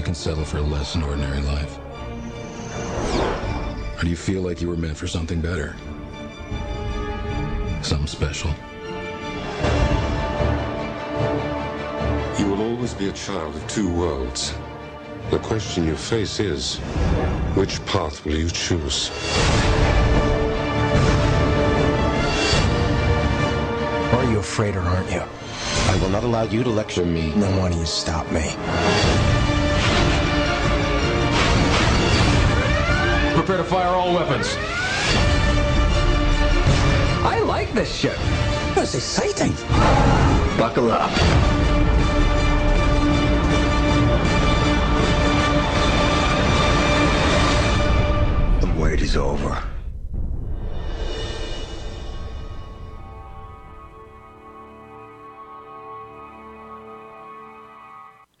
you 0.00 0.04
can 0.04 0.14
settle 0.14 0.46
for 0.46 0.56
a 0.56 0.62
less 0.62 0.94
than 0.94 1.02
ordinary 1.02 1.42
life? 1.42 1.78
Or 3.98 4.04
do 4.04 4.08
you 4.08 4.16
feel 4.16 4.40
like 4.40 4.62
you 4.62 4.68
were 4.70 4.76
meant 4.78 4.96
for 4.96 5.06
something 5.06 5.42
better? 5.42 5.76
Something 7.82 8.06
special? 8.06 8.48
You 12.38 12.50
will 12.50 12.62
always 12.62 12.94
be 12.94 13.10
a 13.10 13.12
child 13.12 13.54
of 13.54 13.68
two 13.68 13.92
worlds. 13.92 14.54
The 15.30 15.38
question 15.38 15.86
you 15.86 15.96
face 15.96 16.40
is, 16.40 16.78
which 17.54 17.84
path 17.84 18.24
will 18.24 18.38
you 18.38 18.48
choose? 18.48 19.10
Are 24.14 24.24
you 24.32 24.38
afraid 24.38 24.76
or 24.76 24.80
aren't 24.80 25.12
you? 25.12 25.20
I 25.20 25.98
will 26.00 26.08
not 26.08 26.24
allow 26.24 26.44
you 26.44 26.62
to 26.62 26.70
lecture 26.70 27.04
me. 27.04 27.32
Then 27.36 27.58
why 27.58 27.68
don't 27.68 27.78
you 27.78 27.84
stop 27.84 28.32
me? 28.32 29.19
Prepare 33.40 33.56
to 33.56 33.64
fire 33.64 33.88
all 33.88 34.12
weapons. 34.12 34.54
I 37.24 37.40
like 37.46 37.72
this 37.72 37.90
ship. 37.90 38.18
It's 38.76 38.94
exciting. 38.94 39.52
Buckle 40.58 40.90
up. 40.90 41.10
The 48.60 48.70
wait 48.78 49.00
is 49.00 49.16
over. 49.16 49.69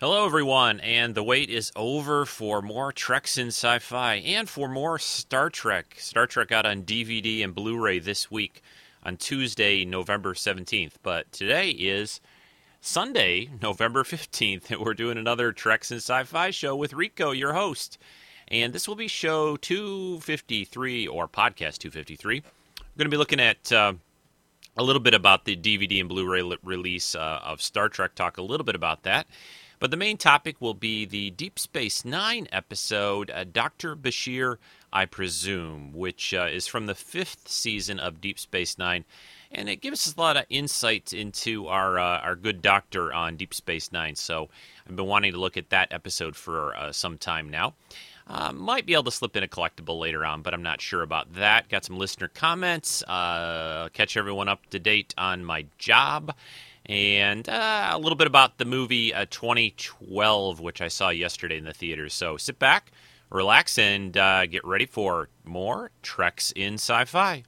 Hello, 0.00 0.24
everyone, 0.24 0.80
and 0.80 1.14
the 1.14 1.22
wait 1.22 1.50
is 1.50 1.70
over 1.76 2.24
for 2.24 2.62
more 2.62 2.90
Treks 2.90 3.36
in 3.36 3.48
Sci 3.48 3.80
Fi 3.80 4.14
and 4.14 4.48
for 4.48 4.66
more 4.66 4.98
Star 4.98 5.50
Trek. 5.50 5.96
Star 5.98 6.26
Trek 6.26 6.48
got 6.48 6.64
on 6.64 6.84
DVD 6.84 7.44
and 7.44 7.54
Blu 7.54 7.78
ray 7.78 7.98
this 7.98 8.30
week 8.30 8.62
on 9.02 9.18
Tuesday, 9.18 9.84
November 9.84 10.32
17th, 10.32 10.94
but 11.02 11.30
today 11.32 11.68
is 11.68 12.22
Sunday, 12.80 13.50
November 13.60 14.02
15th, 14.02 14.70
and 14.70 14.80
we're 14.80 14.94
doing 14.94 15.18
another 15.18 15.52
Treks 15.52 15.90
in 15.90 15.98
Sci 15.98 16.24
Fi 16.24 16.50
show 16.50 16.74
with 16.74 16.94
Rico, 16.94 17.32
your 17.32 17.52
host. 17.52 17.98
And 18.48 18.72
this 18.72 18.88
will 18.88 18.94
be 18.94 19.06
show 19.06 19.58
253 19.58 21.08
or 21.08 21.28
podcast 21.28 21.76
253. 21.76 22.36
We're 22.40 22.84
going 22.96 23.04
to 23.04 23.10
be 23.10 23.18
looking 23.18 23.38
at. 23.38 23.70
Uh, 23.70 23.92
a 24.76 24.84
little 24.84 25.00
bit 25.00 25.14
about 25.14 25.44
the 25.44 25.56
DVD 25.56 26.00
and 26.00 26.08
Blu-ray 26.08 26.42
li- 26.42 26.56
release 26.62 27.14
uh, 27.14 27.40
of 27.44 27.60
Star 27.60 27.88
Trek. 27.88 28.14
Talk 28.14 28.38
a 28.38 28.42
little 28.42 28.64
bit 28.64 28.74
about 28.76 29.02
that, 29.02 29.26
but 29.80 29.90
the 29.90 29.96
main 29.96 30.18
topic 30.18 30.60
will 30.60 30.74
be 30.74 31.06
the 31.06 31.30
Deep 31.30 31.58
Space 31.58 32.04
Nine 32.04 32.46
episode, 32.52 33.30
uh, 33.30 33.44
Doctor 33.50 33.96
Bashir, 33.96 34.58
I 34.92 35.06
presume, 35.06 35.92
which 35.94 36.34
uh, 36.34 36.48
is 36.52 36.66
from 36.66 36.84
the 36.86 36.94
fifth 36.94 37.48
season 37.48 37.98
of 37.98 38.20
Deep 38.20 38.38
Space 38.38 38.76
Nine, 38.76 39.06
and 39.50 39.68
it 39.68 39.80
gives 39.80 40.06
us 40.06 40.14
a 40.14 40.20
lot 40.20 40.36
of 40.36 40.44
insight 40.50 41.14
into 41.14 41.66
our 41.66 41.98
uh, 41.98 42.20
our 42.20 42.36
good 42.36 42.60
Doctor 42.60 43.12
on 43.12 43.36
Deep 43.36 43.54
Space 43.54 43.90
Nine. 43.90 44.16
So 44.16 44.50
I've 44.86 44.96
been 44.96 45.06
wanting 45.06 45.32
to 45.32 45.38
look 45.38 45.56
at 45.56 45.70
that 45.70 45.92
episode 45.92 46.36
for 46.36 46.76
uh, 46.76 46.92
some 46.92 47.16
time 47.16 47.48
now. 47.48 47.74
Uh, 48.26 48.52
might 48.52 48.86
be 48.86 48.92
able 48.92 49.02
to 49.04 49.10
slip 49.10 49.34
in 49.34 49.42
a 49.42 49.48
collectible 49.48 49.98
later 49.98 50.24
on, 50.24 50.42
but 50.42 50.54
I'm 50.54 50.62
not 50.62 50.80
sure 50.80 51.02
about 51.02 51.34
that. 51.34 51.68
Got 51.68 51.84
some 51.84 51.98
listener 51.98 52.28
comments. 52.28 53.02
Uh, 53.02 53.88
catch 53.92 54.16
everyone 54.16 54.48
up 54.48 54.64
to 54.70 54.78
date 54.78 55.14
on 55.18 55.44
my 55.44 55.64
job. 55.78 56.32
And 56.90 57.48
uh, 57.48 57.90
a 57.92 57.98
little 58.00 58.16
bit 58.16 58.26
about 58.26 58.58
the 58.58 58.64
movie 58.64 59.14
uh, 59.14 59.24
2012, 59.30 60.58
which 60.58 60.80
I 60.80 60.88
saw 60.88 61.10
yesterday 61.10 61.56
in 61.56 61.62
the 61.62 61.72
theaters. 61.72 62.12
So 62.12 62.36
sit 62.36 62.58
back, 62.58 62.90
relax, 63.30 63.78
and 63.78 64.16
uh, 64.16 64.46
get 64.46 64.64
ready 64.64 64.86
for 64.86 65.28
more 65.44 65.92
Treks 66.02 66.50
in 66.50 66.74
Sci 66.74 67.04
Fi. 67.04 67.44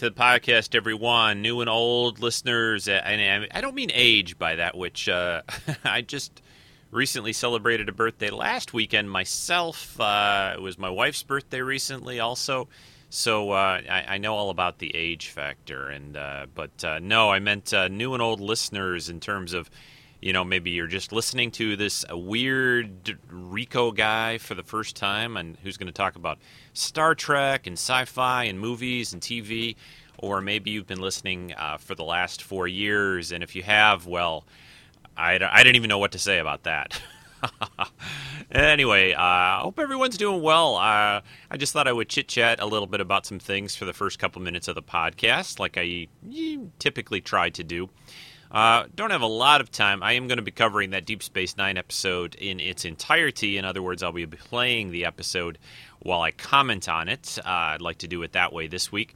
To 0.00 0.08
the 0.08 0.16
podcast, 0.16 0.74
everyone, 0.74 1.42
new 1.42 1.60
and 1.60 1.68
old 1.68 2.20
listeners. 2.20 2.88
And 2.88 3.46
I 3.52 3.60
don't 3.60 3.74
mean 3.74 3.90
age 3.92 4.38
by 4.38 4.56
that, 4.56 4.74
which 4.74 5.10
uh, 5.10 5.42
I 5.84 6.00
just 6.00 6.40
recently 6.90 7.34
celebrated 7.34 7.90
a 7.90 7.92
birthday 7.92 8.30
last 8.30 8.72
weekend 8.72 9.10
myself. 9.10 10.00
Uh, 10.00 10.54
it 10.56 10.62
was 10.62 10.78
my 10.78 10.88
wife's 10.88 11.22
birthday 11.22 11.60
recently, 11.60 12.18
also. 12.18 12.66
So 13.10 13.50
uh, 13.50 13.82
I, 13.90 14.04
I 14.14 14.18
know 14.18 14.34
all 14.36 14.48
about 14.48 14.78
the 14.78 14.90
age 14.96 15.28
factor, 15.28 15.88
and 15.88 16.16
uh, 16.16 16.46
but 16.54 16.82
uh, 16.82 16.98
no, 16.98 17.30
I 17.30 17.38
meant 17.38 17.74
uh, 17.74 17.88
new 17.88 18.14
and 18.14 18.22
old 18.22 18.40
listeners 18.40 19.10
in 19.10 19.20
terms 19.20 19.52
of, 19.52 19.68
you 20.20 20.32
know, 20.32 20.44
maybe 20.44 20.70
you're 20.70 20.86
just 20.86 21.12
listening 21.12 21.50
to 21.52 21.76
this 21.76 22.04
uh, 22.10 22.16
weird 22.16 23.18
Rico 23.30 23.90
guy 23.90 24.38
for 24.38 24.54
the 24.54 24.62
first 24.62 24.96
time, 24.96 25.36
and 25.36 25.56
who's 25.62 25.76
going 25.76 25.86
to 25.86 25.92
talk 25.92 26.16
about 26.16 26.38
Star 26.74 27.14
Trek 27.14 27.66
and 27.66 27.74
sci-fi 27.74 28.44
and 28.44 28.60
movies 28.60 29.12
and 29.12 29.22
TV, 29.22 29.76
or 30.18 30.40
maybe 30.40 30.70
you've 30.70 30.86
been 30.86 31.00
listening 31.00 31.54
uh, 31.56 31.78
for 31.78 31.94
the 31.94 32.04
last 32.04 32.42
four 32.42 32.68
years, 32.68 33.32
and 33.32 33.42
if 33.42 33.56
you 33.56 33.62
have, 33.62 34.06
well, 34.06 34.44
I, 35.16 35.34
I 35.34 35.62
didn't 35.62 35.76
even 35.76 35.88
know 35.88 35.98
what 35.98 36.12
to 36.12 36.18
say 36.18 36.38
about 36.38 36.64
that. 36.64 37.00
anyway, 38.52 39.12
uh, 39.14 39.22
I 39.22 39.60
hope 39.62 39.78
everyone's 39.78 40.18
doing 40.18 40.42
well. 40.42 40.76
Uh, 40.76 41.22
I 41.50 41.56
just 41.56 41.72
thought 41.72 41.88
I 41.88 41.92
would 41.92 42.10
chit 42.10 42.28
chat 42.28 42.60
a 42.60 42.66
little 42.66 42.86
bit 42.86 43.00
about 43.00 43.24
some 43.24 43.38
things 43.38 43.74
for 43.74 43.86
the 43.86 43.94
first 43.94 44.18
couple 44.18 44.42
minutes 44.42 44.68
of 44.68 44.74
the 44.74 44.82
podcast, 44.82 45.58
like 45.58 45.78
I 45.78 46.08
typically 46.78 47.22
try 47.22 47.48
to 47.50 47.64
do. 47.64 47.88
Uh, 48.50 48.86
don't 48.94 49.10
have 49.10 49.22
a 49.22 49.26
lot 49.26 49.60
of 49.60 49.70
time. 49.70 50.02
I 50.02 50.12
am 50.12 50.26
going 50.26 50.38
to 50.38 50.42
be 50.42 50.50
covering 50.50 50.90
that 50.90 51.04
Deep 51.04 51.22
Space 51.22 51.56
Nine 51.56 51.76
episode 51.76 52.34
in 52.34 52.58
its 52.58 52.84
entirety. 52.84 53.56
In 53.56 53.64
other 53.64 53.82
words, 53.82 54.02
I'll 54.02 54.12
be 54.12 54.26
playing 54.26 54.90
the 54.90 55.04
episode 55.04 55.58
while 56.00 56.20
I 56.20 56.32
comment 56.32 56.88
on 56.88 57.08
it. 57.08 57.38
Uh, 57.38 57.48
I'd 57.48 57.82
like 57.82 57.98
to 57.98 58.08
do 58.08 58.22
it 58.22 58.32
that 58.32 58.52
way 58.52 58.66
this 58.66 58.90
week. 58.90 59.14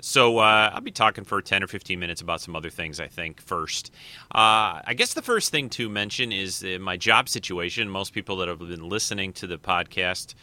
So 0.00 0.38
uh, 0.38 0.70
I'll 0.72 0.80
be 0.80 0.90
talking 0.90 1.24
for 1.24 1.40
10 1.40 1.62
or 1.62 1.66
15 1.66 1.98
minutes 1.98 2.20
about 2.20 2.40
some 2.40 2.56
other 2.56 2.70
things, 2.70 3.00
I 3.00 3.06
think, 3.06 3.40
first. 3.40 3.90
Uh, 4.34 4.80
I 4.84 4.94
guess 4.96 5.14
the 5.14 5.22
first 5.22 5.50
thing 5.50 5.68
to 5.70 5.88
mention 5.88 6.32
is 6.32 6.64
my 6.80 6.96
job 6.96 7.28
situation. 7.28 7.88
Most 7.88 8.12
people 8.12 8.36
that 8.36 8.48
have 8.48 8.58
been 8.58 8.88
listening 8.88 9.32
to 9.34 9.46
the 9.46 9.56
podcast 9.56 10.34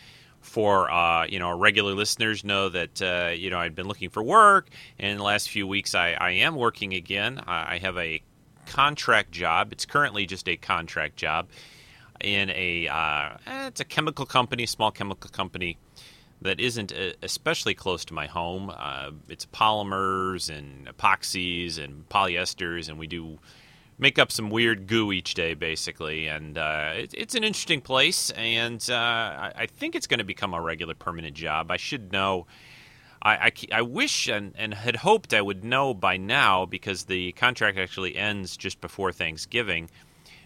for, 0.42 0.92
uh, 0.92 1.26
you 1.26 1.40
know, 1.40 1.48
our 1.48 1.58
regular 1.58 1.94
listeners 1.94 2.44
know 2.44 2.70
that, 2.70 3.02
uh, 3.02 3.32
you 3.34 3.50
know, 3.50 3.60
I've 3.60 3.76
been 3.76 3.88
looking 3.88 4.10
for 4.10 4.22
work. 4.22 4.70
And 5.00 5.12
in 5.12 5.18
the 5.18 5.24
last 5.24 5.50
few 5.50 5.68
weeks, 5.68 5.96
I, 5.96 6.12
I 6.14 6.32
am 6.32 6.56
working 6.56 6.94
again. 6.94 7.42
I 7.48 7.78
have 7.78 7.98
a 7.98 8.22
contract 8.66 9.32
job. 9.32 9.72
It's 9.72 9.86
currently 9.86 10.26
just 10.26 10.48
a 10.50 10.58
contract 10.58 11.16
job 11.16 11.48
in 12.20 12.50
a, 12.52 12.88
uh, 12.88 13.38
eh, 13.48 13.68
it's 13.68 13.80
a 13.80 13.86
chemical 13.86 14.26
company, 14.26 14.66
small 14.66 14.92
chemical 14.92 15.30
company 15.30 15.78
that 16.42 16.60
isn't 16.60 16.92
uh, 16.92 17.12
especially 17.22 17.74
close 17.74 18.04
to 18.06 18.14
my 18.14 18.28
home. 18.28 18.72
Uh, 18.76 19.12
it's 19.30 19.46
polymers 19.46 20.56
and 20.56 20.88
epoxies 20.88 21.78
and 21.78 22.08
polyesters, 22.10 22.90
and 22.90 22.98
we 22.98 23.08
do 23.08 23.40
make 24.02 24.20
up 24.20 24.32
some 24.34 24.50
weird 24.50 24.88
goo 24.88 25.14
each 25.14 25.34
day, 25.34 25.54
basically. 25.54 26.28
And 26.28 26.58
uh, 26.58 26.92
it, 26.96 27.14
it's 27.14 27.36
an 27.36 27.46
interesting 27.46 27.80
place, 27.80 28.32
and 28.32 28.86
uh, 28.90 28.96
I, 28.96 29.54
I 29.56 29.66
think 29.68 29.96
it's 29.96 30.08
going 30.08 30.18
to 30.18 30.26
become 30.26 30.54
a 30.54 30.60
regular 30.60 30.96
permanent 30.96 31.36
job. 31.36 31.72
I 31.72 31.78
should 31.78 32.12
know. 32.12 32.48
I, 33.22 33.32
I, 33.32 33.52
I 33.72 33.82
wish 33.84 34.28
and, 34.28 34.54
and 34.58 34.74
had 34.74 34.98
hoped 34.98 35.34
I 35.34 35.42
would 35.42 35.64
know 35.64 35.94
by 35.94 36.18
now 36.18 36.66
because 36.66 37.04
the 37.04 37.32
contract 37.34 37.78
actually 37.78 38.18
ends 38.18 38.58
just 38.58 38.82
before 38.82 39.14
Thanksgiving 39.14 39.90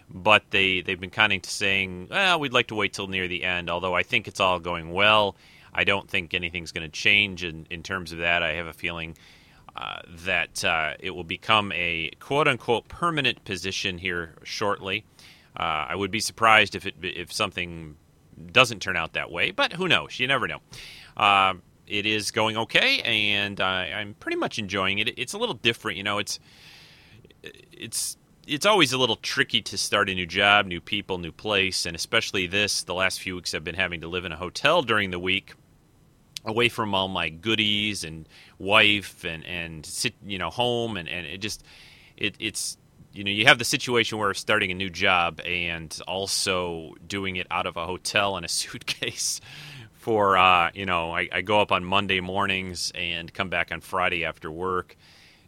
but 0.10 0.44
they 0.52 0.82
they've 0.82 1.00
been 1.00 1.10
kind 1.10 1.34
of 1.34 1.46
saying, 1.46 2.08
well, 2.12 2.40
we'd 2.40 2.54
like 2.54 2.68
to 2.68 2.76
wait 2.76 2.94
till 2.94 3.08
near 3.08 3.28
the 3.28 3.44
end. 3.44 3.70
Although 3.70 3.96
I 3.96 4.04
think 4.04 4.28
it's 4.28 4.40
all 4.40 4.60
going 4.60 4.92
well, 4.92 5.36
I 5.74 5.84
don't 5.84 6.10
think 6.10 6.34
anything's 6.34 6.72
going 6.72 6.88
to 6.88 6.92
change 6.92 7.44
in 7.44 7.66
in 7.70 7.84
terms 7.84 8.12
of 8.12 8.20
that. 8.20 8.44
I 8.44 8.54
have 8.54 8.68
a 8.68 8.74
feeling. 8.74 9.18
Uh, 9.78 10.00
that 10.08 10.64
uh, 10.64 10.94
it 11.00 11.10
will 11.10 11.26
become 11.26 11.70
a 11.74 12.10
quote 12.22 12.48
unquote 12.48 12.88
permanent 12.88 13.44
position 13.44 13.98
here 13.98 14.34
shortly. 14.44 15.04
Uh, 15.58 15.88
I 15.90 15.96
would 15.96 16.12
be 16.12 16.22
surprised 16.22 16.76
if 16.76 16.86
it 16.86 16.96
if 17.02 17.34
something 17.34 17.98
doesn't 18.52 18.82
turn 18.82 18.96
out 18.96 19.14
that 19.14 19.32
way, 19.32 19.52
but 19.52 19.74
who 19.74 19.90
knows? 19.90 20.18
You 20.18 20.28
never 20.28 20.48
know. 20.48 20.60
Uh, 21.18 21.56
it 21.88 22.06
is 22.06 22.32
going 22.32 22.56
okay, 22.58 23.02
and 23.02 23.60
I'm 23.60 24.14
pretty 24.16 24.38
much 24.38 24.58
enjoying 24.60 25.00
it. 25.00 25.20
It's 25.20 25.34
a 25.34 25.38
little 25.38 25.56
different, 25.56 25.98
you 25.98 26.04
know. 26.04 26.20
It's 26.20 26.40
it's 27.44 28.18
it's 28.48 28.66
always 28.66 28.94
a 28.94 28.98
little 28.98 29.16
tricky 29.18 29.62
to 29.62 29.78
start 29.78 30.10
a 30.10 30.16
new 30.16 30.26
job, 30.26 30.68
new 30.68 30.82
people, 30.82 31.18
new 31.18 31.32
place, 31.32 31.86
and 31.86 31.96
especially 31.96 32.48
this. 32.48 32.84
The 32.84 32.94
last 32.94 33.20
few 33.20 33.36
weeks, 33.36 33.54
I've 33.54 33.64
been 33.64 33.76
having 33.76 34.02
to 34.02 34.08
live 34.08 34.26
in 34.26 34.32
a 34.32 34.38
hotel 34.38 34.82
during 34.84 35.12
the 35.12 35.20
week, 35.20 35.54
away 36.46 36.70
from 36.70 36.94
all 36.94 37.08
my 37.08 37.30
goodies 37.30 38.04
and 38.04 38.28
wife 38.60 39.24
and 39.24 39.46
and 39.46 39.86
sit, 39.86 40.14
you 40.26 40.38
know, 40.38 40.50
home, 40.50 40.98
and 40.98 41.10
and 41.10 41.26
it 41.26 41.40
just 41.40 41.64
it 42.18 42.36
it's 42.40 42.78
you 43.14 43.24
know 43.24 43.32
you 43.32 43.46
have 43.46 43.58
the 43.58 43.66
situation 43.66 44.18
where 44.18 44.34
starting 44.34 44.72
a 44.72 44.76
new 44.76 44.90
job 44.90 45.40
and 45.46 46.00
also 46.08 46.94
doing 47.08 47.38
it 47.38 47.48
out 47.50 47.66
of 47.66 47.78
a 47.78 47.86
hotel 47.86 48.38
in 48.38 48.44
a 48.44 48.48
suitcase 48.50 49.42
for 49.94 50.38
uh, 50.38 50.70
you 50.74 50.86
know 50.86 51.12
I, 51.12 51.30
I 51.32 51.42
go 51.42 51.62
up 51.62 51.72
on 51.72 51.84
monday 51.84 52.20
mornings 52.20 52.92
and 52.94 53.34
come 53.34 53.50
back 53.50 53.72
on 53.72 53.82
friday 53.82 54.26
after 54.26 54.52
work. 54.52 54.96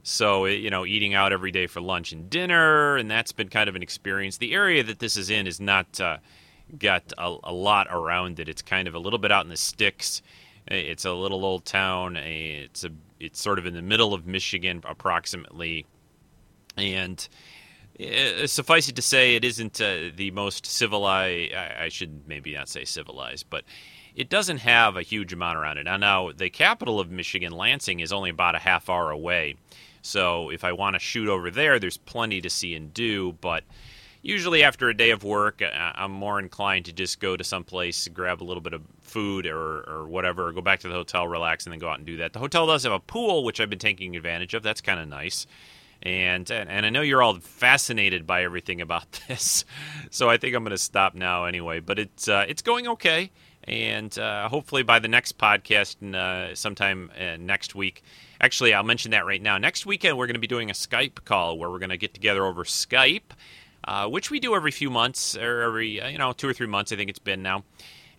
So 0.03 0.45
you 0.45 0.69
know 0.69 0.85
eating 0.85 1.13
out 1.13 1.33
every 1.33 1.51
day 1.51 1.67
for 1.67 1.81
lunch 1.81 2.11
and 2.11 2.29
dinner 2.29 2.95
and 2.95 3.11
that's 3.11 3.33
been 3.33 3.49
kind 3.49 3.69
of 3.69 3.75
an 3.75 3.83
experience. 3.83 4.37
The 4.37 4.53
area 4.53 4.83
that 4.83 4.99
this 4.99 5.17
is 5.17 5.29
in 5.29 5.47
is 5.47 5.59
not 5.59 5.99
uh, 5.99 6.17
got 6.77 7.11
a, 7.17 7.35
a 7.43 7.53
lot 7.53 7.87
around 7.89 8.39
it. 8.39 8.47
It's 8.47 8.61
kind 8.61 8.87
of 8.87 8.95
a 8.95 8.99
little 8.99 9.19
bit 9.19 9.31
out 9.31 9.43
in 9.43 9.49
the 9.49 9.57
sticks 9.57 10.21
it's 10.69 11.05
a 11.05 11.13
little 11.13 11.45
old 11.45 11.65
town 11.65 12.17
it's 12.17 12.83
a 12.83 12.89
it's 13.19 13.41
sort 13.41 13.59
of 13.59 13.65
in 13.65 13.73
the 13.73 13.81
middle 13.81 14.13
of 14.13 14.27
michigan 14.27 14.81
approximately 14.85 15.85
and 16.77 17.27
uh, 17.99 18.45
suffice 18.45 18.87
it 18.87 18.95
to 18.95 19.01
say, 19.01 19.35
it 19.35 19.43
isn't 19.43 19.81
uh, 19.81 20.11
the 20.15 20.29
most 20.31 20.67
civilized. 20.67 21.53
I, 21.53 21.85
I, 21.85 21.89
should 21.89 22.27
maybe 22.27 22.53
not 22.53 22.69
say 22.69 22.85
civilized, 22.85 23.47
but 23.49 23.63
it 24.15 24.29
doesn't 24.29 24.59
have 24.59 24.95
a 24.95 25.01
huge 25.01 25.33
amount 25.33 25.57
around 25.57 25.79
it. 25.79 25.85
Now, 25.85 25.97
now, 25.97 26.31
the 26.31 26.51
capital 26.51 26.99
of 26.99 27.09
Michigan, 27.09 27.53
Lansing, 27.53 27.99
is 27.99 28.13
only 28.13 28.29
about 28.29 28.53
a 28.53 28.59
half 28.59 28.87
hour 28.87 29.09
away. 29.09 29.55
So 30.03 30.51
if 30.51 30.63
I 30.63 30.73
want 30.73 30.93
to 30.93 30.99
shoot 30.99 31.27
over 31.27 31.49
there, 31.49 31.79
there's 31.79 31.97
plenty 31.97 32.39
to 32.41 32.49
see 32.51 32.75
and 32.75 32.93
do. 32.93 33.33
But 33.41 33.63
usually 34.21 34.63
after 34.63 34.89
a 34.89 34.95
day 34.95 35.09
of 35.09 35.23
work, 35.23 35.63
I'm 35.73 36.11
more 36.11 36.39
inclined 36.39 36.85
to 36.85 36.93
just 36.93 37.19
go 37.19 37.35
to 37.35 37.43
some 37.43 37.63
place, 37.63 38.07
grab 38.09 38.43
a 38.43 38.45
little 38.45 38.61
bit 38.61 38.73
of 38.73 38.83
food 39.07 39.45
or, 39.45 39.83
or 39.89 40.07
whatever, 40.07 40.51
go 40.51 40.61
back 40.61 40.81
to 40.81 40.87
the 40.87 40.93
hotel, 40.93 41.27
relax, 41.27 41.65
and 41.65 41.73
then 41.73 41.79
go 41.79 41.89
out 41.89 41.97
and 41.97 42.05
do 42.05 42.17
that. 42.17 42.33
The 42.33 42.39
hotel 42.39 42.67
does 42.67 42.83
have 42.83 42.91
a 42.93 42.99
pool, 42.99 43.43
which 43.43 43.59
I've 43.59 43.69
been 43.69 43.79
taking 43.79 44.15
advantage 44.15 44.53
of. 44.53 44.63
That's 44.63 44.81
kind 44.81 44.99
of 44.99 45.07
nice 45.07 45.47
and 46.03 46.49
and 46.51 46.85
I 46.85 46.89
know 46.89 47.01
you're 47.01 47.21
all 47.21 47.39
fascinated 47.39 48.27
by 48.27 48.43
everything 48.43 48.81
about 48.81 49.11
this, 49.27 49.65
so 50.09 50.29
I 50.29 50.37
think 50.37 50.55
I'm 50.55 50.63
going 50.63 50.71
to 50.71 50.77
stop 50.77 51.15
now 51.15 51.45
anyway. 51.45 51.79
But 51.79 51.99
it's 51.99 52.27
uh, 52.27 52.45
it's 52.47 52.61
going 52.61 52.87
okay, 52.87 53.31
and 53.63 54.17
uh, 54.17 54.49
hopefully 54.49 54.83
by 54.83 54.99
the 54.99 55.07
next 55.07 55.37
podcast, 55.37 56.13
uh, 56.13 56.55
sometime 56.55 57.11
uh, 57.19 57.37
next 57.37 57.75
week. 57.75 58.03
Actually, 58.39 58.71
I'll 58.73 58.83
mention 58.83 59.11
that 59.11 59.25
right 59.25 59.41
now. 59.41 59.57
Next 59.57 59.87
weekend, 59.87 60.15
we're 60.15 60.27
going 60.27 60.35
to 60.35 60.39
be 60.39 60.45
doing 60.45 60.69
a 60.69 60.73
Skype 60.73 61.25
call 61.25 61.57
where 61.57 61.71
we're 61.71 61.79
going 61.79 61.89
to 61.89 61.97
get 61.97 62.13
together 62.13 62.45
over 62.45 62.63
Skype, 62.63 63.31
uh, 63.83 64.07
which 64.07 64.29
we 64.29 64.39
do 64.39 64.53
every 64.53 64.69
few 64.69 64.91
months 64.91 65.35
or 65.35 65.61
every 65.61 65.99
uh, 65.99 66.07
you 66.07 66.19
know 66.19 66.33
two 66.33 66.47
or 66.47 66.53
three 66.53 66.67
months. 66.67 66.91
I 66.91 66.95
think 66.95 67.09
it's 67.09 67.19
been 67.19 67.41
now 67.41 67.63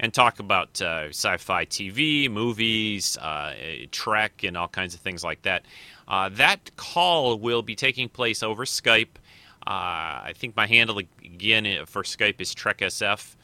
and 0.00 0.15
talk 0.15 0.39
about 0.39 0.81
uh, 0.81 1.09
sci-fi 1.09 1.65
TV, 1.65 2.31
movies, 2.31 3.17
uh, 3.19 3.55
Trek, 3.91 4.45
and 4.45 4.56
all 4.56 4.69
kinds 4.69 4.95
of 4.95 5.00
things 5.00 5.25
like 5.25 5.43
that. 5.43 5.65
Uh, 6.06 6.29
that 6.31 6.75
call 6.77 7.39
will 7.39 7.62
be 7.62 7.75
taking 7.75 8.09
place 8.09 8.43
over 8.43 8.65
Skype. 8.65 9.17
Uh, 9.67 10.25
I 10.25 10.33
think 10.35 10.56
my 10.56 10.67
handle 10.67 10.99
again 10.99 11.67
uh, 11.67 11.85
for 11.85 12.03
Skype 12.03 12.41
is 12.41 12.55
TrekSF. 12.55 13.35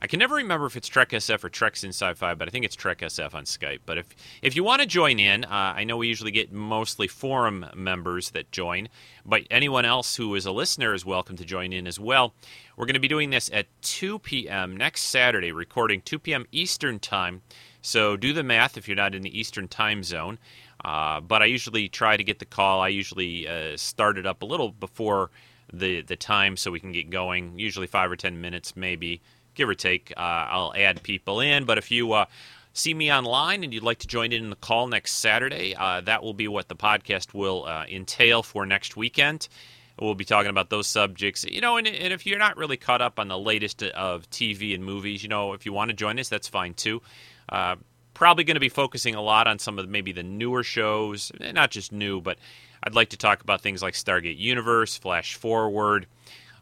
I 0.00 0.06
can 0.06 0.20
never 0.20 0.36
remember 0.36 0.66
if 0.66 0.76
it's 0.76 0.86
Trek 0.86 1.10
SF 1.10 1.42
or 1.42 1.48
Treks 1.48 1.82
in 1.82 1.90
Sci-Fi, 1.90 2.34
but 2.34 2.46
I 2.46 2.50
think 2.52 2.64
it's 2.64 2.76
Trek 2.76 3.00
SF 3.00 3.34
on 3.34 3.44
Skype. 3.44 3.80
But 3.84 3.98
if 3.98 4.06
if 4.42 4.54
you 4.54 4.62
want 4.62 4.80
to 4.80 4.86
join 4.86 5.18
in, 5.18 5.44
uh, 5.44 5.48
I 5.76 5.82
know 5.82 5.96
we 5.96 6.06
usually 6.06 6.30
get 6.30 6.52
mostly 6.52 7.08
forum 7.08 7.66
members 7.74 8.30
that 8.30 8.52
join, 8.52 8.88
but 9.26 9.42
anyone 9.50 9.84
else 9.84 10.14
who 10.14 10.34
is 10.36 10.46
a 10.46 10.52
listener 10.52 10.94
is 10.94 11.04
welcome 11.04 11.36
to 11.36 11.44
join 11.44 11.72
in 11.72 11.88
as 11.88 11.98
well. 11.98 12.32
We're 12.76 12.86
going 12.86 12.94
to 12.94 13.00
be 13.00 13.08
doing 13.08 13.30
this 13.30 13.50
at 13.52 13.66
2 13.82 14.20
p.m. 14.20 14.76
next 14.76 15.02
Saturday, 15.02 15.50
recording 15.50 16.00
2 16.02 16.20
p.m. 16.20 16.46
Eastern 16.52 17.00
Time. 17.00 17.42
So 17.82 18.16
do 18.16 18.32
the 18.32 18.44
math 18.44 18.76
if 18.76 18.86
you're 18.86 18.96
not 18.96 19.16
in 19.16 19.22
the 19.22 19.36
Eastern 19.36 19.66
Time 19.66 20.04
Zone. 20.04 20.38
Uh, 20.84 21.20
but 21.20 21.42
I 21.42 21.46
usually 21.46 21.88
try 21.88 22.16
to 22.16 22.22
get 22.22 22.38
the 22.38 22.44
call. 22.44 22.80
I 22.80 22.88
usually 22.88 23.48
uh, 23.48 23.76
start 23.76 24.16
it 24.16 24.26
up 24.26 24.42
a 24.42 24.46
little 24.46 24.70
before 24.70 25.30
the 25.72 26.02
the 26.02 26.16
time 26.16 26.56
so 26.56 26.70
we 26.70 26.80
can 26.80 26.92
get 26.92 27.10
going. 27.10 27.58
Usually 27.58 27.88
five 27.88 28.12
or 28.12 28.16
ten 28.16 28.40
minutes, 28.40 28.76
maybe 28.76 29.20
give 29.58 29.68
or 29.68 29.74
take. 29.74 30.12
Uh, 30.16 30.20
I'll 30.20 30.72
add 30.74 31.02
people 31.02 31.40
in, 31.40 31.64
but 31.64 31.76
if 31.76 31.90
you 31.90 32.12
uh, 32.12 32.26
see 32.72 32.94
me 32.94 33.12
online 33.12 33.64
and 33.64 33.74
you'd 33.74 33.82
like 33.82 33.98
to 33.98 34.06
join 34.06 34.32
in 34.32 34.48
the 34.48 34.56
call 34.56 34.86
next 34.86 35.14
Saturday, 35.14 35.74
uh, 35.76 36.00
that 36.02 36.22
will 36.22 36.32
be 36.32 36.48
what 36.48 36.68
the 36.68 36.76
podcast 36.76 37.34
will 37.34 37.66
uh, 37.66 37.84
entail 37.90 38.42
for 38.42 38.64
next 38.64 38.96
weekend. 38.96 39.48
We'll 40.00 40.14
be 40.14 40.24
talking 40.24 40.50
about 40.50 40.70
those 40.70 40.86
subjects, 40.86 41.44
you 41.44 41.60
know, 41.60 41.76
and, 41.76 41.88
and, 41.88 42.12
if 42.12 42.24
you're 42.24 42.38
not 42.38 42.56
really 42.56 42.76
caught 42.76 43.02
up 43.02 43.18
on 43.18 43.26
the 43.26 43.36
latest 43.36 43.82
of 43.82 44.30
TV 44.30 44.72
and 44.72 44.84
movies, 44.84 45.24
you 45.24 45.28
know, 45.28 45.54
if 45.54 45.66
you 45.66 45.72
want 45.72 45.90
to 45.90 45.96
join 45.96 46.20
us, 46.20 46.28
that's 46.28 46.46
fine 46.46 46.72
too. 46.72 47.02
Probably 48.18 48.42
going 48.42 48.56
to 48.56 48.60
be 48.60 48.68
focusing 48.68 49.14
a 49.14 49.22
lot 49.22 49.46
on 49.46 49.60
some 49.60 49.78
of 49.78 49.88
maybe 49.88 50.10
the 50.10 50.24
newer 50.24 50.64
shows, 50.64 51.30
eh, 51.40 51.52
not 51.52 51.70
just 51.70 51.92
new, 51.92 52.20
but 52.20 52.36
I'd 52.82 52.96
like 52.96 53.10
to 53.10 53.16
talk 53.16 53.42
about 53.42 53.60
things 53.60 53.80
like 53.80 53.94
Stargate 53.94 54.38
Universe, 54.38 54.98
Flash 54.98 55.36
Forward, 55.36 56.06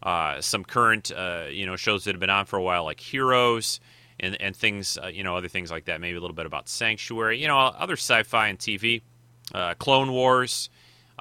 uh, 0.07 0.41
some 0.41 0.65
current 0.65 1.11
uh, 1.11 1.47
you 1.51 1.67
know 1.67 1.75
shows 1.75 2.05
that 2.05 2.15
have 2.15 2.21
been 2.21 2.31
on 2.31 2.47
for 2.47 2.57
a 2.57 2.63
while 2.63 2.85
like 2.85 3.01
Heroes 3.01 3.81
and 4.21 4.41
and 4.41 4.55
things 4.55 4.97
uh, 5.03 5.09
you 5.09 5.25
know 5.25 5.37
other 5.37 5.49
things 5.49 5.69
like 5.71 5.87
that. 5.87 6.01
Maybe 6.01 6.17
a 6.17 6.21
little 6.21 6.37
bit 6.37 6.47
about 6.47 6.69
Sanctuary, 6.69 7.41
you 7.43 7.49
know, 7.49 7.59
other 7.59 7.95
sci-fi 7.95 8.47
and 8.47 8.59
TV, 8.59 9.03
uh, 9.53 9.75
Clone 9.75 10.13
Wars. 10.13 10.71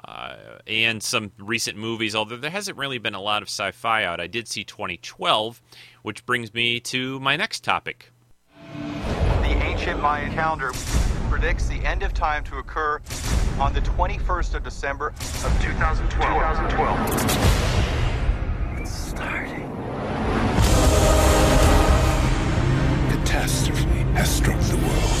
Uh, 0.04 0.36
and 0.66 1.02
some 1.02 1.32
recent 1.38 1.78
movies, 1.78 2.14
although 2.14 2.36
there 2.36 2.50
hasn't 2.50 2.76
really 2.76 2.98
been 2.98 3.14
a 3.14 3.20
lot 3.20 3.40
of 3.40 3.48
sci 3.48 3.70
fi 3.72 4.04
out. 4.04 4.20
I 4.20 4.26
did 4.26 4.46
see 4.46 4.62
2012, 4.62 5.62
which 6.02 6.24
brings 6.26 6.52
me 6.52 6.80
to 6.80 7.18
my 7.18 7.34
next 7.34 7.64
topic. 7.64 8.12
The 8.74 9.56
ancient 9.64 10.00
Mayan 10.02 10.32
calendar 10.34 10.72
predicts 11.30 11.66
the 11.66 11.82
end 11.82 12.02
of 12.02 12.12
time 12.12 12.44
to 12.44 12.58
occur 12.58 13.00
on 13.58 13.72
the 13.72 13.80
21st 13.80 14.54
of 14.54 14.62
December 14.62 15.08
of 15.08 15.62
2012. 15.62 16.10
2012 16.10 17.75
starting. 19.16 19.64
Catastrophe 23.10 24.02
has 24.12 24.28
struck 24.28 24.60
the 24.60 24.76
world. 24.76 25.20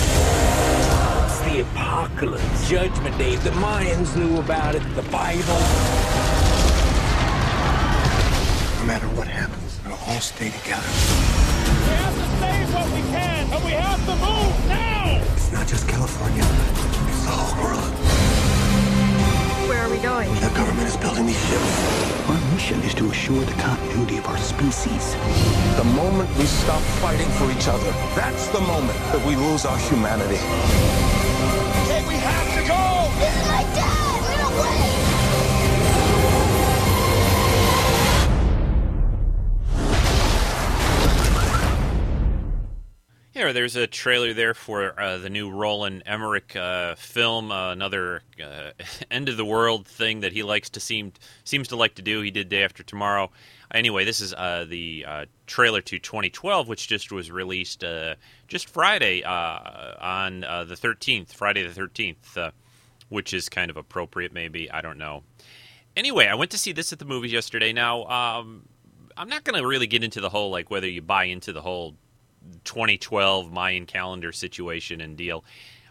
It's 1.24 1.40
the 1.48 1.60
apocalypse. 1.62 2.68
Judgment 2.68 3.16
Day. 3.16 3.36
The 3.36 3.50
Mayans 3.50 4.14
knew 4.16 4.38
about 4.38 4.74
it. 4.74 4.82
The 4.94 5.02
Bible. 5.10 5.60
No 8.80 8.84
matter 8.84 9.08
what 9.16 9.28
happens, 9.28 9.80
we'll 9.84 9.98
all 10.06 10.20
stay 10.20 10.50
together. 10.50 10.90
We 11.66 11.92
have 11.96 12.14
to 12.20 12.26
save 12.40 12.74
what 12.74 12.88
we 12.92 13.02
can, 13.16 13.52
and 13.52 13.64
we 13.64 13.72
have 13.72 14.00
to 14.04 14.14
move 14.26 14.68
now! 14.68 15.22
It's 15.32 15.52
not 15.52 15.66
just 15.66 15.88
California. 15.88 16.44
It's 17.08 17.24
the 17.24 17.30
whole 17.30 17.64
world. 17.64 17.92
Where 19.68 19.80
are 19.80 19.90
we 19.90 19.98
going? 19.98 20.32
The 20.34 20.52
government 20.54 20.86
is 20.86 20.96
building 20.98 21.26
these 21.26 21.48
ships. 21.48 22.35
Our 22.56 22.62
mission 22.62 22.80
is 22.84 22.94
to 22.94 23.10
assure 23.10 23.44
the 23.44 23.52
continuity 23.60 24.16
of 24.16 24.26
our 24.28 24.38
species. 24.38 25.14
The 25.76 25.84
moment 25.84 26.34
we 26.38 26.46
stop 26.46 26.80
fighting 27.04 27.28
for 27.32 27.50
each 27.50 27.68
other, 27.68 27.90
that's 28.14 28.48
the 28.48 28.60
moment 28.60 28.98
that 29.12 29.22
we 29.26 29.36
lose 29.36 29.66
our 29.66 29.76
humanity. 29.76 30.36
Hey, 31.86 32.02
we 32.08 32.14
have 32.14 32.48
to 32.56 32.66
go! 32.66 33.10
This 33.20 33.36
is 33.36 33.46
my 33.46 33.62
dad! 33.74 34.30
We 34.30 34.36
don't 34.38 34.56
wait! 34.62 34.95
Yeah, 43.36 43.52
there's 43.52 43.76
a 43.76 43.86
trailer 43.86 44.32
there 44.32 44.54
for 44.54 44.98
uh, 44.98 45.18
the 45.18 45.28
new 45.28 45.50
Roland 45.50 46.04
Emmerich 46.06 46.56
uh, 46.56 46.94
film, 46.94 47.52
uh, 47.52 47.70
another 47.70 48.22
uh, 48.42 48.70
end 49.10 49.28
of 49.28 49.36
the 49.36 49.44
world 49.44 49.86
thing 49.86 50.20
that 50.20 50.32
he 50.32 50.42
likes 50.42 50.70
to 50.70 50.80
seem 50.80 51.12
seems 51.44 51.68
to 51.68 51.76
like 51.76 51.96
to 51.96 52.02
do. 52.02 52.22
He 52.22 52.30
did 52.30 52.48
Day 52.48 52.64
After 52.64 52.82
Tomorrow. 52.82 53.30
Anyway, 53.70 54.06
this 54.06 54.20
is 54.20 54.32
uh, 54.32 54.64
the 54.66 55.04
uh, 55.06 55.24
trailer 55.46 55.82
to 55.82 55.98
2012, 55.98 56.66
which 56.66 56.88
just 56.88 57.12
was 57.12 57.30
released 57.30 57.84
just 58.48 58.70
Friday 58.70 59.22
on 59.22 60.40
the 60.40 60.78
13th, 60.80 61.34
Friday 61.34 61.66
the 61.66 61.78
13th, 61.78 62.52
which 63.10 63.34
is 63.34 63.50
kind 63.50 63.70
of 63.70 63.76
appropriate, 63.76 64.32
maybe. 64.32 64.70
I 64.70 64.80
don't 64.80 64.96
know. 64.96 65.24
Anyway, 65.94 66.26
I 66.26 66.36
went 66.36 66.52
to 66.52 66.58
see 66.58 66.72
this 66.72 66.90
at 66.90 66.98
the 66.98 67.04
movies 67.04 67.32
yesterday. 67.32 67.74
Now, 67.74 68.06
um, 68.06 68.62
I'm 69.14 69.28
not 69.28 69.44
going 69.44 69.60
to 69.60 69.68
really 69.68 69.86
get 69.86 70.02
into 70.02 70.22
the 70.22 70.30
whole 70.30 70.50
like 70.50 70.70
whether 70.70 70.88
you 70.88 71.02
buy 71.02 71.24
into 71.24 71.52
the 71.52 71.60
whole 71.60 71.96
2012 72.64 73.52
Mayan 73.52 73.86
calendar 73.86 74.32
situation 74.32 75.00
and 75.00 75.16
deal. 75.16 75.44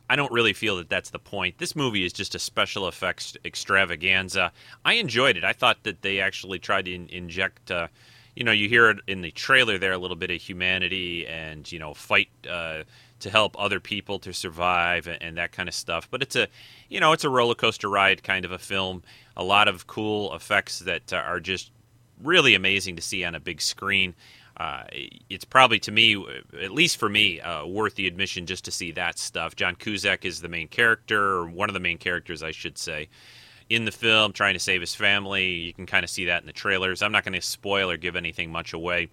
I 0.10 0.16
don't 0.16 0.32
really 0.32 0.54
feel 0.54 0.78
that 0.78 0.90
that's 0.90 1.10
the 1.10 1.20
point. 1.20 1.58
This 1.58 1.76
movie 1.76 2.06
is 2.06 2.14
just 2.14 2.36
a 2.36 2.40
special 2.40 2.88
effects 2.88 3.36
extravaganza. 3.44 4.52
I 4.84 4.94
enjoyed 4.94 5.36
it. 5.36 5.44
I 5.44 5.54
thought 5.54 5.84
that 5.84 6.02
they 6.02 6.20
actually 6.20 6.60
tried 6.60 6.86
to 6.86 6.94
in- 6.94 7.10
inject, 7.10 7.72
uh, 7.72 7.88
you 8.36 8.44
know, 8.44 8.52
you 8.52 8.70
hear 8.70 8.90
it 8.92 9.00
in 9.08 9.22
the 9.22 9.32
trailer 9.32 9.78
there 9.78 9.94
a 9.94 9.98
little 9.98 10.16
bit 10.16 10.30
of 10.30 10.42
humanity 10.42 11.26
and 11.26 11.70
you 11.72 11.80
know, 11.80 11.94
fight 11.96 12.30
uh, 12.48 12.84
to 13.20 13.30
help 13.30 13.56
other 13.60 13.80
people 13.80 14.20
to 14.20 14.34
survive 14.34 15.08
and, 15.08 15.22
and, 15.22 15.38
that 15.38 15.52
kind 15.52 15.68
of 15.68 15.74
stuff. 15.74 16.08
But 16.12 16.22
it's 16.22 16.36
a, 16.36 16.48
you 16.90 17.00
know, 17.00 17.12
it's 17.14 17.24
a 17.24 17.30
roller 17.30 17.56
coaster 17.56 17.90
ride 17.90 18.22
kind 18.22 18.46
of 18.46 18.52
a 18.52 18.60
film. 18.60 19.02
A 19.36 19.44
lot 19.44 19.68
of 19.68 19.88
cool 19.88 20.36
effects 20.36 20.80
that 20.80 21.12
are 21.14 21.40
just 21.40 21.72
really 22.22 22.54
amazing 22.56 22.96
to 22.96 23.02
see 23.02 23.24
on 23.24 23.34
a 23.34 23.40
big 23.40 23.62
screen. 23.62 24.14
Uh, 24.58 24.84
it's 25.30 25.44
probably 25.44 25.80
to 25.80 25.92
me, 25.92 26.24
at 26.62 26.72
least 26.72 26.98
for 26.98 27.10
me, 27.10 27.42
uh, 27.42 27.66
worth 27.66 27.96
the 27.96 28.08
admission 28.08 28.46
just 28.46 28.64
to 28.66 28.72
see 28.72 28.92
that 28.94 29.20
stuff. 29.20 29.56
John 29.56 29.76
Cusack 29.76 30.24
is 30.24 30.42
the 30.42 30.48
main 30.48 30.68
character, 30.68 31.22
or 31.22 31.48
one 31.48 31.70
of 31.70 31.74
the 31.74 31.80
main 31.80 31.98
characters, 31.98 32.42
I 32.42 32.52
should 32.52 32.78
say, 32.78 33.10
in 33.70 33.86
the 33.86 33.92
film, 33.92 34.32
trying 34.32 34.54
to 34.54 34.60
save 34.60 34.80
his 34.80 34.96
family. 34.96 35.52
You 35.52 35.74
can 35.74 35.86
kind 35.86 36.04
of 36.04 36.10
see 36.10 36.26
that 36.26 36.42
in 36.42 36.48
the 36.48 36.54
trailers. 36.54 37.02
I'm 37.02 37.12
not 37.12 37.26
going 37.26 37.34
to 37.34 37.42
spoil 37.42 37.92
or 37.92 37.98
give 37.98 38.16
anything 38.16 38.52
much 38.52 38.72
away 38.72 39.10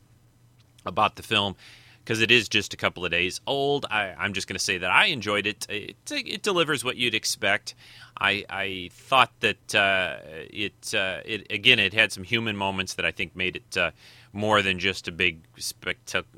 about 0.87 1.17
the 1.17 1.23
film 1.23 1.57
because 2.05 2.21
it 2.21 2.31
is 2.31 2.49
just 2.49 2.75
a 2.75 2.77
couple 2.77 3.05
of 3.05 3.11
days 3.11 3.41
old. 3.47 3.87
I, 3.91 4.15
am 4.19 4.33
just 4.33 4.49
going 4.49 4.57
to 4.57 4.65
say 4.65 4.79
that 4.79 4.91
I 4.91 5.07
enjoyed 5.07 5.47
it. 5.47 5.67
it. 5.69 5.97
It, 6.11 6.43
delivers 6.43 6.85
what 6.85 6.97
you'd 6.97 7.15
expect. 7.15 7.75
I, 8.21 8.45
I 8.51 8.91
thought 8.93 9.33
that 9.41 9.75
uh, 9.75 10.17
it, 10.25 10.95
uh, 10.95 11.21
it 11.25 11.51
again 11.51 11.79
it 11.79 11.95
had 11.95 12.13
some 12.13 12.25
human 12.25 12.57
moments 12.57 12.95
that 12.95 13.05
I 13.05 13.11
think 13.11 13.35
made 13.37 13.57
it 13.57 13.77
uh, 13.77 13.91
more 14.33 14.63
than 14.63 14.79
just 14.79 15.09
a 15.09 15.13
big 15.13 15.41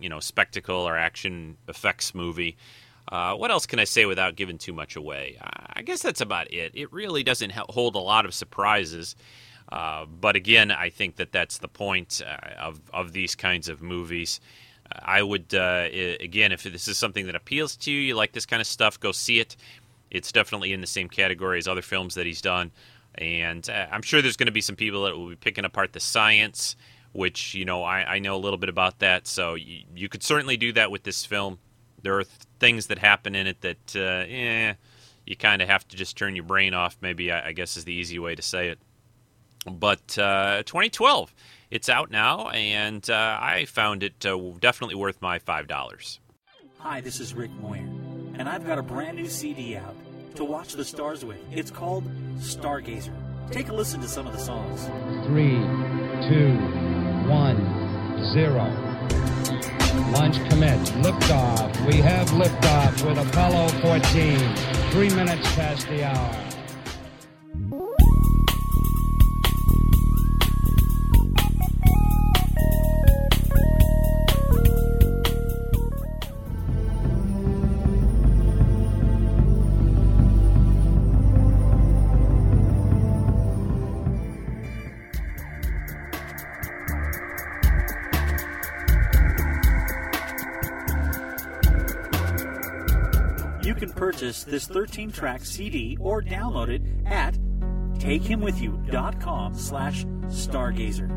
you 0.01 0.09
know 0.09 0.21
spectacle 0.21 0.77
or 0.77 0.97
action 0.97 1.57
effects 1.69 2.15
movie. 2.15 2.57
Uh, 3.11 3.35
what 3.35 3.51
else 3.51 3.67
can 3.67 3.79
I 3.79 3.85
say 3.85 4.07
without 4.07 4.35
giving 4.35 4.59
too 4.59 4.73
much 4.73 4.97
away? 4.97 5.39
I 5.75 5.83
guess 5.83 6.03
that's 6.03 6.23
about 6.23 6.53
it. 6.53 6.73
It 6.75 6.93
really 6.93 7.23
doesn't 7.23 7.53
hold 7.53 7.97
a 7.97 7.99
lot 8.01 8.25
of 8.25 8.35
surprises. 8.35 9.15
Uh, 9.71 10.07
but 10.07 10.37
again, 10.37 10.71
I 10.71 10.91
think 10.91 11.17
that 11.17 11.33
that's 11.33 11.59
the 11.59 11.69
point 11.69 12.23
uh, 12.27 12.61
of, 12.61 12.81
of 12.93 13.13
these 13.13 13.35
kinds 13.35 13.69
of 13.69 13.83
movies. 13.83 14.41
I 15.03 15.23
would 15.23 15.55
uh, 15.55 15.89
again, 16.21 16.53
if 16.53 16.63
this 16.63 16.89
is 16.89 16.99
something 16.99 17.27
that 17.27 17.35
appeals 17.35 17.77
to 17.79 17.91
you, 17.91 18.01
you 18.01 18.15
like 18.15 18.33
this 18.33 18.47
kind 18.47 18.61
of 18.61 18.67
stuff, 18.67 19.01
go 19.01 19.13
see 19.13 19.41
it. 19.41 19.57
It's 20.11 20.31
definitely 20.31 20.73
in 20.73 20.81
the 20.81 20.87
same 20.87 21.09
category 21.09 21.59
as 21.59 21.67
other 21.67 21.83
films 21.83 22.15
that 22.15 22.27
he's 22.27 22.43
done, 22.43 22.71
and 23.17 23.69
uh, 23.69 23.87
I'm 23.91 24.03
sure 24.03 24.23
there's 24.23 24.37
going 24.37 24.47
to 24.47 24.53
be 24.53 24.61
some 24.61 24.77
people 24.77 25.05
that 25.05 25.17
will 25.17 25.31
be 25.31 25.37
picking 25.37 25.65
apart 25.65 25.93
the 25.93 26.01
science, 26.01 26.77
which 27.15 27.55
you 27.55 27.65
know 27.65 27.83
I, 27.83 28.15
I 28.15 28.19
know 28.19 28.37
a 28.37 28.43
little 28.43 28.59
bit 28.59 28.69
about 28.69 28.99
that. 28.99 29.27
So 29.27 29.55
you, 29.55 29.85
you, 29.97 30.09
could 30.09 30.23
certainly 30.23 30.57
do 30.57 30.73
that 30.75 30.91
with 30.91 31.05
this 31.05 31.25
film. 31.25 31.59
There 32.03 32.19
are 32.19 32.25
th- 32.25 32.37
things 32.61 32.89
that 32.89 32.99
happen 32.99 33.35
in 33.35 33.47
it 33.47 33.63
that, 33.63 33.97
uh, 33.97 34.27
eh, 34.29 34.75
you 35.25 35.37
kind 35.37 35.63
of 35.63 35.69
have 35.69 35.89
to 35.89 35.97
just 35.97 36.19
turn 36.19 36.37
your 36.37 36.45
brain 36.45 36.75
off. 36.75 36.99
Maybe 37.01 37.33
I, 37.33 37.49
I 37.49 37.53
guess 37.53 37.79
is 37.79 37.85
the 37.85 37.95
easy 37.95 38.19
way 38.19 38.35
to 38.35 38.43
say 38.43 38.69
it. 38.69 38.79
But 39.65 40.19
uh, 40.19 40.65
2012 40.67 41.33
it's 41.71 41.89
out 41.89 42.11
now, 42.11 42.51
and 42.51 43.09
uh, 43.11 43.39
I 43.41 43.65
found 43.65 44.05
it 44.05 44.25
uh, 44.25 44.39
definitely 44.61 44.95
worth 44.95 45.21
my 45.21 45.41
$5. 45.41 46.19
Hi, 46.79 47.01
this 47.01 47.19
is 47.19 47.35
Rick 47.35 47.51
Moyer, 47.61 47.89
and 48.39 48.49
I've 48.49 48.65
got 48.65 48.79
a 48.79 48.83
brand 48.83 49.17
new 49.17 49.29
CD 49.29 49.77
out 49.77 49.97
to 50.37 50.45
watch 50.45 50.75
the 50.75 50.85
stars 50.85 51.25
with. 51.25 51.39
It's 51.51 51.73
called 51.73 52.05
Stargazer. 52.39 53.15
Take 53.51 53.71
a 53.71 53.73
listen 53.73 54.01
to 54.03 54.09
some 54.09 54.27
of 54.27 54.33
the 54.33 54.39
songs. 54.39 54.85
Three, 55.27 55.59
two, 56.29 56.94
one, 57.29 58.25
zero. 58.33 58.65
Launch 60.13 60.37
commit. 60.49 60.79
Liftoff. 61.03 61.87
We 61.87 61.97
have 61.97 62.29
liftoff 62.31 63.07
with 63.07 63.19
Apollo 63.19 63.69
14. 63.81 64.39
Three 64.91 65.11
minutes 65.11 65.55
past 65.55 65.89
the 65.89 66.05
hour. 66.05 66.64
Purchase 94.15 94.45
this 94.45 94.69
13 94.69 95.11
track 95.11 95.45
CD 95.45 95.97
or 96.01 96.23
download 96.23 96.69
it 96.69 96.83
at 97.05 97.35
takehimwithyou.com 97.99 99.55
slash 99.55 100.05
stargazer. 100.27 101.11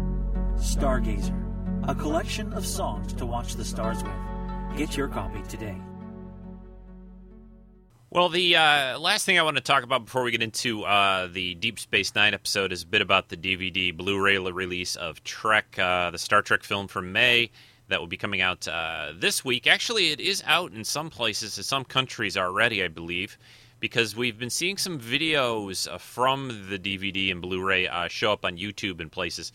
Stargazer, 0.56 1.88
a 1.88 1.94
collection 1.94 2.51
of 2.54 2.66
songs 2.66 3.13
to 3.13 3.25
watch 3.25 3.56
the 3.56 3.63
stars 3.63 4.04
with. 4.04 4.77
Get 4.77 4.98
your 4.98 5.08
copy 5.10 5.44
today. 5.48 5.77
Well, 8.10 8.30
the 8.30 8.56
uh, 8.56 8.98
last 8.98 9.25
thing 9.27 9.38
I 9.38 9.44
want 9.44 9.58
to 9.58 9.63
talk 9.63 9.84
about 9.84 10.06
before 10.06 10.24
we 10.24 10.32
get 10.32 10.42
into 10.42 10.84
uh, 10.84 11.27
the 11.27 11.54
Deep 11.54 11.77
Space 11.77 12.16
Nine 12.16 12.34
episode 12.34 12.72
is 12.72 12.82
a 12.82 12.88
bit 12.88 13.04
about 13.04 13.30
the 13.30 13.38
DVD 13.38 13.96
Blu 13.96 14.20
ray 14.20 14.39
release 14.39 14.96
of 14.96 15.24
Trek, 15.24 15.77
uh, 15.77 16.10
the 16.10 16.18
Star 16.18 16.42
Trek 16.42 16.63
film 16.63 16.88
from 16.88 17.12
May 17.12 17.51
that 17.88 18.00
will 18.00 18.08
be 18.08 18.17
coming 18.17 18.41
out 18.41 18.67
uh, 18.67 19.13
this 19.15 19.46
week. 19.46 19.67
Actually, 19.67 20.12
it 20.12 20.20
is 20.20 20.44
out 20.46 20.74
in 20.74 20.84
some 20.84 21.10
places, 21.10 21.58
in 21.58 21.63
some 21.63 21.86
countries 21.86 22.36
already, 22.36 22.84
I 22.84 22.88
believe, 22.88 23.38
because 23.79 24.15
we've 24.15 24.38
been 24.38 24.50
seeing 24.50 24.77
some 24.77 25.00
videos 25.00 25.91
uh, 25.91 25.98
from 25.98 26.67
the 26.70 26.79
DVD 26.79 27.32
and 27.32 27.41
Blu 27.41 27.63
ray 27.63 27.88
uh, 27.88 28.08
show 28.08 28.34
up 28.34 28.44
on 28.44 28.58
YouTube 28.58 29.00
in 29.00 29.10
places. 29.10 29.51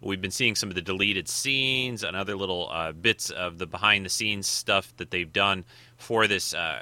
We've 0.00 0.20
been 0.20 0.30
seeing 0.30 0.54
some 0.54 0.68
of 0.68 0.74
the 0.74 0.82
deleted 0.82 1.28
scenes 1.28 2.02
and 2.02 2.14
other 2.14 2.36
little 2.36 2.68
uh, 2.70 2.92
bits 2.92 3.30
of 3.30 3.58
the 3.58 3.66
behind 3.66 4.04
the 4.04 4.10
scenes 4.10 4.46
stuff 4.46 4.94
that 4.98 5.10
they've 5.10 5.32
done 5.32 5.64
for 5.96 6.26
this. 6.26 6.52
Uh, 6.52 6.78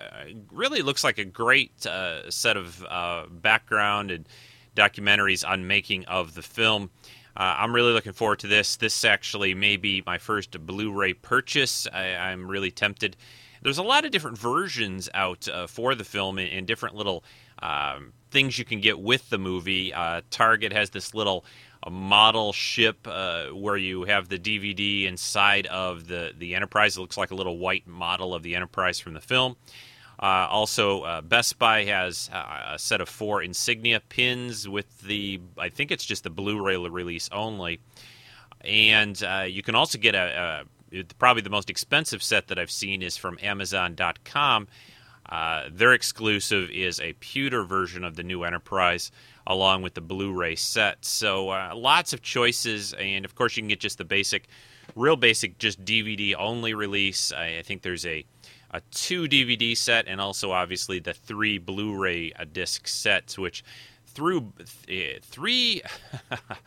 really 0.50 0.82
looks 0.82 1.04
like 1.04 1.18
a 1.18 1.24
great 1.24 1.86
uh, 1.86 2.28
set 2.30 2.56
of 2.56 2.84
background 3.40 4.10
and 4.10 4.28
documentaries 4.74 5.48
on 5.48 5.66
making 5.66 6.04
of 6.06 6.34
the 6.34 6.42
film. 6.42 6.90
Uh, 7.36 7.56
I'm 7.58 7.74
really 7.74 7.92
looking 7.92 8.12
forward 8.12 8.40
to 8.40 8.46
this. 8.46 8.76
This 8.76 9.04
actually 9.04 9.54
may 9.54 9.76
be 9.76 10.02
my 10.04 10.18
first 10.18 10.58
Blu-ray 10.66 11.14
purchase. 11.14 11.86
I, 11.92 12.30
am 12.32 12.46
really 12.46 12.70
tempted. 12.70 13.16
There's 13.62 13.78
a 13.78 13.82
lot 13.82 14.04
of 14.04 14.10
different 14.10 14.38
versions 14.38 15.08
out 15.14 15.48
uh, 15.48 15.66
for 15.66 15.94
the 15.94 16.04
film 16.04 16.38
and, 16.38 16.50
and 16.50 16.66
different 16.66 16.94
little 16.94 17.24
um, 17.62 18.12
things 18.30 18.58
you 18.58 18.64
can 18.64 18.80
get 18.80 19.00
with 19.00 19.30
the 19.30 19.38
movie. 19.38 19.94
Uh, 19.94 20.22
Target 20.30 20.72
has 20.72 20.90
this 20.90 21.14
little 21.14 21.44
uh, 21.82 21.90
model 21.90 22.52
ship 22.52 23.06
uh, 23.06 23.46
where 23.46 23.76
you 23.76 24.04
have 24.04 24.28
the 24.28 24.38
DVD 24.38 25.06
inside 25.06 25.66
of 25.68 26.08
the 26.08 26.32
the 26.36 26.54
Enterprise. 26.54 26.96
It 26.96 27.00
looks 27.00 27.16
like 27.16 27.30
a 27.30 27.34
little 27.34 27.58
white 27.58 27.86
model 27.86 28.34
of 28.34 28.42
the 28.42 28.56
Enterprise 28.56 28.98
from 28.98 29.14
the 29.14 29.20
film. 29.20 29.56
Uh, 30.22 30.46
also, 30.48 31.02
uh, 31.02 31.20
Best 31.20 31.58
Buy 31.58 31.82
has 31.84 32.30
uh, 32.32 32.74
a 32.74 32.78
set 32.78 33.00
of 33.00 33.08
four 33.08 33.42
insignia 33.42 33.98
pins 33.98 34.68
with 34.68 35.00
the, 35.00 35.40
I 35.58 35.68
think 35.68 35.90
it's 35.90 36.04
just 36.04 36.22
the 36.22 36.30
Blu 36.30 36.64
ray 36.64 36.76
release 36.76 37.28
only. 37.32 37.80
And 38.60 39.20
uh, 39.24 39.46
you 39.48 39.64
can 39.64 39.74
also 39.74 39.98
get 39.98 40.14
a, 40.14 40.64
a, 40.92 41.04
probably 41.18 41.42
the 41.42 41.50
most 41.50 41.70
expensive 41.70 42.22
set 42.22 42.46
that 42.48 42.58
I've 42.58 42.70
seen 42.70 43.02
is 43.02 43.16
from 43.16 43.36
Amazon.com. 43.42 44.68
Uh, 45.28 45.64
their 45.72 45.92
exclusive 45.92 46.70
is 46.70 47.00
a 47.00 47.14
pewter 47.14 47.64
version 47.64 48.04
of 48.04 48.14
the 48.14 48.22
new 48.22 48.44
Enterprise 48.44 49.10
along 49.44 49.82
with 49.82 49.94
the 49.94 50.00
Blu 50.00 50.32
ray 50.32 50.54
set. 50.54 51.04
So 51.04 51.50
uh, 51.50 51.72
lots 51.74 52.12
of 52.12 52.22
choices. 52.22 52.92
And 52.92 53.24
of 53.24 53.34
course, 53.34 53.56
you 53.56 53.62
can 53.62 53.68
get 53.68 53.80
just 53.80 53.98
the 53.98 54.04
basic, 54.04 54.46
real 54.94 55.16
basic, 55.16 55.58
just 55.58 55.84
DVD 55.84 56.36
only 56.38 56.74
release. 56.74 57.32
I, 57.32 57.58
I 57.58 57.62
think 57.62 57.82
there's 57.82 58.06
a 58.06 58.24
a 58.72 58.80
two 58.90 59.24
DVD 59.24 59.76
set, 59.76 60.06
and 60.08 60.20
also 60.20 60.50
obviously 60.50 60.98
the 60.98 61.12
three 61.14 61.58
Blu-ray 61.58 62.32
uh, 62.32 62.44
disc 62.50 62.88
sets, 62.88 63.38
which 63.38 63.64
through 64.06 64.52
th- 64.86 65.22
three. 65.22 65.82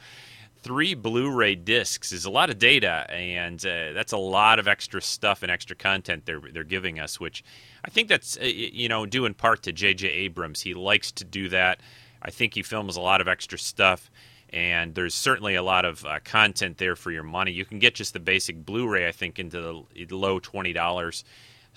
three 0.66 0.96
Blu-ray 0.96 1.54
discs 1.54 2.12
is 2.12 2.26
a 2.26 2.30
lot 2.32 2.50
of 2.50 2.58
data, 2.58 3.06
and 3.12 3.64
uh, 3.64 3.94
that's 3.94 4.14
a 4.14 4.18
lot 4.18 4.58
of 4.58 4.68
extra 4.68 5.00
stuff 5.00 5.44
and 5.44 5.52
extra 5.52 5.76
content 5.76 6.26
they're 6.26 6.42
they're 6.52 6.64
giving 6.64 7.00
us. 7.00 7.20
Which 7.20 7.44
I 7.86 7.92
think 7.92 8.10
that's 8.10 8.36
uh, 8.36 8.46
you 8.46 8.90
know 8.90 9.06
due 9.06 9.26
in 9.26 9.36
part 9.36 9.62
to 9.64 9.72
J.J. 9.72 10.08
Abrams. 10.08 10.62
He 10.62 10.74
likes 10.74 11.12
to 11.14 11.24
do 11.24 11.50
that. 11.50 11.82
I 12.24 12.32
think 12.32 12.56
he 12.56 12.64
films 12.64 12.96
a 12.96 13.02
lot 13.02 13.22
of 13.22 13.28
extra 13.28 13.60
stuff, 13.60 14.10
and 14.50 14.96
there's 14.96 15.14
certainly 15.14 15.54
a 15.54 15.62
lot 15.62 15.86
of 15.86 16.04
uh, 16.04 16.20
content 16.24 16.80
there 16.80 16.96
for 16.96 17.12
your 17.12 17.22
money. 17.22 17.52
You 17.52 17.66
can 17.66 17.78
get 17.78 17.94
just 17.94 18.14
the 18.14 18.20
basic 18.20 18.66
Blu-ray, 18.66 19.08
I 19.08 19.12
think, 19.12 19.38
into 19.38 19.86
the 19.96 20.16
low 20.16 20.40
twenty 20.40 20.74
dollars 20.74 21.24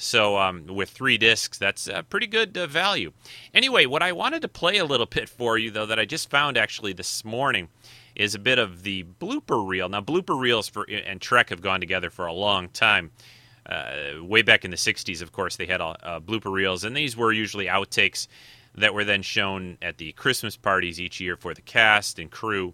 so 0.01 0.39
um, 0.39 0.67
with 0.69 0.91
three 0.91 1.19
discs, 1.19 1.59
that's 1.59 1.89
a 1.89 2.05
pretty 2.05 2.29
good 2.29 2.57
uh, 2.57 2.69
value. 2.69 3.13
Anyway, 3.53 3.85
what 3.85 4.01
I 4.01 4.13
wanted 4.13 4.43
to 4.43 4.49
play 4.49 4.79
a 4.79 4.85
little 4.85 5.07
bit 5.07 5.29
for 5.29 5.59
you, 5.59 5.73
though, 5.73 5.87
that 5.87 5.99
I 5.99 6.05
just 6.05 6.31
found 6.31 6.57
actually 6.57 6.93
this 6.93 7.25
morning, 7.25 7.69
is 8.15 8.35
a 8.35 8.39
bit 8.39 8.61
of 8.61 8.85
the 8.85 9.05
blooper 9.21 9.67
reel. 9.67 9.89
Now, 9.89 10.01
blooper 10.01 10.39
reels 10.39 10.69
for 10.69 10.85
and 10.89 11.21
Trek 11.21 11.51
have 11.51 11.61
gone 11.61 11.81
together 11.81 12.11
for 12.11 12.27
a 12.27 12.33
long 12.33 12.69
time. 12.69 13.11
Uh, 13.67 14.23
way 14.23 14.43
back 14.43 14.65
in 14.65 14.71
the 14.71 14.77
'60s, 14.77 15.21
of 15.21 15.33
course, 15.33 15.57
they 15.57 15.67
had 15.67 15.81
uh, 15.81 16.21
blooper 16.21 16.53
reels, 16.53 16.85
and 16.85 16.97
these 16.97 17.17
were 17.17 17.33
usually 17.33 17.67
outtakes 17.67 18.29
that 18.77 18.95
were 18.95 19.05
then 19.05 19.23
shown 19.23 19.79
at 19.83 19.99
the 19.99 20.13
Christmas 20.13 20.57
parties 20.57 21.01
each 21.01 21.21
year 21.21 21.37
for 21.37 21.55
the 21.55 21.61
cast 21.61 22.21
and 22.21 22.31
crew. 22.31 22.73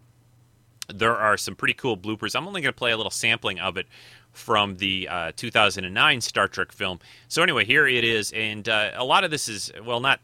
there 0.93 1.17
are 1.17 1.39
some 1.39 1.57
pretty 1.57 1.73
cool 1.75 1.97
bloopers. 1.97 2.37
I'm 2.37 2.47
only 2.47 2.61
going 2.61 2.73
to 2.73 2.79
play 2.79 2.93
a 2.93 2.97
little 2.97 3.11
sampling 3.11 3.59
of 3.59 3.79
it 3.79 3.87
from 4.35 4.77
the 4.77 5.09
uh, 5.09 5.33
2009 5.37 6.21
Star 6.21 6.49
Trek 6.49 6.73
film. 6.73 6.99
So 7.29 7.43
anyway, 7.43 7.65
here 7.65 7.87
it 7.87 8.05
is, 8.05 8.33
and 8.33 8.69
uh, 8.69 8.91
a 8.95 9.05
lot 9.05 9.25
of 9.25 9.31
this 9.31 9.49
is 9.49 9.73
well, 9.85 10.01
not. 10.01 10.21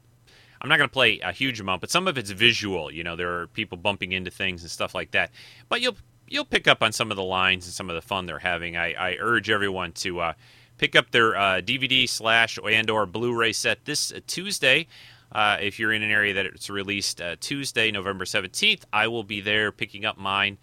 I'm 0.62 0.68
not 0.68 0.76
going 0.76 0.90
to 0.90 0.92
play 0.92 1.20
a 1.20 1.32
huge 1.32 1.58
amount, 1.58 1.80
but 1.80 1.90
some 1.90 2.06
of 2.06 2.18
it's 2.18 2.30
visual. 2.30 2.92
You 2.92 3.02
know, 3.02 3.16
there 3.16 3.40
are 3.40 3.46
people 3.46 3.78
bumping 3.78 4.12
into 4.12 4.30
things 4.30 4.60
and 4.60 4.70
stuff 4.70 4.94
like 4.94 5.12
that. 5.12 5.30
But 5.70 5.80
you'll 5.80 5.96
you'll 6.28 6.44
pick 6.44 6.68
up 6.68 6.82
on 6.82 6.92
some 6.92 7.10
of 7.10 7.16
the 7.16 7.22
lines 7.22 7.66
and 7.66 7.72
some 7.74 7.90
of 7.90 7.94
the 7.94 8.02
fun 8.02 8.26
they're 8.26 8.38
having. 8.38 8.76
I, 8.76 8.92
I 8.92 9.16
urge 9.18 9.50
everyone 9.50 9.92
to 9.92 10.20
uh, 10.20 10.32
pick 10.78 10.96
up 10.96 11.10
their 11.10 11.36
uh, 11.36 11.60
DVD 11.60 12.08
slash 12.08 12.58
and 12.58 12.88
or 12.88 13.04
Blu-ray 13.04 13.52
set 13.52 13.84
this 13.84 14.12
uh, 14.12 14.20
Tuesday. 14.26 14.86
Uh, 15.32 15.58
if 15.60 15.78
you're 15.78 15.92
in 15.92 16.02
an 16.02 16.10
area 16.10 16.34
that 16.34 16.46
it's 16.46 16.70
released 16.70 17.20
uh, 17.20 17.36
Tuesday, 17.38 17.90
November 17.90 18.24
17th, 18.24 18.82
I 18.92 19.06
will 19.06 19.22
be 19.22 19.40
there 19.40 19.70
picking 19.70 20.04
up 20.04 20.18
mine, 20.18 20.58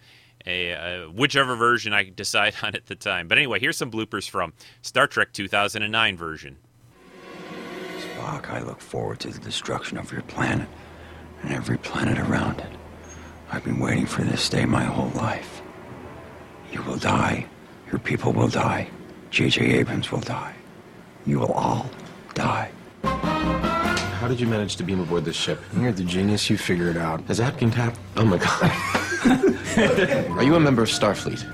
a, 0.48 0.74
uh, 0.74 1.10
whichever 1.10 1.56
version 1.56 1.94
I 1.94 2.10
decide 2.10 2.56
on 2.64 2.76
at 2.76 2.88
the 2.88 2.96
time. 2.96 3.28
But 3.28 3.38
anyway, 3.38 3.60
here's 3.60 3.78
some 3.78 3.92
bloopers 3.92 4.30
from 4.30 4.54
Star 4.82 5.06
Trek 5.06 5.34
2009 5.34 6.18
version. 6.18 6.58
Spock, 8.00 8.50
I 8.50 8.62
look 8.62 8.82
forward 8.82 9.20
to 9.22 9.30
the 9.30 9.40
destruction 9.40 9.98
of 9.98 10.12
your 10.12 10.22
planet 10.24 10.68
and 11.44 11.54
every 11.54 11.78
planet 11.78 12.18
around 12.18 12.60
it. 12.60 12.72
I've 13.52 13.64
been 13.64 13.80
waiting 13.80 14.06
for 14.06 14.24
this 14.24 14.50
day 14.50 14.66
my 14.66 14.84
whole 14.84 15.12
life. 15.12 15.62
You 16.72 16.82
will 16.84 16.98
die. 16.98 17.46
Your 17.92 18.00
people 18.00 18.34
will 18.34 18.50
die. 18.50 18.90
J.J. 19.30 19.66
Abrams 19.80 20.12
will 20.12 20.20
die. 20.20 20.56
You 21.26 21.40
will 21.40 21.54
all 21.54 21.90
die. 22.34 22.72
How 23.04 24.28
did 24.28 24.40
you 24.40 24.48
manage 24.48 24.76
to 24.78 24.84
beam 24.84 25.00
aboard 25.00 25.24
this 25.24 25.36
ship? 25.36 25.62
You're 25.78 25.92
the 25.92 26.04
genius. 26.04 26.50
You 26.50 26.58
figure 26.58 26.90
it 26.90 26.98
out. 26.98 27.22
Has 27.26 27.38
that 27.38 27.58
been 27.58 27.72
tapped? 27.72 28.00
Oh 28.18 28.26
my 28.26 28.38
god. 28.38 29.04
Are 29.26 30.44
you 30.44 30.56
a 30.56 30.60
member 30.60 30.84
of 30.84 30.90
Starfleet? 30.90 31.46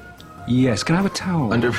Yes. 0.47 0.83
Can 0.83 0.95
I 0.95 1.01
have 1.01 1.05
a 1.05 1.15
towel? 1.15 1.53
Under. 1.53 1.71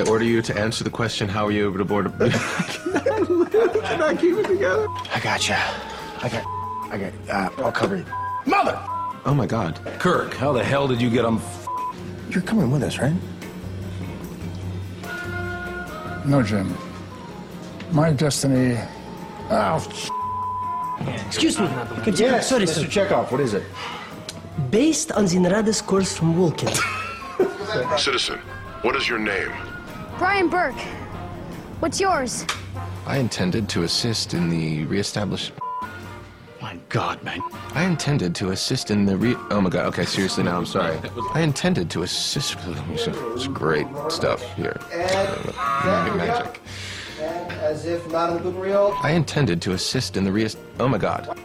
I 0.00 0.06
order 0.08 0.24
you 0.24 0.40
to 0.42 0.58
answer 0.58 0.82
the 0.84 0.90
question 0.90 1.28
how 1.28 1.46
are 1.46 1.52
you 1.52 1.68
able 1.68 1.78
to 1.78 1.84
board 1.84 2.06
a. 2.06 2.10
Can 2.30 4.02
I 4.02 4.16
keep 4.18 4.36
it 4.36 4.46
together? 4.46 4.88
I 5.14 5.20
got 5.22 5.48
you. 5.48 5.54
I 5.54 6.28
got. 6.28 6.44
I 6.90 6.98
got. 6.98 7.12
Uh, 7.28 7.62
I'll 7.64 7.72
cover 7.72 7.96
you. 7.96 8.06
Mother! 8.46 8.78
Oh 9.26 9.34
my 9.34 9.46
god. 9.46 9.78
Kirk, 9.98 10.34
how 10.34 10.52
the 10.52 10.64
hell 10.64 10.88
did 10.88 11.02
you 11.02 11.10
get 11.10 11.24
him? 11.24 11.40
You're 12.30 12.42
coming 12.42 12.70
with 12.70 12.82
us, 12.82 12.98
right? 12.98 13.14
No, 16.24 16.42
Jim. 16.42 16.74
My 17.92 18.12
destiny. 18.12 18.78
Oh, 19.50 19.78
Excuse 21.06 21.58
me. 21.58 21.68
Continue. 22.02 22.32
Yes, 22.32 22.48
Sorry, 22.48 22.64
Mr. 22.64 22.82
sir. 22.82 22.86
Chekhov, 22.86 23.32
what 23.32 23.40
is 23.40 23.54
it? 23.54 23.62
Based 24.70 25.12
on 25.12 25.26
the 25.26 25.38
Narada 25.38 25.72
scores 25.72 26.16
from 26.16 26.34
Vulcan. 26.34 26.68
Citizen, 27.98 28.38
what 28.82 28.96
is 28.96 29.08
your 29.08 29.18
name? 29.18 29.52
Brian 30.18 30.48
Burke. 30.48 30.78
What's 31.80 32.00
yours? 32.00 32.44
I 33.06 33.16
intended 33.16 33.68
to 33.70 33.84
assist 33.84 34.34
in 34.34 34.50
the 34.50 34.84
reestablish. 34.84 35.52
My 36.60 36.78
God, 36.90 37.22
man. 37.22 37.40
I 37.74 37.84
intended 37.84 38.34
to 38.36 38.50
assist 38.50 38.90
in 38.90 39.06
the 39.06 39.16
re. 39.16 39.34
Oh 39.50 39.60
my 39.62 39.70
god. 39.70 39.86
Okay, 39.86 40.04
seriously 40.04 40.44
now. 40.44 40.58
I'm 40.58 40.66
sorry. 40.66 40.98
I 41.34 41.40
intended 41.40 41.88
to 41.90 42.02
assist. 42.02 42.58
It's 42.66 43.46
great 43.46 43.86
stuff 44.10 44.42
here. 44.56 44.78
Magic. 44.92 46.60
As 47.20 47.86
if 47.86 48.10
not 48.10 48.36
in 48.36 48.42
the 48.42 48.50
reel. 48.50 48.96
I 49.02 49.12
intended 49.12 49.60
to 49.62 49.72
assist 49.72 50.16
in 50.16 50.24
the 50.24 50.32
re. 50.32 50.48
Oh 50.78 50.88
my 50.88 50.98
god. 50.98 51.36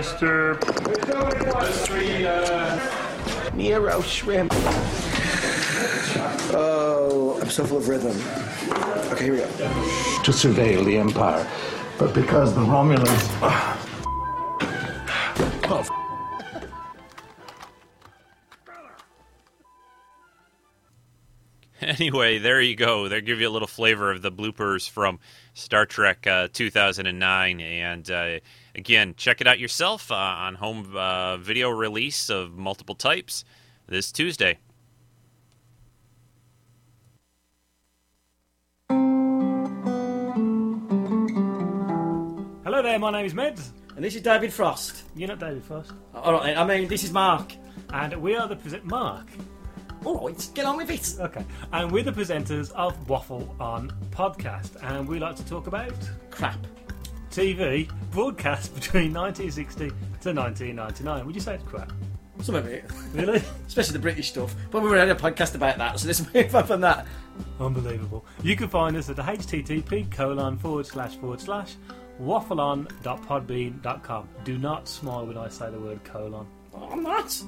Mr. 0.00 0.56
Nero 3.54 4.00
shrimp. 4.00 4.52
Oh, 6.52 6.79
I'm 7.50 7.56
so 7.56 7.66
full 7.66 7.78
of 7.78 7.88
rhythm. 7.88 8.16
Okay, 9.12 9.24
here 9.24 9.32
we 9.32 9.40
go. 9.40 9.48
to 9.48 10.30
surveil 10.30 10.84
the 10.84 10.96
Empire. 10.98 11.44
But 11.98 12.14
because 12.14 12.54
the 12.54 12.60
Romulans. 12.60 13.28
Oh, 15.68 15.84
Anyway, 21.82 22.38
there 22.38 22.60
you 22.60 22.76
go. 22.76 23.08
They 23.08 23.20
give 23.20 23.40
you 23.40 23.48
a 23.48 23.50
little 23.50 23.66
flavor 23.66 24.12
of 24.12 24.22
the 24.22 24.30
bloopers 24.30 24.88
from 24.88 25.18
Star 25.52 25.86
Trek 25.86 26.28
uh, 26.28 26.46
2009. 26.52 27.60
And 27.60 28.08
uh, 28.08 28.38
again, 28.76 29.14
check 29.16 29.40
it 29.40 29.48
out 29.48 29.58
yourself 29.58 30.12
uh, 30.12 30.14
on 30.14 30.54
home 30.54 30.94
uh, 30.94 31.36
video 31.38 31.68
release 31.70 32.30
of 32.30 32.56
multiple 32.56 32.94
types 32.94 33.44
this 33.88 34.12
Tuesday. 34.12 34.58
Hello 42.80 42.92
there, 42.92 42.98
my 42.98 43.10
name 43.10 43.26
is 43.26 43.34
Meds. 43.34 43.72
And 43.94 44.02
this 44.02 44.14
is 44.14 44.22
David 44.22 44.50
Frost. 44.50 45.02
You're 45.14 45.28
not 45.28 45.38
David 45.38 45.62
Frost. 45.62 45.92
All 46.14 46.32
right, 46.32 46.56
I 46.56 46.64
mean, 46.64 46.88
this 46.88 47.04
is 47.04 47.12
Mark. 47.12 47.52
And 47.92 48.14
we 48.22 48.34
are 48.34 48.48
the 48.48 48.56
present 48.56 48.86
Mark. 48.86 49.26
All 50.02 50.26
right, 50.26 50.48
get 50.54 50.64
on 50.64 50.78
with 50.78 50.88
it. 50.88 51.20
Okay. 51.20 51.44
And 51.74 51.92
we're 51.92 52.04
the 52.04 52.10
presenters 52.10 52.72
of 52.72 53.06
Waffle 53.06 53.54
On 53.60 53.92
Podcast. 54.12 54.82
And 54.82 55.06
we 55.06 55.18
like 55.18 55.36
to 55.36 55.44
talk 55.44 55.66
about 55.66 55.92
Crap. 56.30 56.56
TV 57.30 57.90
broadcast 58.12 58.74
between 58.74 59.12
1960 59.12 59.88
to 59.88 60.32
1999. 60.32 61.26
Would 61.26 61.34
you 61.34 61.42
say 61.42 61.56
it's 61.56 61.64
crap? 61.64 61.92
Some 62.40 62.54
of 62.54 62.66
it. 62.66 62.86
Really? 63.12 63.42
Especially 63.66 63.92
the 63.92 63.98
British 63.98 64.30
stuff. 64.30 64.54
But 64.70 64.80
we've 64.80 64.90
already 64.90 65.06
had 65.06 65.18
a 65.18 65.20
podcast 65.20 65.54
about 65.54 65.76
that, 65.76 66.00
so 66.00 66.06
let's 66.06 66.22
move 66.34 66.56
on 66.56 66.66
from 66.66 66.80
that. 66.80 67.06
Unbelievable. 67.60 68.24
You 68.42 68.56
can 68.56 68.70
find 68.70 68.96
us 68.96 69.10
at 69.10 69.16
the 69.16 69.22
http 69.22 70.10
colon 70.10 70.56
forward 70.56 70.86
slash 70.86 71.16
forward 71.16 71.40
slash 71.40 71.76
waffleon.podbean.com. 72.20 74.28
Do 74.44 74.58
not 74.58 74.88
smile 74.88 75.26
when 75.26 75.38
I 75.38 75.48
say 75.48 75.70
the 75.70 75.80
word 75.80 76.04
colon. 76.04 76.46
Oh, 76.74 76.88
I'm 76.90 77.02
not. 77.02 77.42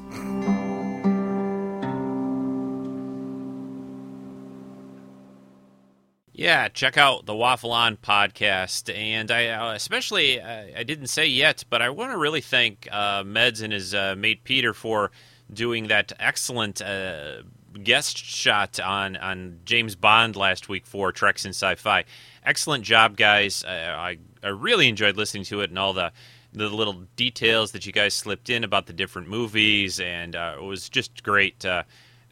Yeah, 6.35 6.69
check 6.69 6.97
out 6.97 7.27
the 7.27 7.37
Waffle 7.37 7.73
On 7.73 7.97
podcast, 7.97 8.93
and 8.93 9.31
I 9.31 9.49
uh, 9.49 9.75
especially 9.75 10.41
uh, 10.41 10.65
I 10.77 10.83
didn't 10.83 11.09
say 11.09 11.27
yet, 11.27 11.65
but 11.69 11.83
I 11.83 11.91
want 11.91 12.13
to 12.13 12.19
really 12.19 12.41
thank 12.41 12.89
uh, 12.91 13.23
Meds 13.23 13.63
and 13.63 13.73
his 13.73 13.95
uh, 13.95 14.15
mate 14.17 14.43
Peter 14.43 14.73
for 14.73 15.11
doing 15.53 15.89
that 15.89 16.11
excellent 16.19 16.81
uh, 16.81 17.43
guest 17.85 18.17
shot 18.17 18.81
on 18.81 19.17
on 19.19 19.61
James 19.67 19.95
Bond 19.95 20.35
last 20.35 20.71
week 20.71 20.87
for 20.87 21.13
Treks 21.13 21.45
and 21.45 21.55
Sci-Fi. 21.55 22.05
Excellent 22.45 22.85
job, 22.85 23.17
guys. 23.17 23.65
Uh, 23.65 23.69
I 23.97 24.19
I 24.43 24.49
really 24.49 24.89
enjoyed 24.89 25.17
listening 25.17 25.45
to 25.45 25.61
it 25.61 25.71
and 25.71 25.79
all 25.79 25.93
the 25.93 26.13
the 26.53 26.69
little 26.69 27.05
details 27.17 27.73
that 27.73 27.87
you 27.87 27.93
guys 27.93 28.15
slipped 28.15 28.51
in 28.51 28.65
about 28.65 28.87
the 28.87 28.93
different 28.93 29.29
movies, 29.29 30.01
and 30.01 30.37
uh, 30.37 30.57
it 30.59 30.63
was 30.63 30.89
just 30.89 31.23
great. 31.23 31.65
Uh, 31.65 31.85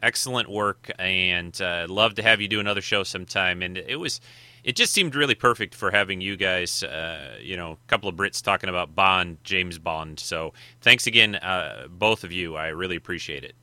excellent 0.03 0.49
work, 0.49 0.91
and 0.99 1.59
uh, 1.61 1.85
love 1.89 2.15
to 2.15 2.23
have 2.23 2.41
you 2.41 2.47
do 2.47 2.59
another 2.59 2.81
show 2.81 3.03
sometime. 3.03 3.61
And 3.61 3.77
it 3.77 3.97
was, 3.97 4.19
it 4.63 4.75
just 4.75 4.93
seemed 4.93 5.15
really 5.15 5.35
perfect 5.35 5.75
for 5.75 5.91
having 5.91 6.21
you 6.21 6.35
guys. 6.37 6.83
Uh, 6.83 7.37
you 7.41 7.55
know, 7.55 7.73
a 7.73 7.87
couple 7.87 8.09
of 8.09 8.15
Brits 8.15 8.41
talking 8.41 8.69
about 8.69 8.95
Bond, 8.95 9.37
James 9.43 9.77
Bond. 9.77 10.19
So 10.19 10.53
thanks 10.81 11.07
again, 11.07 11.35
uh, 11.35 11.87
both 11.89 12.23
of 12.23 12.31
you. 12.31 12.55
I 12.55 12.67
really 12.69 12.95
appreciate 12.95 13.43
it. 13.43 13.55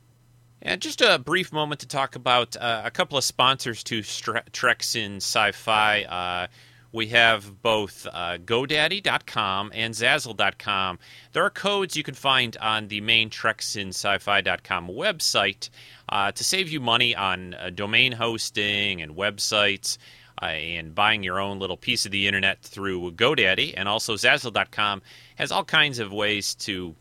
And 0.60 0.82
just 0.82 1.00
a 1.00 1.18
brief 1.18 1.52
moment 1.52 1.80
to 1.80 1.88
talk 1.88 2.16
about 2.16 2.56
uh, 2.56 2.82
a 2.84 2.90
couple 2.90 3.16
of 3.16 3.22
sponsors 3.22 3.84
to 3.84 4.00
Stre- 4.00 4.50
Treks 4.50 4.96
in 4.96 5.16
Sci-Fi. 5.16 6.02
Uh, 6.02 6.46
we 6.90 7.08
have 7.08 7.62
both 7.62 8.06
uh, 8.10 8.38
GoDaddy.com 8.38 9.70
and 9.74 9.94
Zazzle.com. 9.94 10.98
There 11.32 11.44
are 11.44 11.50
codes 11.50 11.96
you 11.96 12.02
can 12.02 12.14
find 12.14 12.56
on 12.60 12.88
the 12.88 13.00
main 13.00 13.30
TreksInSci-Fi.com 13.30 14.88
website 14.88 15.70
uh, 16.08 16.32
to 16.32 16.42
save 16.42 16.68
you 16.70 16.80
money 16.80 17.14
on 17.14 17.54
uh, 17.54 17.70
domain 17.70 18.12
hosting 18.12 19.00
and 19.00 19.14
websites 19.14 19.96
uh, 20.42 20.46
and 20.46 20.94
buying 20.94 21.22
your 21.22 21.38
own 21.38 21.58
little 21.58 21.76
piece 21.76 22.04
of 22.04 22.10
the 22.10 22.26
internet 22.26 22.62
through 22.62 23.12
GoDaddy. 23.12 23.74
And 23.76 23.88
also 23.88 24.14
Zazzle.com 24.14 25.02
has 25.36 25.52
all 25.52 25.64
kinds 25.64 25.98
of 25.98 26.12
ways 26.12 26.54
to 26.56 26.96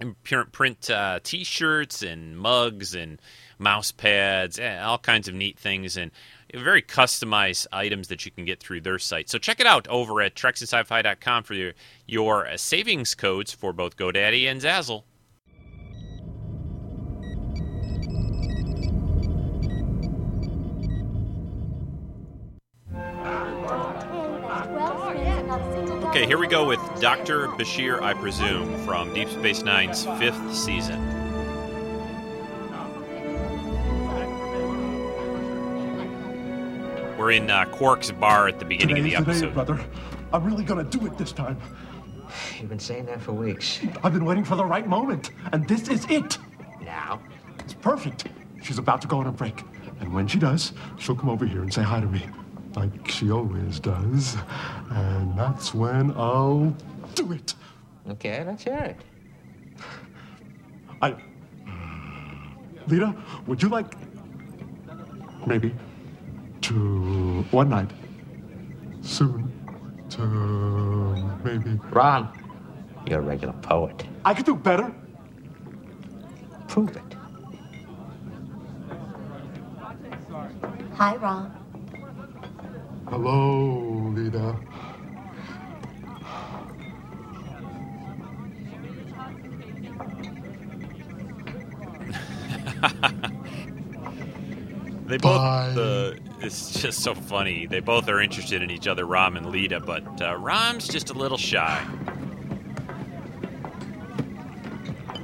and 0.00 0.14
print 0.22 0.90
uh, 0.90 1.20
T-shirts 1.22 2.02
and 2.02 2.38
mugs 2.38 2.94
and 2.94 3.20
mouse 3.58 3.90
pads, 3.90 4.58
and 4.58 4.84
all 4.84 4.98
kinds 4.98 5.28
of 5.28 5.34
neat 5.34 5.58
things, 5.58 5.96
and 5.96 6.10
very 6.54 6.82
customized 6.82 7.66
items 7.72 8.08
that 8.08 8.24
you 8.24 8.30
can 8.30 8.44
get 8.44 8.60
through 8.60 8.80
their 8.80 8.98
site. 8.98 9.28
So 9.28 9.38
check 9.38 9.60
it 9.60 9.66
out 9.66 9.88
over 9.88 10.22
at 10.22 10.34
TreksandSci-Fi.com 10.34 11.42
for 11.42 11.54
your 11.54 11.72
your 12.06 12.46
uh, 12.46 12.56
savings 12.56 13.14
codes 13.14 13.52
for 13.52 13.72
both 13.72 13.96
GoDaddy 13.96 14.46
and 14.50 14.60
Zazzle. 14.60 15.02
Okay, 26.18 26.26
here 26.26 26.38
we 26.38 26.48
go 26.48 26.66
with 26.66 26.80
Dr. 27.00 27.46
Bashir, 27.46 28.02
I 28.02 28.12
presume, 28.12 28.76
from 28.84 29.14
Deep 29.14 29.28
Space 29.28 29.62
Nine's 29.62 30.04
fifth 30.18 30.52
season. 30.52 30.98
We're 37.16 37.30
in 37.30 37.48
uh, 37.48 37.66
Quark's 37.66 38.10
bar 38.10 38.48
at 38.48 38.58
the 38.58 38.64
beginning 38.64 38.96
Today 38.96 39.14
of 39.14 39.26
the 39.26 39.30
is 39.30 39.40
the 39.42 39.46
day, 39.46 39.52
episode. 39.52 39.54
brother. 39.54 39.86
I'm 40.32 40.42
really 40.42 40.64
gonna 40.64 40.82
do 40.82 41.06
it 41.06 41.16
this 41.16 41.30
time. 41.30 41.56
You've 42.58 42.68
been 42.68 42.80
saying 42.80 43.06
that 43.06 43.20
for 43.20 43.30
weeks. 43.30 43.78
I've 44.02 44.12
been 44.12 44.24
waiting 44.24 44.42
for 44.42 44.56
the 44.56 44.64
right 44.64 44.88
moment, 44.88 45.30
and 45.52 45.68
this 45.68 45.86
is 45.86 46.04
it. 46.10 46.36
Now? 46.80 47.20
It's 47.60 47.74
perfect. 47.74 48.24
She's 48.60 48.78
about 48.78 49.00
to 49.02 49.06
go 49.06 49.18
on 49.18 49.28
a 49.28 49.32
break, 49.32 49.62
and 50.00 50.12
when 50.12 50.26
she 50.26 50.40
does, 50.40 50.72
she'll 50.98 51.14
come 51.14 51.28
over 51.28 51.46
here 51.46 51.62
and 51.62 51.72
say 51.72 51.82
hi 51.82 52.00
to 52.00 52.08
me, 52.08 52.26
like 52.76 53.08
she 53.08 53.30
always 53.30 53.80
does. 53.80 54.36
And 54.90 55.36
that's 55.38 55.74
when 55.74 56.12
I'll 56.12 56.74
do 57.14 57.32
it. 57.32 57.54
Okay, 58.10 58.44
let's 58.44 58.64
hear 58.64 58.78
it. 58.78 58.96
I. 61.02 61.16
Leeta, 62.88 63.14
would 63.46 63.62
you 63.62 63.68
like 63.68 63.94
maybe 65.46 65.74
to 66.62 67.44
one 67.50 67.68
night 67.68 67.90
soon 69.02 69.52
to 70.10 70.22
maybe 71.44 71.78
Rom, 71.90 72.32
you're 73.06 73.20
a 73.20 73.22
regular 73.22 73.54
poet. 73.54 74.04
I 74.24 74.34
could 74.34 74.46
do 74.46 74.54
better. 74.54 74.92
Prove 76.66 76.96
it. 76.96 77.02
Hi, 80.94 81.16
Rom. 81.16 81.57
Hello, 83.10 84.12
Leeta. 84.14 84.56
They 95.08 95.16
both. 95.16 95.40
Uh, 95.40 96.12
it's 96.40 96.82
just 96.82 97.02
so 97.02 97.14
funny. 97.14 97.66
They 97.66 97.80
both 97.80 98.10
are 98.10 98.20
interested 98.20 98.60
in 98.60 98.70
each 98.70 98.86
other, 98.86 99.06
Rom 99.06 99.38
and 99.38 99.46
Leeta, 99.46 99.80
but 99.80 100.20
uh, 100.20 100.36
Rom's 100.36 100.86
just 100.86 101.08
a 101.08 101.14
little 101.14 101.38
shy. 101.38 101.82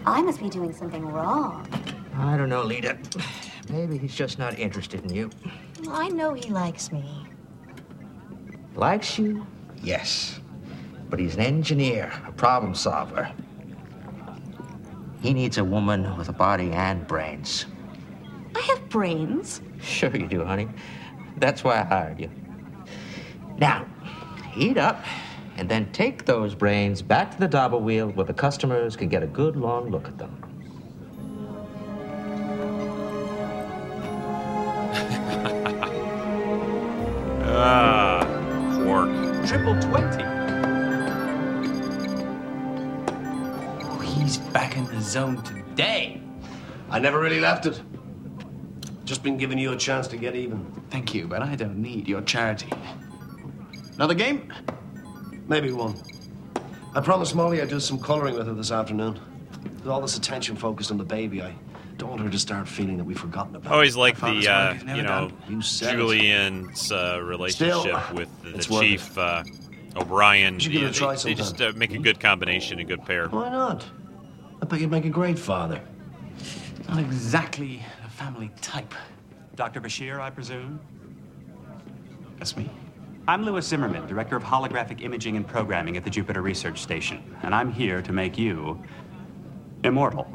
I 0.06 0.22
must 0.22 0.40
be 0.40 0.48
doing 0.48 0.72
something 0.72 1.06
wrong. 1.06 1.68
I 2.16 2.38
don't 2.38 2.48
know, 2.48 2.62
Leeta. 2.62 2.96
Maybe 3.70 3.98
he's 3.98 4.14
just 4.14 4.38
not 4.38 4.58
interested 4.58 5.04
in 5.04 5.14
you. 5.14 5.30
I 5.88 6.08
know 6.08 6.32
he 6.32 6.50
likes 6.50 6.90
me. 6.90 7.23
Likes 8.74 9.18
you? 9.18 9.46
Yes. 9.82 10.40
But 11.08 11.20
he's 11.20 11.34
an 11.34 11.42
engineer, 11.42 12.12
a 12.26 12.32
problem 12.32 12.74
solver. 12.74 13.30
He 15.22 15.32
needs 15.32 15.58
a 15.58 15.64
woman 15.64 16.16
with 16.16 16.28
a 16.28 16.32
body 16.32 16.72
and 16.72 17.06
brains. 17.06 17.66
I 18.54 18.60
have 18.60 18.88
brains. 18.88 19.60
Sure 19.80 20.14
you 20.14 20.26
do, 20.26 20.44
honey. 20.44 20.68
That's 21.38 21.62
why 21.64 21.80
I 21.80 21.84
hired 21.84 22.20
you. 22.20 22.30
Now, 23.58 23.86
eat 24.56 24.76
up 24.76 25.04
and 25.56 25.68
then 25.68 25.90
take 25.92 26.24
those 26.24 26.54
brains 26.54 27.00
back 27.00 27.30
to 27.32 27.38
the 27.40 27.48
dabo 27.48 27.80
wheel 27.80 28.08
where 28.10 28.26
the 28.26 28.34
customers 28.34 28.96
can 28.96 29.08
get 29.08 29.22
a 29.22 29.26
good 29.26 29.56
long 29.56 29.90
look 29.90 30.08
at 30.08 30.18
them. 30.18 30.40
Ah, 37.56 38.13
Quark. 38.13 38.13
Triple 39.54 39.80
20. 39.82 40.24
Oh, 43.84 43.98
he's 44.00 44.38
back 44.38 44.76
in 44.76 44.84
the 44.86 45.00
zone 45.00 45.40
today. 45.44 46.20
I 46.90 46.98
never 46.98 47.20
really 47.20 47.38
left 47.38 47.64
it. 47.64 47.80
Just 49.04 49.22
been 49.22 49.36
giving 49.36 49.56
you 49.56 49.70
a 49.70 49.76
chance 49.76 50.08
to 50.08 50.16
get 50.16 50.34
even. 50.34 50.64
Thank 50.90 51.14
you, 51.14 51.28
but 51.28 51.40
I 51.40 51.54
don't 51.54 51.76
need 51.76 52.08
your 52.08 52.22
charity. 52.22 52.68
Another 53.94 54.14
game? 54.14 54.52
Maybe 55.46 55.70
one. 55.70 55.94
I 56.96 57.00
promised 57.00 57.36
Molly 57.36 57.62
I'd 57.62 57.68
do 57.68 57.78
some 57.78 58.00
coloring 58.00 58.34
with 58.34 58.48
her 58.48 58.54
this 58.54 58.72
afternoon. 58.72 59.20
With 59.62 59.86
all 59.86 60.00
this 60.00 60.16
attention 60.16 60.56
focused 60.56 60.90
on 60.90 60.98
the 60.98 61.04
baby, 61.04 61.42
I 61.42 61.54
don't 61.96 62.10
want 62.10 62.22
her 62.22 62.30
to 62.30 62.38
start 62.38 62.68
feeling 62.68 62.96
that 62.96 63.04
we've 63.04 63.18
forgotten 63.18 63.56
about 63.56 63.72
Always 63.72 63.96
like 63.96 64.18
the, 64.18 64.48
uh, 64.48 64.68
work 64.72 64.76
is 64.76 64.84
never 64.84 64.96
you 64.96 65.02
know. 65.02 65.30
You 65.48 65.62
said. 65.62 65.96
Julian's 65.96 66.92
uh, 66.92 67.20
relationship 67.22 67.80
Still, 67.80 68.14
with 68.14 68.42
the, 68.42 68.50
the 68.50 68.80
chief 68.80 69.16
uh, 69.16 69.44
O'Brien. 69.96 70.54
You 70.54 70.60
should 70.60 70.72
give 70.72 70.82
it 70.82 70.86
a 70.86 70.90
they- 70.90 70.98
try 70.98 71.14
they, 71.16 71.34
just 71.34 71.60
uh, 71.60 71.72
make 71.76 71.92
a 71.92 71.98
good 71.98 72.20
combination, 72.20 72.78
a 72.80 72.84
good 72.84 73.04
pair. 73.04 73.28
Why 73.28 73.48
not? 73.48 73.84
I 74.60 74.66
bet 74.66 74.80
you'd 74.80 74.90
make 74.90 75.04
a 75.04 75.10
great 75.10 75.38
father. 75.38 75.80
Not 76.88 76.98
exactly 76.98 77.82
a 78.04 78.10
family 78.10 78.50
type. 78.60 78.94
Dr. 79.54 79.80
Bashir, 79.80 80.20
I 80.20 80.30
presume? 80.30 80.80
That's 82.38 82.56
me. 82.56 82.68
I'm 83.26 83.44
Lewis 83.44 83.66
Zimmerman, 83.66 84.06
Director 84.06 84.36
of 84.36 84.42
Holographic 84.42 85.00
Imaging 85.00 85.36
and 85.36 85.46
Programming 85.46 85.96
at 85.96 86.04
the 86.04 86.10
Jupiter 86.10 86.42
Research 86.42 86.82
Station, 86.82 87.22
and 87.42 87.54
I'm 87.54 87.72
here 87.72 88.02
to 88.02 88.12
make 88.12 88.36
you 88.36 88.82
immortal. 89.82 90.28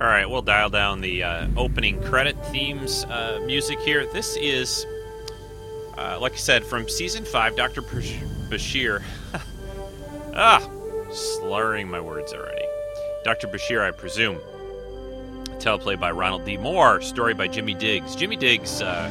All 0.00 0.10
right, 0.10 0.28
we'll 0.28 0.42
dial 0.42 0.68
down 0.68 1.00
the 1.00 1.22
uh, 1.22 1.48
opening 1.56 2.02
credit 2.02 2.36
themes 2.46 3.04
uh, 3.04 3.40
music 3.46 3.78
here. 3.80 4.04
This 4.04 4.36
is, 4.36 4.84
uh, 5.96 6.18
like 6.20 6.32
I 6.32 6.36
said, 6.36 6.64
from 6.64 6.88
season 6.88 7.24
five. 7.24 7.56
Dr. 7.56 7.80
Bashir. 7.80 9.02
ah, 10.34 10.68
slurring 11.10 11.88
my 11.88 12.00
words 12.00 12.34
already. 12.34 12.66
Dr. 13.24 13.46
Bashir, 13.46 13.80
I 13.80 13.92
presume. 13.92 14.40
Teleplay 15.58 15.98
by 15.98 16.10
Ronald 16.10 16.44
D. 16.44 16.58
Moore. 16.58 17.00
Story 17.00 17.32
by 17.32 17.48
Jimmy 17.48 17.72
Diggs. 17.72 18.14
Jimmy 18.14 18.36
Diggs 18.36 18.82
uh, 18.82 19.10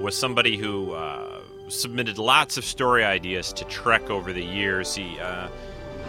was 0.00 0.16
somebody 0.16 0.56
who 0.56 0.92
uh, 0.92 1.40
submitted 1.68 2.18
lots 2.18 2.56
of 2.56 2.64
story 2.64 3.04
ideas 3.04 3.52
to 3.52 3.64
Trek 3.64 4.10
over 4.10 4.32
the 4.32 4.44
years. 4.44 4.94
He, 4.94 5.18
uh, 5.20 5.48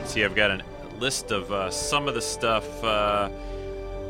see, 0.05 0.23
I've 0.23 0.35
got 0.35 0.51
a 0.51 0.61
list 0.99 1.31
of 1.31 1.51
uh, 1.51 1.69
some 1.69 2.07
of 2.07 2.13
the 2.13 2.21
stuff. 2.21 2.83
Uh, 2.83 3.29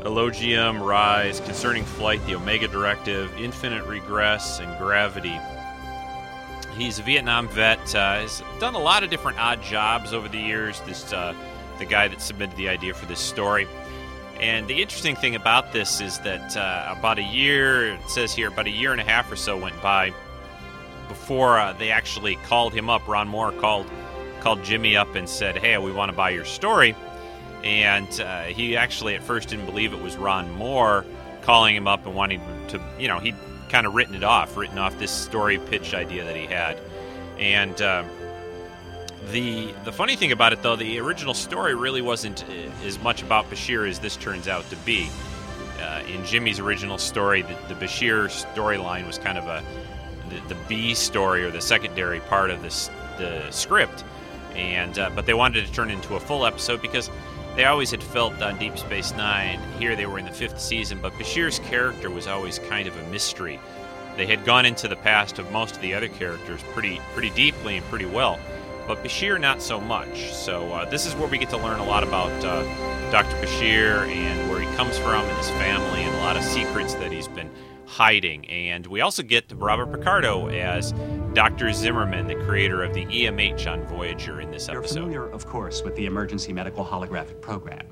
Elogium, 0.04 0.80
Rise, 0.80 1.38
Concerning 1.40 1.84
Flight, 1.84 2.24
The 2.26 2.34
Omega 2.34 2.66
Directive, 2.66 3.32
Infinite 3.38 3.84
Regress, 3.84 4.58
and 4.58 4.76
Gravity. 4.78 5.38
He's 6.76 6.98
a 6.98 7.02
Vietnam 7.02 7.48
vet. 7.48 7.94
Uh, 7.94 8.20
has 8.20 8.42
done 8.58 8.74
a 8.74 8.80
lot 8.80 9.04
of 9.04 9.10
different 9.10 9.38
odd 9.38 9.62
jobs 9.62 10.12
over 10.12 10.28
the 10.28 10.38
years. 10.38 10.80
This 10.80 11.12
uh, 11.12 11.34
the 11.78 11.84
guy 11.84 12.08
that 12.08 12.20
submitted 12.20 12.56
the 12.56 12.68
idea 12.68 12.94
for 12.94 13.06
this 13.06 13.20
story. 13.20 13.66
And 14.42 14.66
the 14.66 14.82
interesting 14.82 15.14
thing 15.14 15.36
about 15.36 15.72
this 15.72 16.00
is 16.00 16.18
that 16.18 16.56
uh, 16.56 16.96
about 16.98 17.20
a 17.20 17.22
year, 17.22 17.94
it 17.94 18.10
says 18.10 18.34
here, 18.34 18.48
about 18.48 18.66
a 18.66 18.70
year 18.70 18.90
and 18.90 19.00
a 19.00 19.04
half 19.04 19.30
or 19.30 19.36
so 19.36 19.56
went 19.56 19.80
by 19.80 20.12
before 21.06 21.60
uh, 21.60 21.72
they 21.74 21.92
actually 21.92 22.34
called 22.34 22.74
him 22.74 22.90
up. 22.90 23.06
Ron 23.06 23.28
Moore 23.28 23.52
called 23.52 23.86
called 24.40 24.64
Jimmy 24.64 24.96
up 24.96 25.14
and 25.14 25.28
said, 25.28 25.56
"Hey, 25.56 25.78
we 25.78 25.92
want 25.92 26.10
to 26.10 26.16
buy 26.16 26.30
your 26.30 26.44
story." 26.44 26.96
And 27.62 28.08
uh, 28.20 28.42
he 28.46 28.76
actually 28.76 29.14
at 29.14 29.22
first 29.22 29.50
didn't 29.50 29.66
believe 29.66 29.92
it 29.92 30.02
was 30.02 30.16
Ron 30.16 30.50
Moore 30.54 31.06
calling 31.42 31.76
him 31.76 31.86
up 31.86 32.04
and 32.04 32.16
wanting 32.16 32.40
to, 32.66 32.80
you 32.98 33.06
know, 33.06 33.20
he'd 33.20 33.36
kind 33.68 33.86
of 33.86 33.94
written 33.94 34.16
it 34.16 34.24
off, 34.24 34.56
written 34.56 34.78
off 34.78 34.98
this 34.98 35.12
story 35.12 35.58
pitch 35.58 35.94
idea 35.94 36.24
that 36.24 36.34
he 36.34 36.46
had. 36.46 36.80
And 37.38 37.80
uh, 37.80 38.02
the 39.30 39.72
the 39.84 39.92
funny 39.92 40.16
thing 40.16 40.32
about 40.32 40.52
it, 40.52 40.62
though, 40.62 40.76
the 40.76 40.98
original 40.98 41.34
story 41.34 41.74
really 41.74 42.02
wasn't 42.02 42.44
uh, 42.44 42.86
as 42.86 42.98
much 43.00 43.22
about 43.22 43.48
Bashir 43.50 43.88
as 43.88 43.98
this 43.98 44.16
turns 44.16 44.48
out 44.48 44.68
to 44.70 44.76
be. 44.76 45.08
Uh, 45.80 46.02
in 46.06 46.24
Jimmy's 46.24 46.60
original 46.60 46.98
story, 46.98 47.42
the, 47.42 47.56
the 47.68 47.74
Bashir 47.74 48.26
storyline 48.54 49.06
was 49.06 49.18
kind 49.18 49.38
of 49.38 49.46
a 49.46 49.62
the, 50.28 50.54
the 50.54 50.60
B 50.68 50.94
story 50.94 51.44
or 51.44 51.50
the 51.50 51.60
secondary 51.60 52.20
part 52.20 52.50
of 52.50 52.62
this 52.62 52.90
the 53.18 53.50
script, 53.50 54.04
and 54.54 54.98
uh, 54.98 55.10
but 55.14 55.26
they 55.26 55.34
wanted 55.34 55.66
to 55.66 55.72
turn 55.72 55.90
it 55.90 55.94
into 55.94 56.16
a 56.16 56.20
full 56.20 56.46
episode 56.46 56.82
because 56.82 57.10
they 57.56 57.64
always 57.64 57.90
had 57.90 58.02
felt 58.02 58.40
on 58.40 58.58
Deep 58.58 58.78
Space 58.78 59.12
Nine. 59.14 59.60
Here 59.78 59.94
they 59.94 60.06
were 60.06 60.18
in 60.18 60.24
the 60.24 60.32
fifth 60.32 60.60
season, 60.60 61.00
but 61.02 61.12
Bashir's 61.14 61.58
character 61.58 62.10
was 62.10 62.26
always 62.26 62.58
kind 62.58 62.88
of 62.88 62.96
a 62.96 63.02
mystery. 63.10 63.60
They 64.16 64.26
had 64.26 64.44
gone 64.44 64.66
into 64.66 64.88
the 64.88 64.96
past 64.96 65.38
of 65.38 65.50
most 65.52 65.76
of 65.76 65.82
the 65.82 65.94
other 65.94 66.08
characters 66.08 66.62
pretty 66.72 67.00
pretty 67.12 67.30
deeply 67.30 67.76
and 67.76 67.86
pretty 67.86 68.06
well, 68.06 68.38
but 68.86 69.02
Bashir 69.02 69.40
not 69.40 69.62
so 69.62 69.80
much. 69.80 70.32
So 70.32 70.72
uh, 70.72 70.90
this 70.90 71.06
is 71.06 71.14
where 71.14 71.28
we 71.28 71.38
get 71.38 71.50
to 71.50 71.56
learn 71.56 71.80
a 71.80 71.84
lot 71.84 72.02
about 72.02 72.32
uh, 72.44 72.62
Dr. 73.10 73.36
Bashir 73.36 74.08
and 74.08 74.50
where 74.50 74.60
he 74.60 74.66
comes 74.76 74.98
from 74.98 75.24
and 75.24 75.36
his 75.38 75.50
family 75.50 76.02
and 76.02 76.14
a 76.14 76.18
lot 76.18 76.36
of 76.36 76.42
secrets 76.42 76.94
that 76.94 77.12
he's 77.12 77.28
been 77.28 77.50
hiding. 77.86 78.48
And 78.48 78.86
we 78.86 79.00
also 79.00 79.22
get 79.22 79.52
Robert 79.54 79.92
Picardo 79.92 80.48
as 80.48 80.92
Dr. 81.34 81.72
Zimmerman, 81.72 82.26
the 82.26 82.36
creator 82.46 82.82
of 82.82 82.94
the 82.94 83.04
EMH 83.06 83.70
on 83.70 83.84
Voyager 83.86 84.40
in 84.40 84.50
this 84.50 84.68
episode. 84.68 84.94
You're 84.94 85.04
familiar, 85.04 85.30
of 85.30 85.46
course, 85.46 85.82
with 85.82 85.94
the 85.96 86.06
Emergency 86.06 86.52
Medical 86.52 86.84
Holographic 86.84 87.40
Program. 87.40 87.86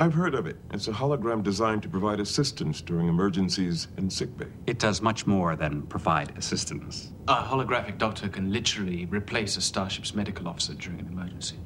I've 0.00 0.14
heard 0.14 0.36
of 0.36 0.46
it. 0.46 0.56
It's 0.70 0.86
a 0.86 0.92
hologram 0.92 1.42
designed 1.42 1.82
to 1.82 1.88
provide 1.88 2.20
assistance 2.20 2.80
during 2.80 3.08
emergencies 3.08 3.88
and 3.96 4.12
sickbay. 4.12 4.46
It 4.68 4.78
does 4.78 5.02
much 5.02 5.26
more 5.26 5.56
than 5.56 5.82
provide 5.82 6.38
assistance. 6.38 7.10
A 7.26 7.42
holographic 7.42 7.98
doctor 7.98 8.28
can 8.28 8.52
literally 8.52 9.06
replace 9.06 9.56
a 9.56 9.60
starship's 9.60 10.14
medical 10.14 10.46
officer 10.46 10.74
during 10.74 11.00
an 11.00 11.08
emergency. 11.08 11.56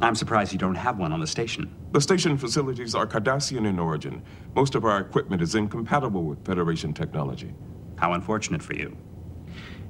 I'm 0.00 0.14
surprised 0.14 0.52
you 0.52 0.58
don't 0.60 0.76
have 0.76 0.98
one 0.98 1.12
on 1.12 1.18
the 1.18 1.26
station. 1.26 1.74
The 1.90 2.00
station 2.00 2.38
facilities 2.38 2.94
are 2.94 3.08
Cardassian 3.08 3.66
in 3.66 3.80
origin. 3.80 4.22
Most 4.54 4.76
of 4.76 4.84
our 4.84 5.00
equipment 5.00 5.42
is 5.42 5.56
incompatible 5.56 6.22
with 6.22 6.44
Federation 6.44 6.92
technology. 6.92 7.52
How 7.96 8.12
unfortunate 8.12 8.62
for 8.62 8.74
you. 8.74 8.96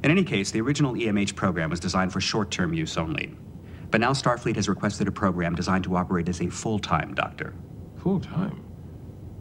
In 0.02 0.10
any 0.10 0.24
case, 0.24 0.50
the 0.50 0.62
original 0.62 0.94
EMH 0.94 1.34
program 1.34 1.68
was 1.68 1.80
designed 1.80 2.14
for 2.14 2.22
short 2.22 2.50
term 2.50 2.72
use 2.72 2.96
only. 2.96 3.34
But 3.90 4.00
now 4.00 4.12
Starfleet 4.12 4.56
has 4.56 4.68
requested 4.68 5.08
a 5.08 5.12
program 5.12 5.54
designed 5.54 5.84
to 5.84 5.96
operate 5.96 6.28
as 6.28 6.40
a 6.40 6.48
full 6.48 6.78
time 6.78 7.14
doctor. 7.14 7.54
Full 7.96 8.20
time? 8.20 8.64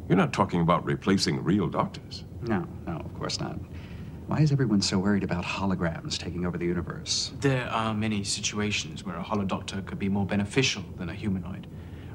You're 0.07 0.17
not 0.17 0.31
talking 0.31 0.62
about 0.62 0.86
replacing 0.86 1.43
real 1.43 1.67
doctors. 1.67 2.23
No, 2.41 2.65
no, 2.86 2.93
of 2.97 3.13
course 3.15 3.39
not. 3.41 3.60
Why 4.27 4.39
is 4.39 4.51
everyone 4.51 4.81
so 4.81 4.99
worried 4.99 5.23
about 5.23 5.43
holograms 5.43 6.17
taking 6.17 6.45
over 6.45 6.57
the 6.57 6.65
universe? 6.65 7.31
There 7.39 7.67
are 7.67 7.93
many 7.93 8.23
situations 8.23 9.05
where 9.05 9.17
a 9.17 9.23
holodoctor 9.23 9.86
could 9.86 9.99
be 9.99 10.10
more 10.10 10.25
beneficial 10.25 10.83
than 10.97 11.10
a 11.10 11.13
humanoid. 11.13 11.67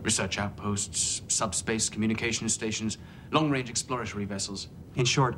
Research 0.02 0.38
outposts, 0.38 1.22
subspace 1.28 1.88
communication 1.88 2.48
stations, 2.48 2.98
long 3.30 3.50
range 3.50 3.70
exploratory 3.70 4.24
vessels. 4.24 4.68
In 4.96 5.04
short, 5.04 5.36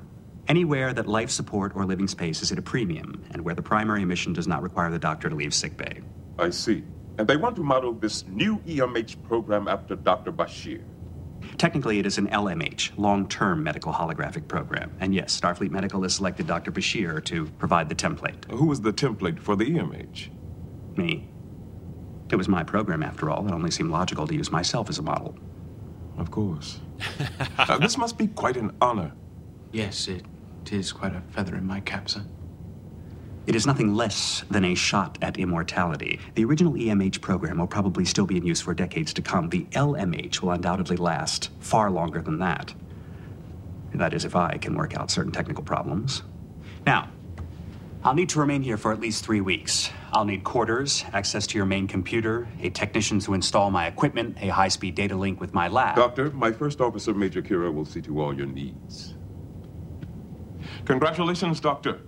anywhere 0.48 0.92
that 0.92 1.06
life 1.06 1.30
support 1.30 1.76
or 1.76 1.84
living 1.84 2.08
space 2.08 2.42
is 2.42 2.50
at 2.50 2.58
a 2.58 2.62
premium, 2.62 3.22
and 3.30 3.42
where 3.44 3.54
the 3.54 3.62
primary 3.62 4.04
mission 4.04 4.32
does 4.32 4.48
not 4.48 4.62
require 4.62 4.90
the 4.90 4.98
doctor 4.98 5.28
to 5.28 5.34
leave 5.34 5.54
sickbay. 5.54 6.00
I 6.38 6.50
see. 6.50 6.84
And 7.18 7.28
they 7.28 7.36
want 7.36 7.56
to 7.56 7.62
model 7.62 7.92
this 7.92 8.26
new 8.26 8.58
EMH 8.60 9.22
program 9.22 9.68
after 9.68 9.94
Dr. 9.94 10.32
Bashir. 10.32 10.82
Technically, 11.58 11.98
it 11.98 12.06
is 12.06 12.18
an 12.18 12.28
LMH, 12.28 12.92
long 12.96 13.28
term 13.28 13.62
medical 13.62 13.92
holographic 13.92 14.48
program. 14.48 14.96
And 15.00 15.14
yes, 15.14 15.38
Starfleet 15.38 15.70
Medical 15.70 16.02
has 16.02 16.14
selected 16.14 16.46
Dr. 16.46 16.72
Bashir 16.72 17.24
to 17.26 17.46
provide 17.58 17.88
the 17.88 17.94
template. 17.94 18.50
Who 18.50 18.66
was 18.66 18.80
the 18.80 18.92
template 18.92 19.38
for 19.38 19.54
the 19.54 19.64
EMH? 19.66 20.30
Me. 20.96 21.28
It 22.30 22.36
was 22.36 22.48
my 22.48 22.64
program, 22.64 23.02
after 23.02 23.30
all. 23.30 23.46
It 23.46 23.52
only 23.52 23.70
seemed 23.70 23.90
logical 23.90 24.26
to 24.26 24.34
use 24.34 24.50
myself 24.50 24.88
as 24.88 24.98
a 24.98 25.02
model. 25.02 25.36
Of 26.16 26.30
course. 26.30 26.80
Uh, 27.58 27.78
this 27.78 27.98
must 27.98 28.16
be 28.18 28.26
quite 28.28 28.56
an 28.56 28.74
honor. 28.80 29.12
Yes, 29.72 30.06
it 30.06 30.22
is 30.70 30.92
quite 30.92 31.16
a 31.16 31.20
feather 31.32 31.56
in 31.56 31.66
my 31.66 31.80
cap, 31.80 32.08
sir. 32.08 32.24
It 33.46 33.54
is 33.54 33.66
nothing 33.66 33.94
less 33.94 34.42
than 34.50 34.64
a 34.64 34.74
shot 34.74 35.18
at 35.20 35.38
immortality. 35.38 36.18
The 36.34 36.44
original 36.46 36.72
EMH 36.72 37.20
program 37.20 37.58
will 37.58 37.66
probably 37.66 38.06
still 38.06 38.24
be 38.24 38.38
in 38.38 38.46
use 38.46 38.62
for 38.62 38.72
decades 38.72 39.12
to 39.14 39.22
come. 39.22 39.50
The 39.50 39.64
LMH 39.72 40.40
will 40.40 40.52
undoubtedly 40.52 40.96
last 40.96 41.50
far 41.60 41.90
longer 41.90 42.22
than 42.22 42.38
that. 42.38 42.74
That 43.94 44.14
is, 44.14 44.24
if 44.24 44.34
I 44.34 44.56
can 44.56 44.74
work 44.74 44.96
out 44.96 45.10
certain 45.10 45.30
technical 45.30 45.62
problems. 45.62 46.22
Now, 46.86 47.10
I'll 48.02 48.14
need 48.14 48.30
to 48.30 48.40
remain 48.40 48.62
here 48.62 48.76
for 48.78 48.92
at 48.92 49.00
least 49.00 49.24
three 49.24 49.40
weeks. 49.42 49.90
I'll 50.12 50.24
need 50.24 50.42
quarters, 50.42 51.04
access 51.12 51.46
to 51.48 51.58
your 51.58 51.66
main 51.66 51.86
computer, 51.86 52.48
a 52.60 52.70
technician 52.70 53.18
to 53.20 53.34
install 53.34 53.70
my 53.70 53.86
equipment, 53.86 54.38
a 54.40 54.48
high 54.48 54.68
speed 54.68 54.94
data 54.94 55.16
link 55.16 55.40
with 55.40 55.52
my 55.52 55.68
lab. 55.68 55.96
Doctor, 55.96 56.30
my 56.30 56.50
first 56.50 56.80
officer, 56.80 57.12
Major 57.12 57.42
Kira, 57.42 57.72
will 57.72 57.84
see 57.84 58.00
to 58.02 58.20
all 58.20 58.34
your 58.34 58.46
needs. 58.46 59.14
Congratulations, 60.86 61.60
Doctor. 61.60 62.00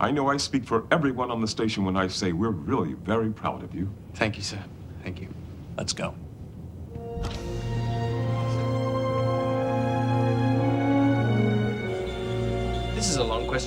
I 0.00 0.10
know 0.10 0.30
I 0.30 0.38
speak 0.38 0.64
for 0.64 0.86
everyone 0.90 1.30
on 1.30 1.42
the 1.42 1.46
station 1.46 1.84
when 1.84 1.94
I 1.94 2.08
say 2.08 2.32
we're 2.32 2.48
really 2.48 2.94
very 2.94 3.30
proud 3.30 3.62
of 3.62 3.74
you. 3.74 3.90
Thank 4.14 4.38
you, 4.38 4.42
sir. 4.42 4.58
Thank 5.04 5.20
you. 5.20 5.28
Let's 5.76 5.92
go. 5.92 6.14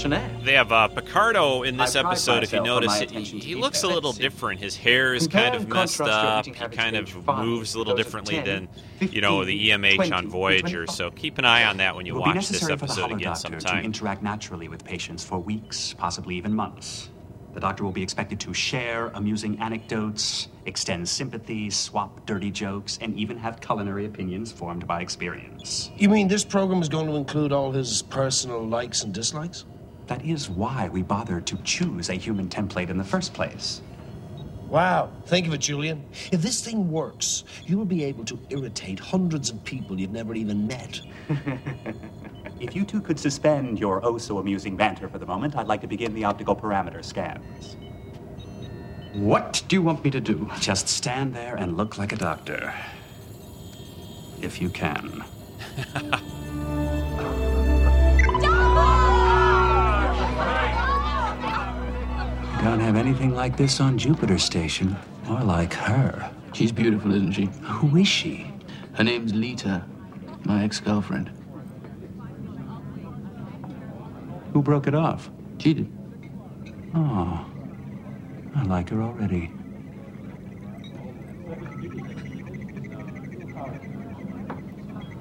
Questionnaire. 0.04 0.44
They 0.44 0.54
have 0.54 0.72
uh, 0.72 0.88
Picardo 0.90 1.64
in 1.64 1.78
this 1.78 1.96
I 1.96 2.02
episode. 2.02 2.44
If 2.44 2.54
you 2.54 2.62
notice, 2.62 2.88
my 2.88 3.04
it, 3.04 3.12
he 3.12 3.56
looks 3.56 3.84
a 3.84 3.88
little 3.88 4.12
different. 4.12 4.60
His 4.60 4.76
hair 4.76 5.14
is 5.14 5.24
Compare 5.24 5.52
kind 5.52 5.56
of 5.56 5.70
messed 5.70 6.02
up. 6.02 6.46
He 6.46 6.52
kind 6.52 6.96
of 6.96 7.10
five, 7.10 7.46
moves 7.46 7.76
a 7.76 7.78
little 7.78 7.96
differently 7.96 8.36
10, 8.36 8.46
than 8.46 9.10
you 9.12 9.22
know 9.22 9.46
the 9.46 9.70
EMH 9.70 9.96
20, 9.96 10.12
on 10.12 10.28
Voyager. 10.28 10.88
So 10.88 11.12
keep 11.12 11.38
an 11.38 11.46
eye 11.46 11.64
on 11.66 11.78
that 11.78 11.96
when 11.96 12.06
It 12.06 12.10
you 12.10 12.16
will 12.16 12.24
be 12.24 12.32
watch 12.32 12.48
this 12.48 12.62
necessary 12.62 12.78
for 12.78 12.86
the 12.86 12.92
episode 12.92 13.12
again 13.14 13.34
holodoctor 13.34 13.66
to 13.66 13.80
interact 13.80 14.24
naturally 14.24 14.68
with 14.68 14.84
patients 14.84 15.24
for 15.24 15.40
weeks, 15.40 15.94
possibly 15.98 16.36
even 16.36 16.54
months. 16.54 17.10
The 17.54 17.60
doctor 17.60 17.84
will 17.84 17.92
be 17.92 18.02
expected 18.02 18.40
to 18.42 18.54
share 18.54 19.12
amusing 19.14 19.60
anecdotes, 19.60 20.48
extend 20.66 21.08
sympathy, 21.08 21.70
swap 21.70 22.26
dirty 22.26 22.50
jokes, 22.50 22.98
and 23.00 23.16
even 23.16 23.38
have 23.38 23.62
culinary 23.62 24.08
opinions 24.08 24.52
formed 24.52 24.88
by 24.88 25.02
experience. 25.02 25.92
You 25.96 26.10
mean 26.10 26.28
this 26.28 26.44
program 26.44 26.82
is 26.82 26.90
going 26.90 27.06
to 27.06 27.16
include 27.16 27.52
all 27.52 27.72
his 27.72 28.02
personal 28.02 28.68
likes 28.68 29.04
and 29.04 29.14
dislikes? 29.14 29.66
That 30.08 30.24
is 30.26 30.50
why 30.50 30.90
we 30.90 31.02
bothered 31.02 31.46
to 31.48 31.58
choose 31.64 32.10
a 32.10 32.16
human 32.16 32.50
template 32.50 32.90
in 32.90 32.98
the 32.98 33.04
first 33.04 33.34
place. 33.34 33.82
Wow. 34.68 35.12
Think 35.26 35.48
of 35.48 35.54
it, 35.54 35.60
Julian. 35.60 36.04
If 36.32 36.42
this 36.42 36.62
thing 36.62 36.92
works, 36.92 37.44
you 37.66 37.78
will 37.78 37.86
be 37.86 38.04
able 38.04 38.26
to 38.26 38.40
irritate 38.50 39.00
hundreds 39.00 39.50
of 39.50 39.64
people 39.64 40.00
you've 40.00 40.12
never 40.12 40.34
even 40.34 40.68
met. 40.68 41.02
If 42.64 42.76
you 42.78 42.86
two 42.86 43.02
could 43.02 43.20
suspend 43.20 43.78
your 43.78 44.00
oh 44.06 44.18
so 44.18 44.38
amusing 44.38 44.78
banter 44.78 45.10
for 45.10 45.18
the 45.18 45.26
moment, 45.26 45.58
I'd 45.58 45.68
like 45.68 45.82
to 45.82 45.88
begin 45.88 46.14
the 46.14 46.24
optical 46.24 46.56
parameter 46.56 47.04
scans. 47.04 47.76
What 49.14 49.64
do 49.68 49.76
you 49.76 49.82
want 49.82 50.02
me 50.04 50.10
to 50.12 50.22
do? 50.22 50.50
Just 50.62 50.88
stand 50.88 51.36
there 51.36 51.56
and 51.56 51.76
look 51.76 51.98
like 51.98 52.14
a 52.14 52.16
doctor. 52.16 52.74
If 54.42 54.62
you 54.62 54.70
can. 54.70 55.26
Don't 62.64 62.80
have 62.80 62.96
anything 62.96 63.36
like 63.36 63.58
this 63.58 63.82
on 63.82 63.98
Jupiter 63.98 64.38
Station, 64.38 64.96
or 65.30 65.42
like 65.42 65.74
her. 65.74 66.32
She's 66.54 66.72
beautiful, 66.72 67.14
isn't 67.14 67.34
she? 67.34 67.50
Who 67.62 67.98
is 67.98 68.08
she? 68.08 68.54
Her 68.94 69.04
name's 69.04 69.34
Leeta, 69.34 69.84
my 70.46 70.64
ex 70.64 70.80
girlfriend. 70.80 71.30
Who 74.54 74.62
broke 74.62 74.88
it 74.88 74.96
off? 74.96 75.30
She 75.58 75.74
did. 75.74 75.92
Oh, 76.96 77.46
I 78.56 78.64
like 78.64 78.90
her 78.92 79.02
already. 79.02 79.52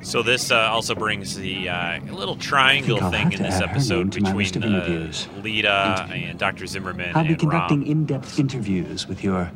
So 0.02 0.22
this 0.22 0.50
uh, 0.50 0.56
also 0.70 0.94
brings 0.96 1.36
the 1.36 1.68
uh, 1.68 2.00
little 2.12 2.36
triangle 2.36 2.98
thing 3.10 3.32
in 3.32 3.42
this 3.42 3.60
episode 3.60 4.10
to 4.12 4.20
my 4.20 4.32
list 4.32 4.54
between 4.54 4.74
of 4.74 4.82
uh, 4.82 4.86
interviews. 4.86 5.28
Leeta 5.42 6.08
and 6.12 6.38
Dr. 6.38 6.66
Zimmerman 6.66 7.12
I'll 7.16 7.22
be 7.22 7.30
and 7.30 7.38
conducting 7.38 7.80
Rom. 7.82 7.90
in 7.90 8.04
depth 8.06 8.38
interviews 8.38 9.06
with 9.06 9.22
your 9.22 9.50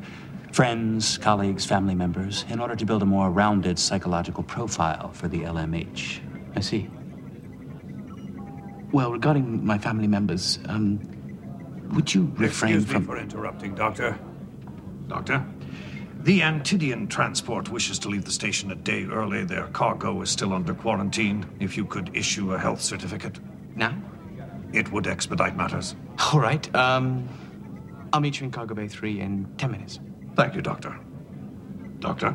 friends, 0.53 1.19
colleagues, 1.19 1.67
family 1.67 1.95
members 1.97 2.45
in 2.49 2.61
order 2.61 2.77
to 2.77 2.87
build 2.87 3.03
a 3.03 3.07
more 3.07 3.29
rounded 3.31 3.79
psychological 3.79 4.45
profile 4.45 5.11
for 5.13 5.27
the 5.29 5.41
LMH. 5.41 6.21
I 6.55 6.61
see. 6.61 6.89
Well, 8.93 9.11
regarding 9.11 9.67
my 9.67 9.79
family 9.79 10.07
members, 10.07 10.61
um, 10.69 11.01
would 11.93 12.15
you 12.15 12.33
refrain 12.37 12.75
Excuse 12.75 12.87
me 12.87 12.93
from. 12.95 13.05
for 13.05 13.19
interrupting, 13.19 13.75
Doctor. 13.75 14.17
Doctor? 15.09 15.45
The 16.27 16.43
Antidian 16.43 17.07
transport 17.07 17.69
wishes 17.71 18.01
to 18.01 18.09
leave 18.09 18.25
the 18.25 18.33
station 18.33 18.73
a 18.73 18.75
day 18.75 19.05
early. 19.05 19.45
Their 19.45 19.69
cargo 19.69 20.23
is 20.23 20.29
still 20.29 20.53
under 20.53 20.75
quarantine. 20.75 21.47
If 21.61 21.77
you 21.77 21.85
could 21.85 22.11
issue 22.17 22.53
a 22.53 22.59
health 22.59 22.81
certificate. 22.81 23.39
Now? 23.77 23.97
It 24.73 24.91
would 24.91 25.07
expedite 25.07 25.57
matters. 25.57 25.95
All 26.19 26.41
right. 26.41 26.75
Um, 26.75 27.29
I'll 28.13 28.19
meet 28.19 28.41
you 28.41 28.45
in 28.45 28.51
Cargo 28.51 28.75
Bay 28.75 28.89
3 28.89 29.21
in 29.21 29.47
10 29.57 29.71
minutes. 29.71 30.01
Thank 30.35 30.57
you, 30.57 30.63
Doctor. 30.63 30.99
Doctor? 32.01 32.35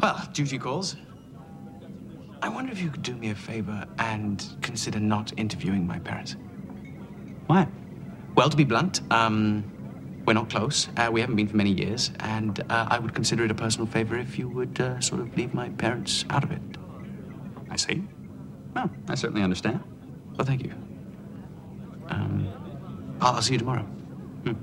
Well, 0.00 0.26
duty 0.32 0.58
calls. 0.58 0.96
I 2.40 2.48
wonder 2.48 2.72
if 2.72 2.80
you 2.80 2.88
could 2.88 3.02
do 3.02 3.14
me 3.16 3.32
a 3.32 3.34
favor 3.34 3.86
and 3.98 4.42
consider 4.62 4.98
not 4.98 5.34
interviewing 5.36 5.86
my 5.86 5.98
parents. 5.98 6.36
Why? 7.48 7.68
Well, 8.34 8.48
to 8.48 8.56
be 8.56 8.64
blunt, 8.64 9.02
um, 9.10 9.75
we're 10.26 10.32
not 10.32 10.50
close. 10.50 10.88
Uh, 10.96 11.08
we 11.12 11.20
haven't 11.20 11.36
been 11.36 11.46
for 11.46 11.56
many 11.56 11.70
years, 11.70 12.10
and 12.20 12.60
uh, 12.68 12.88
I 12.90 12.98
would 12.98 13.14
consider 13.14 13.44
it 13.44 13.50
a 13.50 13.54
personal 13.54 13.86
favor 13.86 14.18
if 14.18 14.38
you 14.38 14.48
would 14.48 14.80
uh, 14.80 15.00
sort 15.00 15.20
of 15.20 15.36
leave 15.36 15.54
my 15.54 15.68
parents 15.70 16.24
out 16.30 16.42
of 16.42 16.50
it. 16.50 16.60
I 17.70 17.76
see. 17.76 18.02
Well, 18.74 18.90
I 19.08 19.14
certainly 19.14 19.42
understand. 19.42 19.80
Well, 20.36 20.46
thank 20.46 20.64
you. 20.64 20.72
Um, 22.08 22.48
I'll, 23.20 23.36
I'll 23.36 23.42
see 23.42 23.52
you 23.54 23.58
tomorrow. 23.58 23.82
Hmm. 23.82 24.54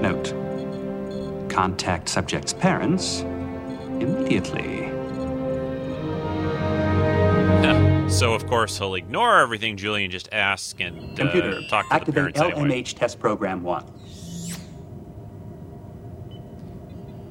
Note 0.00 0.34
contact 1.54 2.08
subject's 2.08 2.52
parents 2.52 3.20
immediately. 4.00 4.93
So, 8.14 8.32
of 8.32 8.46
course, 8.46 8.78
he'll 8.78 8.94
ignore 8.94 9.40
everything 9.40 9.76
Julian 9.76 10.08
just 10.08 10.28
asked 10.30 10.80
and 10.80 11.16
Computer, 11.16 11.58
uh, 11.58 11.68
talk 11.68 11.84
to 11.86 11.88
the 11.88 11.94
activate 11.96 12.14
parents 12.36 12.40
anyway. 12.40 12.82
LMH 12.82 12.94
test 12.94 13.18
program 13.18 13.64
1. 13.64 13.84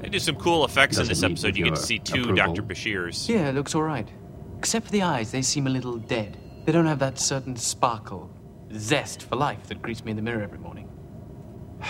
They 0.02 0.10
do 0.10 0.19
some 0.19 0.36
cool 0.36 0.65
effects 0.65 0.98
in 0.98 1.04
Does 1.04 1.08
it 1.08 1.12
this 1.12 1.22
meet 1.22 1.32
episode. 1.32 1.56
You 1.56 1.63
get 1.63 1.76
to 1.76 1.80
your 1.80 1.86
see 1.86 2.00
two 2.00 2.24
approval? 2.24 2.36
Dr. 2.36 2.63
Bashirs. 2.63 3.30
Yeah, 3.30 3.48
it 3.48 3.56
looks 3.56 3.74
all 3.76 3.84
right. 3.84 4.10
Except 4.58 4.88
for 4.88 4.91
the 4.91 5.04
eyes, 5.04 5.32
they 5.32 5.41
seem 5.41 5.67
a 5.67 5.69
little 5.69 5.98
dead. 5.98 6.38
They 6.65 6.74
don't 6.74 6.86
have 6.86 7.00
that 7.00 7.17
certain 7.17 7.56
sparkle, 7.56 8.30
zest 8.76 9.24
for 9.24 9.38
life 9.38 9.63
that 9.67 9.82
greets 9.82 10.04
me 10.04 10.12
in 10.12 10.17
the 10.17 10.24
mirror 10.24 10.43
every 10.43 10.60
morning. 10.60 10.89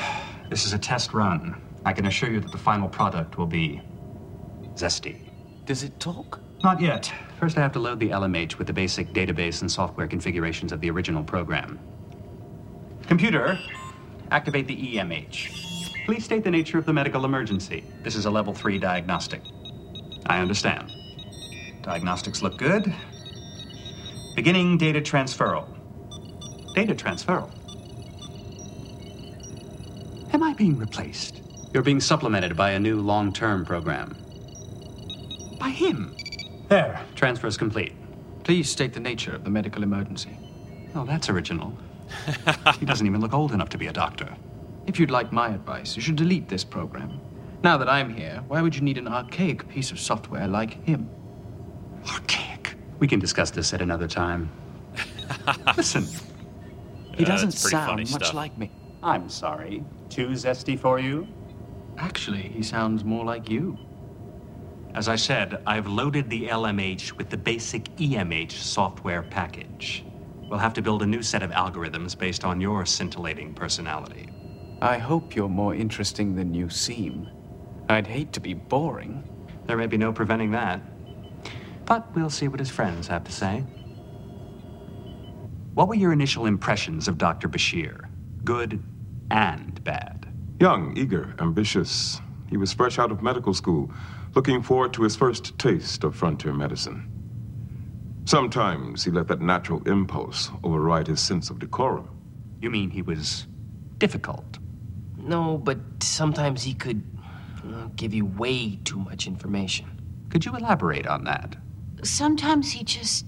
This 0.50 0.66
is 0.66 0.74
a 0.74 0.78
test 0.78 1.16
run. 1.16 1.60
I 1.84 1.94
can 1.94 2.06
assure 2.06 2.30
you 2.30 2.40
that 2.40 2.52
the 2.52 2.60
final 2.60 2.88
product 2.88 3.40
will 3.40 3.48
be 3.48 3.82
zesty. 4.76 5.18
Does 5.66 5.82
it 5.82 6.00
talk? 6.00 6.43
Not 6.64 6.80
yet. 6.80 7.12
First, 7.42 7.58
I 7.58 7.62
have 7.62 7.74
to 7.74 7.80
load 7.80 8.00
the 8.00 8.10
LMH 8.10 8.58
with 8.58 8.68
the 8.68 8.74
basic 8.74 9.12
database 9.12 9.60
and 9.60 9.70
software 9.70 10.08
configurations 10.08 10.72
of 10.72 10.80
the 10.80 10.90
original 10.90 11.22
program. 11.22 11.78
Computer, 13.06 13.60
activate 14.32 14.68
the 14.68 14.96
EMH. 14.96 16.06
Please 16.06 16.24
state 16.24 16.46
the 16.46 16.52
nature 16.52 16.78
of 16.78 16.86
the 16.86 16.94
medical 16.94 17.26
emergency. 17.26 17.84
This 18.02 18.16
is 18.16 18.26
a 18.26 18.32
level 18.32 18.54
3 18.54 18.80
diagnostic. 18.80 19.42
I 20.26 20.40
understand. 20.40 20.90
Diagnostics 21.82 22.42
look 22.42 22.58
good. 22.58 22.94
Beginning 24.34 24.78
data 24.78 25.02
transferal. 25.02 25.68
Data 26.76 26.96
transferal? 26.96 27.52
Am 30.34 30.42
I 30.42 30.54
being 30.54 30.78
replaced? 30.78 31.42
You're 31.74 31.84
being 31.84 32.00
supplemented 32.00 32.56
by 32.56 32.72
a 32.72 32.80
new 32.80 33.02
long 33.02 33.34
term 33.34 33.66
program. 33.66 34.16
By 35.60 35.70
him? 35.70 36.16
There, 36.70 37.02
transfer 37.16 37.48
is 37.48 37.58
complete. 37.58 37.94
Please 38.44 38.70
state 38.70 38.94
the 38.94 39.00
nature 39.00 39.34
of 39.36 39.44
the 39.44 39.50
medical 39.50 39.84
emergency. 39.84 40.38
Oh, 40.96 41.06
that's 41.06 41.30
original. 41.30 41.78
he 42.80 42.86
doesn't 42.86 43.06
even 43.08 43.22
look 43.22 43.34
old 43.34 43.52
enough 43.52 43.70
to 43.70 43.78
be 43.78 43.88
a 43.88 43.94
doctor. 43.94 44.36
If 44.86 45.00
you'd 45.00 45.12
like 45.12 45.32
my 45.32 45.50
advice, 45.50 45.96
you 45.96 46.02
should 46.02 46.16
delete 46.18 46.50
this 46.50 46.64
program. 46.64 47.20
Now 47.64 47.78
that 47.78 47.88
I'm 47.88 48.14
here, 48.14 48.44
why 48.48 48.62
would 48.62 48.76
you 48.76 48.82
need 48.82 48.98
an 48.98 49.08
archaic 49.08 49.68
piece 49.70 49.92
of 49.92 50.00
software 50.00 50.48
like 50.48 50.84
him? 50.86 51.10
Archaic? 52.10 52.76
We 53.00 53.08
can 53.08 53.20
discuss 53.20 53.50
this 53.52 53.74
at 53.74 53.82
another 53.82 54.08
time. 54.08 54.50
Listen. 55.78 56.06
He 57.16 57.24
Uh, 57.24 57.28
doesn't 57.28 57.50
it's 57.50 57.70
sound 57.70 57.98
much 58.00 58.10
stuff. 58.10 58.34
like 58.34 58.58
me. 58.58 58.72
I'm 59.02 59.30
sorry. 59.30 59.84
Too 60.10 60.30
zesty 60.30 60.78
for 60.78 61.00
you? 61.00 61.28
Actually, 61.98 62.42
he 62.42 62.62
sounds 62.64 63.04
more 63.04 63.24
like 63.24 63.50
you. 63.50 63.78
As 64.96 65.08
I 65.08 65.16
said, 65.16 65.64
I've 65.66 65.88
loaded 65.88 66.30
the 66.30 66.48
LMH 66.50 67.14
with 67.14 67.30
the 67.30 67.38
basic 67.38 67.86
EMH 67.96 68.52
software 68.52 69.24
package. 69.24 70.06
We'll 70.50 70.60
have 70.60 70.76
to 70.76 70.84
build 70.84 71.02
a 71.02 71.08
new 71.08 71.24
set 71.24 71.42
of 71.42 71.50
algorithms 71.50 72.16
based 72.18 72.46
on 72.46 72.62
your 72.62 72.86
scintillating 72.86 73.56
personality. 73.56 74.30
I 74.84 75.00
hope 75.00 75.36
you're 75.36 75.50
more 75.50 75.74
interesting 75.74 76.36
than 76.36 76.54
you 76.54 76.70
seem. 76.70 77.28
I'd 77.90 78.06
hate 78.06 78.34
to 78.34 78.40
be 78.40 78.54
boring. 78.54 79.28
There 79.66 79.78
may 79.78 79.88
be 79.88 79.98
no 79.98 80.14
preventing 80.14 80.52
that. 80.52 80.80
But 81.86 82.14
we'll 82.16 82.30
see 82.30 82.48
what 82.48 82.60
his 82.60 82.70
friends 82.70 83.08
have 83.08 83.24
to 83.24 83.32
say. 83.32 83.62
What 85.74 85.88
were 85.88 85.96
your 85.96 86.14
initial 86.14 86.46
impressions 86.46 87.08
of 87.08 87.18
Dr. 87.18 87.50
Bashir? 87.50 88.10
Good 88.44 88.84
and 89.32 89.84
bad. 89.84 90.28
Young, 90.60 90.96
eager, 90.96 91.34
ambitious. 91.40 92.22
He 92.48 92.58
was 92.58 92.72
fresh 92.72 93.00
out 93.00 93.12
of 93.12 93.24
medical 93.24 93.56
school, 93.56 93.92
looking 94.36 94.62
forward 94.62 94.94
to 94.94 95.04
his 95.04 95.16
first 95.16 95.58
taste 95.60 96.04
of 96.04 96.16
frontier 96.16 96.54
medicine. 96.54 97.10
Sometimes 98.26 99.04
he 99.04 99.12
let 99.12 99.28
that 99.28 99.42
natural 99.42 99.82
impulse 99.88 100.50
override 100.64 101.08
his 101.08 101.20
sense 101.20 101.50
of 101.50 101.60
decorum. 101.60 102.10
You 102.62 102.70
mean 102.70 102.90
he 102.90 103.02
was 103.02 103.48
difficult? 103.98 104.60
No, 105.18 105.58
but 105.58 105.78
sometimes 106.02 106.64
he 106.64 106.74
could 106.74 107.04
uh, 107.68 107.88
give 107.96 108.14
you 108.14 108.26
way 108.26 108.78
too 108.84 108.98
much 108.98 109.28
information. 109.28 109.88
Could 110.30 110.46
you 110.46 110.56
elaborate 110.56 111.06
on 111.06 111.26
that? 111.26 111.56
Sometimes 112.04 112.72
he 112.72 112.84
just 112.84 113.26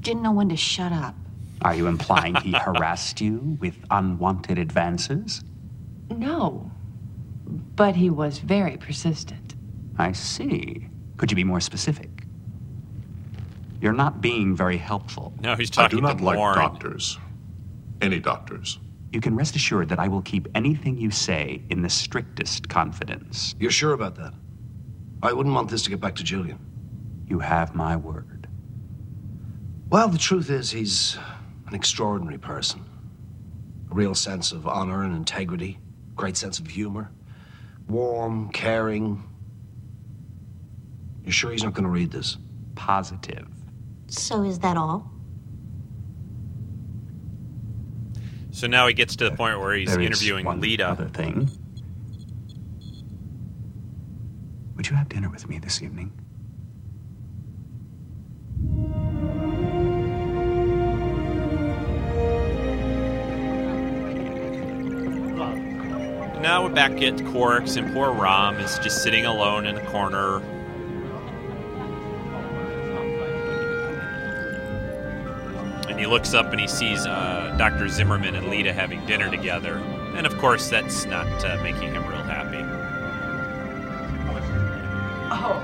didn't 0.00 0.22
know 0.22 0.32
when 0.32 0.48
to 0.48 0.56
shut 0.56 0.92
up. 0.92 1.14
Are 1.62 1.74
you 1.74 1.86
implying 1.86 2.34
he 2.36 2.52
harassed 2.58 3.20
you 3.20 3.58
with 3.60 3.76
unwanted 3.90 4.58
advances? 4.58 5.42
No. 6.10 6.70
But 7.46 7.96
he 7.96 8.10
was 8.10 8.38
very 8.38 8.76
persistent. 8.76 9.47
I 9.98 10.12
see. 10.12 10.88
Could 11.16 11.30
you 11.30 11.36
be 11.36 11.44
more 11.44 11.60
specific? 11.60 12.08
You're 13.80 13.92
not 13.92 14.20
being 14.20 14.56
very 14.56 14.76
helpful. 14.76 15.32
No, 15.40 15.54
he's 15.54 15.70
talking 15.70 15.90
to 15.90 15.96
I 15.96 16.10
do 16.10 16.14
not 16.14 16.20
like 16.20 16.36
Warren. 16.36 16.58
doctors. 16.58 17.18
Any 18.00 18.18
doctors. 18.20 18.78
You 19.12 19.20
can 19.20 19.34
rest 19.36 19.56
assured 19.56 19.88
that 19.88 19.98
I 19.98 20.08
will 20.08 20.22
keep 20.22 20.48
anything 20.54 20.98
you 20.98 21.10
say 21.10 21.62
in 21.70 21.82
the 21.82 21.88
strictest 21.88 22.68
confidence. 22.68 23.54
You're 23.58 23.70
sure 23.70 23.92
about 23.92 24.16
that? 24.16 24.34
I 25.22 25.32
wouldn't 25.32 25.54
want 25.54 25.70
this 25.70 25.82
to 25.84 25.90
get 25.90 26.00
back 26.00 26.14
to 26.16 26.24
Julian. 26.24 26.58
You 27.26 27.38
have 27.40 27.74
my 27.74 27.96
word. 27.96 28.48
Well, 29.90 30.08
the 30.08 30.18
truth 30.18 30.50
is, 30.50 30.70
he's 30.70 31.16
an 31.66 31.74
extraordinary 31.74 32.38
person. 32.38 32.84
A 33.90 33.94
real 33.94 34.14
sense 34.14 34.52
of 34.52 34.66
honor 34.66 35.02
and 35.02 35.14
integrity, 35.16 35.78
great 36.14 36.36
sense 36.36 36.58
of 36.58 36.66
humor, 36.66 37.10
warm, 37.88 38.50
caring. 38.50 39.24
You're 41.28 41.34
sure 41.34 41.50
he's 41.50 41.62
not 41.62 41.74
going 41.74 41.84
to 41.84 41.90
read 41.90 42.10
this? 42.10 42.38
Positive. 42.74 43.46
So 44.06 44.44
is 44.44 44.60
that 44.60 44.78
all? 44.78 45.12
So 48.50 48.66
now 48.66 48.86
he 48.86 48.94
gets 48.94 49.14
to 49.16 49.28
the 49.28 49.36
point 49.36 49.60
where 49.60 49.74
he's 49.74 49.90
There 49.90 50.00
is 50.00 50.06
interviewing 50.06 50.46
one 50.46 50.62
Leeta. 50.62 50.88
Other 50.88 51.10
thing. 51.10 51.50
Would 54.76 54.88
you 54.88 54.96
have 54.96 55.10
dinner 55.10 55.28
with 55.28 55.46
me 55.50 55.58
this 55.58 55.82
evening? 55.82 56.12
Now 66.40 66.64
we're 66.64 66.72
back 66.72 66.92
at 67.02 67.16
Quarks, 67.16 67.76
and 67.76 67.92
poor 67.92 68.12
Rom 68.12 68.56
is 68.56 68.78
just 68.78 69.02
sitting 69.02 69.26
alone 69.26 69.66
in 69.66 69.76
a 69.76 69.84
corner. 69.90 70.40
And 75.98 76.06
he 76.06 76.12
looks 76.12 76.32
up 76.32 76.52
and 76.52 76.60
he 76.60 76.68
sees 76.68 77.04
uh, 77.06 77.56
Dr. 77.58 77.88
Zimmerman 77.88 78.36
and 78.36 78.46
Leeta 78.46 78.72
having 78.72 79.04
dinner 79.06 79.28
together. 79.28 79.78
And 80.14 80.28
of 80.28 80.38
course, 80.38 80.70
that's 80.70 81.06
not 81.06 81.26
uh, 81.44 81.60
making 81.60 81.92
him 81.92 82.06
real 82.06 82.22
happy. 82.22 82.58
Oh, 85.32 85.60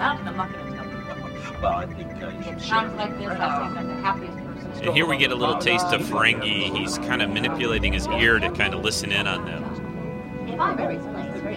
that 0.00 0.18
I'm 0.18 0.36
not 0.36 0.52
going 0.52 0.66
to 0.66 0.76
tell 0.76 0.84
you. 0.84 1.62
Well, 1.62 1.72
I 1.74 1.86
think 1.86 2.10
uh, 2.20 2.32
Times 2.58 2.96
like 2.96 3.16
this, 3.18 3.28
I 3.28 3.68
think 3.68 3.78
I'm 3.78 3.86
the 3.86 3.94
happiest 4.02 4.36
person. 4.36 4.82
And 4.82 4.96
here 4.96 5.06
we 5.06 5.16
get 5.16 5.30
a 5.30 5.36
little 5.36 5.58
taste 5.58 5.86
of 5.86 6.00
Ferengi. 6.00 6.76
He's 6.76 6.98
kind 6.98 7.22
of 7.22 7.30
manipulating 7.30 7.92
his 7.92 8.08
ear 8.08 8.40
to 8.40 8.50
kind 8.50 8.74
of 8.74 8.82
listen 8.82 9.12
in 9.12 9.28
on 9.28 9.44
them. 9.44 9.62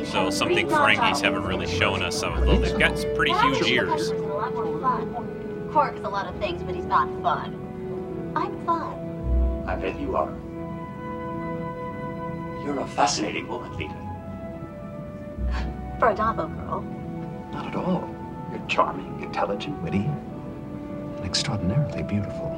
So 0.05 0.29
something 0.29 0.67
Ferengi's 0.67 1.21
haven't 1.21 1.45
really 1.45 1.65
shown 1.65 2.03
us, 2.03 2.21
although 2.21 2.59
they've 2.59 2.77
got 2.77 2.99
some 2.99 3.15
pretty 3.15 3.33
huge 3.33 3.67
ears. 3.67 4.09
A 4.09 4.13
lot 4.13 4.53
more 4.53 4.79
fun. 4.79 5.69
Quark's 5.71 6.01
a 6.01 6.07
lot 6.07 6.27
of 6.27 6.39
things, 6.39 6.61
but 6.61 6.75
he's 6.75 6.85
not 6.85 7.09
fun. 7.23 7.60
I'm 8.35 8.65
fine. 8.65 9.63
I 9.67 9.75
bet 9.75 9.99
you 9.99 10.15
are. 10.15 10.31
You're 12.65 12.79
a 12.79 12.87
fascinating 12.87 13.47
woman, 13.47 13.71
Leeta. 13.73 13.97
For 15.99 16.09
a 16.09 16.15
dabo 16.15 16.47
girl. 16.55 16.81
Not 17.51 17.67
at 17.67 17.75
all. 17.75 18.09
You're 18.51 18.65
charming, 18.67 19.21
intelligent, 19.23 19.81
witty, 19.81 20.05
and 21.17 21.25
extraordinarily 21.25 22.03
beautiful. 22.03 22.57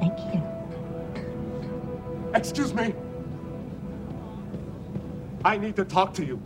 Thank 0.00 0.18
you. 0.34 0.42
Excuse 2.34 2.74
me. 2.74 2.94
I 5.44 5.56
need 5.56 5.76
to 5.76 5.84
talk 5.84 6.14
to 6.14 6.24
you. 6.24 6.40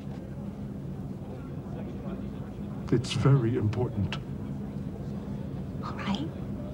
It's 2.90 3.12
very 3.12 3.56
important. 3.56 4.18
All 5.84 5.92
right. 5.92 6.28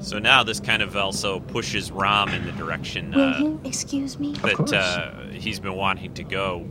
So 0.09 0.19
now 0.19 0.43
this 0.43 0.59
kind 0.59 0.81
of 0.81 0.97
also 0.97 1.39
pushes 1.39 1.93
Rom 1.93 2.31
in 2.31 2.47
the 2.47 2.53
direction 2.53 3.11
Will 3.11 3.21
uh, 3.21 3.39
you 3.39 3.61
excuse 3.63 4.19
me? 4.19 4.33
that 4.37 4.73
uh, 4.73 5.27
he's 5.33 5.61
been 5.61 5.75
wanting 5.75 6.15
to 6.15 6.25
go. 6.25 6.67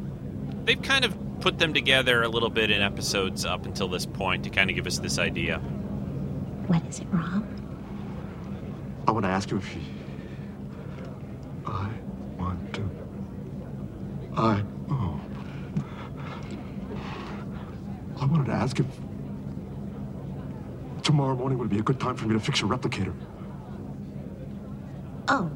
They've 0.64 0.82
kind 0.82 1.06
of 1.06 1.16
put 1.40 1.60
them 1.60 1.72
together 1.72 2.24
a 2.24 2.30
little 2.30 2.50
bit 2.50 2.72
in 2.72 2.82
episodes 2.82 3.46
up 3.46 3.68
until 3.68 3.90
this 3.90 4.08
point 4.08 4.44
to 4.46 4.50
kind 4.50 4.72
of 4.72 4.76
give 4.76 4.88
us 4.88 4.98
this 4.98 5.20
idea. 5.20 5.60
What 6.66 6.84
is 6.88 7.00
it, 7.00 7.06
Rom? 7.12 7.48
I 9.08 9.12
want 9.12 9.24
to 9.26 9.30
ask 9.30 9.52
you 9.52 9.58
if 9.58 9.76
you. 9.76 9.82
I 11.68 11.92
want 12.40 12.74
to. 12.74 12.90
I. 14.36 14.64
Oh. 14.90 15.22
I 18.20 18.26
wanted 18.26 18.48
to 18.48 18.54
ask 18.54 18.80
if. 18.80 18.88
Tomorrow 21.08 21.36
morning 21.36 21.58
would 21.60 21.70
be 21.70 21.80
a 21.80 21.82
good 21.82 22.02
time 22.02 22.18
for 22.18 22.28
me 22.28 22.34
to 22.34 22.40
fix 22.42 22.60
your 22.60 22.70
replicator. 22.70 23.14
Oh. 25.30 25.50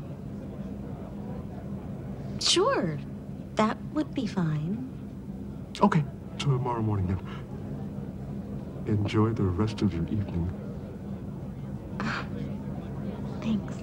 Sure. 2.39 2.97
That 3.55 3.77
would 3.91 4.13
be 4.13 4.27
fine. 4.27 4.89
Okay, 5.81 6.05
tomorrow 6.37 6.81
morning 6.81 7.07
then. 7.07 7.19
Enjoy 8.95 9.33
the 9.33 9.43
rest 9.43 9.81
of 9.81 9.93
your 9.93 10.05
evening. 10.05 10.49
Thanks. 13.41 13.75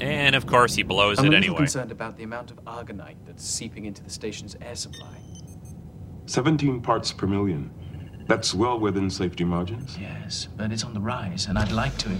And 0.00 0.34
of 0.34 0.43
course, 0.54 0.74
he 0.74 0.82
blows 0.82 1.18
I'm 1.18 1.26
it 1.26 1.28
a 1.28 1.30
little 1.30 1.44
anyway. 1.44 1.58
concerned 1.58 1.90
about 1.90 2.16
the 2.16 2.22
amount 2.22 2.50
of 2.50 2.64
argonite 2.64 3.16
that's 3.26 3.44
seeping 3.44 3.86
into 3.86 4.02
the 4.02 4.10
station's 4.10 4.56
air 4.60 4.76
supply. 4.76 5.16
17 6.26 6.80
parts 6.80 7.12
per 7.12 7.26
million. 7.26 7.70
That's 8.28 8.54
well 8.54 8.78
within 8.78 9.10
safety 9.10 9.44
margins. 9.44 9.98
Yes, 9.98 10.48
but 10.56 10.70
it's 10.72 10.84
on 10.84 10.94
the 10.94 11.00
rise, 11.00 11.46
and 11.46 11.58
I'd 11.58 11.72
like 11.72 11.96
to. 11.98 12.10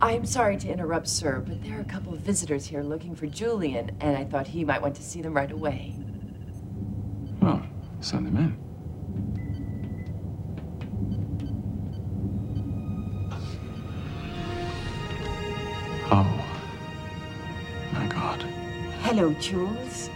I'm 0.00 0.26
sorry 0.26 0.56
to 0.58 0.68
interrupt, 0.68 1.08
sir, 1.08 1.42
but 1.46 1.62
there 1.62 1.78
are 1.78 1.80
a 1.80 1.84
couple 1.84 2.12
of 2.12 2.20
visitors 2.20 2.66
here 2.66 2.82
looking 2.82 3.14
for 3.14 3.26
Julian, 3.26 3.96
and 4.00 4.16
I 4.16 4.24
thought 4.24 4.46
he 4.48 4.64
might 4.64 4.82
want 4.82 4.96
to 4.96 5.02
see 5.02 5.22
them 5.22 5.34
right 5.34 5.50
away. 5.50 5.94
Oh, 7.40 7.62
send 8.00 8.26
them 8.26 8.36
in. 8.36 8.56
Oh. 16.10 16.37
Hello, 19.08 19.32
Jules. 19.40 20.10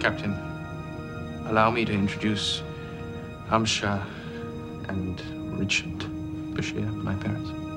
Captain, 0.00 0.34
allow 1.46 1.70
me 1.70 1.84
to 1.84 1.92
introduce 1.92 2.62
Amsha 3.50 4.04
and 4.88 5.22
Richard 5.56 6.00
Bashir, 6.56 6.92
my 6.92 7.14
parents. 7.14 7.69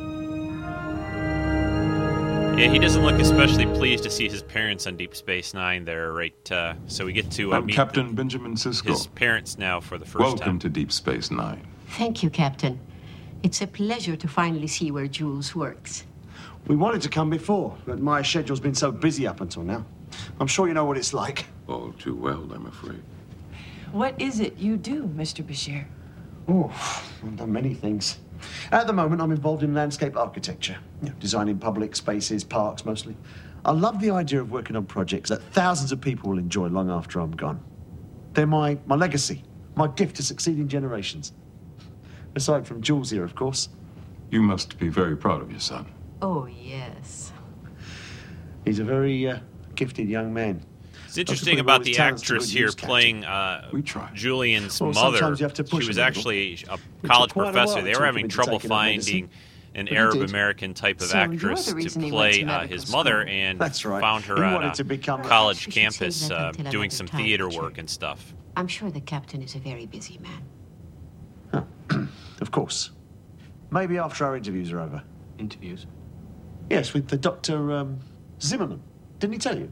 Yeah, 2.55 2.69
he 2.69 2.77
doesn't 2.77 3.03
look 3.03 3.19
especially 3.19 3.65
pleased 3.65 4.03
to 4.03 4.11
see 4.11 4.29
his 4.29 4.43
parents 4.43 4.85
on 4.85 4.95
Deep 4.95 5.15
Space 5.15 5.55
Nine 5.55 5.83
there, 5.85 6.13
right? 6.13 6.51
Uh, 6.51 6.75
so 6.85 7.03
we 7.03 7.11
get 7.11 7.31
to 7.31 7.51
uh, 7.55 7.61
meet 7.61 7.75
Captain 7.75 8.13
Benjamin 8.13 8.53
Sisko. 8.53 8.89
his 8.89 9.07
parents 9.07 9.57
now 9.57 9.81
for 9.81 9.97
the 9.97 10.05
first 10.05 10.19
Welcome 10.19 10.39
time. 10.39 10.59
to 10.59 10.69
Deep 10.69 10.91
Space 10.91 11.31
Nine. 11.31 11.65
Thank 11.89 12.21
you, 12.21 12.29
Captain. 12.29 12.79
It's 13.41 13.61
a 13.61 13.67
pleasure 13.67 14.15
to 14.15 14.27
finally 14.27 14.67
see 14.67 14.91
where 14.91 15.07
Jules 15.07 15.55
works. 15.55 16.05
We 16.67 16.75
wanted 16.75 17.01
to 17.01 17.09
come 17.09 17.31
before, 17.31 17.75
but 17.87 17.99
my 17.99 18.21
schedule's 18.21 18.59
been 18.59 18.75
so 18.75 18.91
busy 18.91 19.25
up 19.25 19.41
until 19.41 19.63
now. 19.63 19.83
I'm 20.39 20.47
sure 20.47 20.67
you 20.67 20.75
know 20.75 20.85
what 20.85 20.97
it's 20.97 21.13
like. 21.13 21.45
All 21.67 21.91
too 21.93 22.15
well, 22.15 22.47
I'm 22.53 22.67
afraid. 22.67 23.01
What 23.91 24.21
is 24.21 24.39
it 24.39 24.57
you 24.57 24.77
do, 24.77 25.03
Mr. 25.07 25.43
Bashir? 25.43 25.85
Oh, 26.47 26.71
I've 27.23 27.35
done 27.35 27.51
many 27.51 27.73
things. 27.73 28.19
At 28.71 28.87
the 28.87 28.93
moment, 28.93 29.21
I'm 29.21 29.31
involved 29.31 29.63
in 29.63 29.73
landscape 29.73 30.17
architecture, 30.17 30.77
you 31.01 31.09
know, 31.09 31.15
designing 31.19 31.57
public 31.57 31.95
spaces, 31.95 32.43
parks 32.43 32.85
mostly. 32.85 33.15
I 33.65 33.71
love 33.71 34.01
the 34.01 34.11
idea 34.11 34.41
of 34.41 34.51
working 34.51 34.75
on 34.75 34.85
projects 34.85 35.29
that 35.29 35.41
thousands 35.53 35.91
of 35.91 36.01
people 36.01 36.29
will 36.29 36.39
enjoy 36.39 36.67
long 36.67 36.89
after 36.89 37.19
I'm 37.19 37.31
gone. 37.31 37.63
They're 38.33 38.47
my, 38.47 38.77
my 38.85 38.95
legacy, 38.95 39.43
my 39.75 39.87
gift 39.87 40.15
to 40.17 40.23
succeeding 40.23 40.67
generations. 40.67 41.33
Aside 42.35 42.65
from 42.67 42.81
Jules 42.81 43.09
here, 43.11 43.23
of 43.23 43.35
course. 43.35 43.69
You 44.31 44.41
must 44.41 44.77
be 44.79 44.89
very 44.89 45.15
proud 45.15 45.41
of 45.41 45.51
your 45.51 45.59
son. 45.59 45.85
Oh, 46.21 46.45
yes. 46.45 47.31
He's 48.65 48.79
a 48.79 48.83
very 48.83 49.27
uh, 49.27 49.39
gifted 49.75 50.09
young 50.09 50.33
man. 50.33 50.65
It's 51.13 51.19
interesting 51.19 51.59
about 51.59 51.83
the 51.83 51.95
actress 51.99 52.49
here 52.49 52.71
playing 52.71 53.23
uh, 53.23 53.69
Julian's 54.15 54.81
Well, 54.81 54.93
mother. 54.93 55.19
you 55.37 55.43
have 55.43 55.53
to 55.53 55.63
push 55.63 55.83
She 55.83 55.87
was 55.89 55.99
actually 55.99 56.65
a 56.67 56.79
college 57.07 57.33
quite 57.33 57.49
a 57.49 57.51
professor. 57.51 57.83
They 57.83 57.93
were 57.95 58.03
having 58.05 58.27
trouble 58.27 58.53
taking 58.57 58.71
up 58.71 58.81
medicine, 58.83 59.13
finding 59.13 59.29
an 59.75 59.85
but 59.85 59.93
Arab 59.95 60.21
American 60.27 60.73
type 60.73 61.01
of 61.01 61.07
So 61.09 61.17
actress 61.19 61.65
to 61.67 61.75
reason 61.75 62.01
he 62.01 62.11
went 62.11 62.15
play 62.15 62.31
to 62.39 62.43
uh, 62.45 62.57
medical 62.57 62.75
his 62.75 62.91
mother 62.91 63.23
and 63.25 63.59
That's 63.59 63.85
right. 63.85 64.01
found 64.01 64.25
her 64.25 64.37
He 64.37 64.41
at 64.41 64.53
wanted 64.53 64.73
to 64.73 64.81
a 64.81 64.85
become 64.85 65.21
college 65.21 65.67
We 65.67 65.71
should 65.71 65.93
save 65.93 65.99
campus 65.99 66.31
uh, 66.31 66.51
doing 66.71 66.89
some 66.89 67.05
theater 67.05 67.45
Richard. 67.45 67.61
work 67.61 67.77
and 67.77 67.87
stuff. 67.87 68.33
I'm 68.57 68.67
sure 68.67 68.89
the 68.89 68.99
captain 69.01 69.43
is 69.43 69.53
a 69.53 69.59
very 69.59 69.85
busy 69.85 70.19
man. 70.19 71.67
Of 72.41 72.49
course. 72.49 72.89
Maybe 73.69 73.99
after 73.99 74.25
our 74.25 74.35
interviews 74.35 74.71
are 74.71 74.79
over. 74.79 75.01
Interviews? 75.37 75.85
Yes, 76.71 76.93
with 76.93 77.07
the 77.07 77.17
Dr. 77.17 77.71
Um, 77.71 77.99
Zimmerman. 78.41 78.81
Didn't 79.19 79.33
he 79.33 79.39
tell 79.39 79.57
you? 79.57 79.71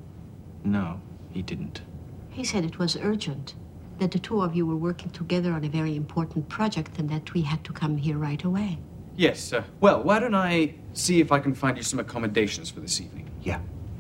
No, 0.63 1.01
he 1.33 1.41
didn't. 1.41 1.81
He 2.29 2.43
said 2.43 2.63
it 2.63 2.79
was 2.79 2.95
urgent, 2.97 3.55
that 3.99 4.11
the 4.11 4.19
two 4.19 4.41
of 4.41 4.55
you 4.55 4.65
were 4.65 4.75
working 4.75 5.11
together 5.11 5.53
on 5.53 5.63
a 5.63 5.69
very 5.69 5.95
important 5.95 6.47
project 6.49 6.97
and 6.97 7.09
that 7.09 7.33
we 7.33 7.41
had 7.41 7.63
to 7.65 7.73
come 7.73 7.97
here 7.97 8.17
right 8.17 8.43
away. 8.43 8.79
Yes, 9.15 9.39
sir. 9.41 9.63
Well, 9.79 10.01
why 10.01 10.19
don't 10.19 10.35
I 10.35 10.75
see 10.93 11.19
if 11.19 11.31
I 11.31 11.39
can 11.39 11.53
find 11.53 11.77
you 11.77 11.83
some 11.83 11.99
accommodations 11.99 12.69
for 12.69 12.79
this 12.79 13.01
evening? 13.01 13.29
Yeah. 13.41 13.59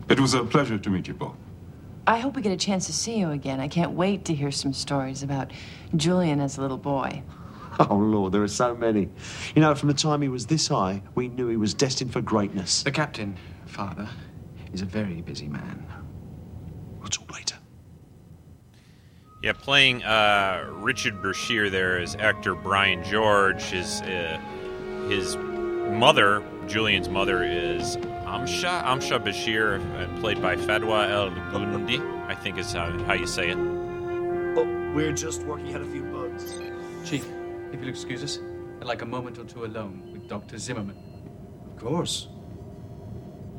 It 0.09 0.19
was 0.19 0.33
a 0.33 0.43
pleasure 0.43 0.77
to 0.77 0.89
meet 0.89 1.07
you 1.07 1.13
both. 1.13 1.35
I 2.07 2.17
hope 2.17 2.35
we 2.35 2.41
get 2.41 2.51
a 2.51 2.57
chance 2.57 2.87
to 2.87 2.93
see 2.93 3.17
you 3.17 3.29
again. 3.31 3.59
I 3.59 3.67
can't 3.67 3.91
wait 3.91 4.25
to 4.25 4.33
hear 4.33 4.51
some 4.51 4.73
stories 4.73 5.21
about 5.21 5.51
Julian 5.95 6.39
as 6.39 6.57
a 6.57 6.61
little 6.61 6.77
boy. 6.77 7.21
Oh, 7.79 7.95
Lord, 7.95 8.33
there 8.33 8.43
are 8.43 8.47
so 8.47 8.75
many. 8.75 9.09
You 9.55 9.61
know, 9.61 9.75
from 9.75 9.87
the 9.87 9.93
time 9.93 10.21
he 10.21 10.27
was 10.27 10.45
this 10.45 10.67
high, 10.67 11.01
we 11.15 11.27
knew 11.29 11.47
he 11.47 11.57
was 11.57 11.73
destined 11.73 12.11
for 12.11 12.21
greatness. 12.21 12.83
The 12.83 12.91
captain, 12.91 13.37
father, 13.65 14.09
is 14.73 14.81
a 14.81 14.85
very 14.85 15.21
busy 15.21 15.47
man. 15.47 15.85
We'll 16.99 17.09
talk 17.09 17.31
later. 17.33 17.55
Yeah, 19.41 19.53
playing 19.53 20.03
uh, 20.03 20.69
Richard 20.71 21.19
Bashir 21.23 21.71
there 21.71 21.99
is 21.99 22.15
actor 22.15 22.53
Brian 22.53 23.03
George. 23.03 23.63
His 23.63 24.01
uh, 24.03 24.39
his 25.09 25.35
mother, 25.35 26.43
Julian's 26.67 27.09
mother, 27.09 27.43
is 27.43 27.97
Amsha 27.97 28.83
Amsha 28.83 29.19
Bashir, 29.19 29.81
uh, 29.99 30.19
played 30.19 30.39
by 30.43 30.55
Fadwa 30.55 31.09
El 31.09 31.31
Guindi. 31.51 31.99
I 32.27 32.35
think 32.35 32.59
is 32.59 32.71
how, 32.71 32.91
how 33.05 33.13
you 33.13 33.25
say 33.25 33.49
it. 33.49 33.57
Oh, 33.57 34.93
we're 34.93 35.11
just 35.11 35.41
working 35.41 35.73
out 35.73 35.81
a 35.81 35.85
few 35.85 36.03
bugs. 36.03 36.61
Chief, 37.03 37.27
if 37.73 37.79
you'll 37.79 37.89
excuse 37.89 38.23
us, 38.23 38.37
I'd 38.79 38.85
like 38.85 39.01
a 39.01 39.07
moment 39.07 39.39
or 39.39 39.45
two 39.45 39.65
alone 39.65 40.07
with 40.13 40.29
Dr. 40.29 40.59
Zimmerman. 40.59 40.97
Of 41.65 41.83
course. 41.83 42.27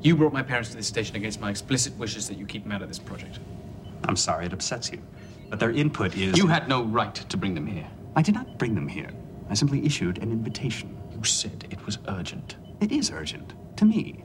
You 0.00 0.14
brought 0.14 0.32
my 0.32 0.44
parents 0.44 0.70
to 0.70 0.76
this 0.76 0.86
station 0.86 1.16
against 1.16 1.40
my 1.40 1.50
explicit 1.50 1.96
wishes 1.98 2.28
that 2.28 2.38
you 2.38 2.46
keep 2.46 2.62
them 2.62 2.70
out 2.70 2.82
of 2.82 2.88
this 2.88 3.00
project. 3.00 3.40
I'm 4.04 4.16
sorry 4.16 4.46
it 4.46 4.52
upsets 4.52 4.90
you, 4.90 5.02
but 5.52 5.60
their 5.60 5.70
input 5.70 6.16
is. 6.16 6.38
You 6.38 6.46
had 6.46 6.66
no 6.66 6.82
right 6.82 7.14
to 7.14 7.36
bring 7.36 7.52
them 7.52 7.66
here. 7.66 7.86
I 8.16 8.22
did 8.22 8.34
not 8.34 8.56
bring 8.56 8.74
them 8.74 8.88
here. 8.88 9.10
I 9.50 9.54
simply 9.54 9.84
issued 9.84 10.16
an 10.22 10.32
invitation. 10.32 10.96
You 11.14 11.22
said 11.24 11.66
it 11.70 11.84
was 11.84 11.98
urgent. 12.08 12.56
It 12.80 12.90
is 12.90 13.10
urgent. 13.10 13.52
To 13.76 13.84
me. 13.84 14.24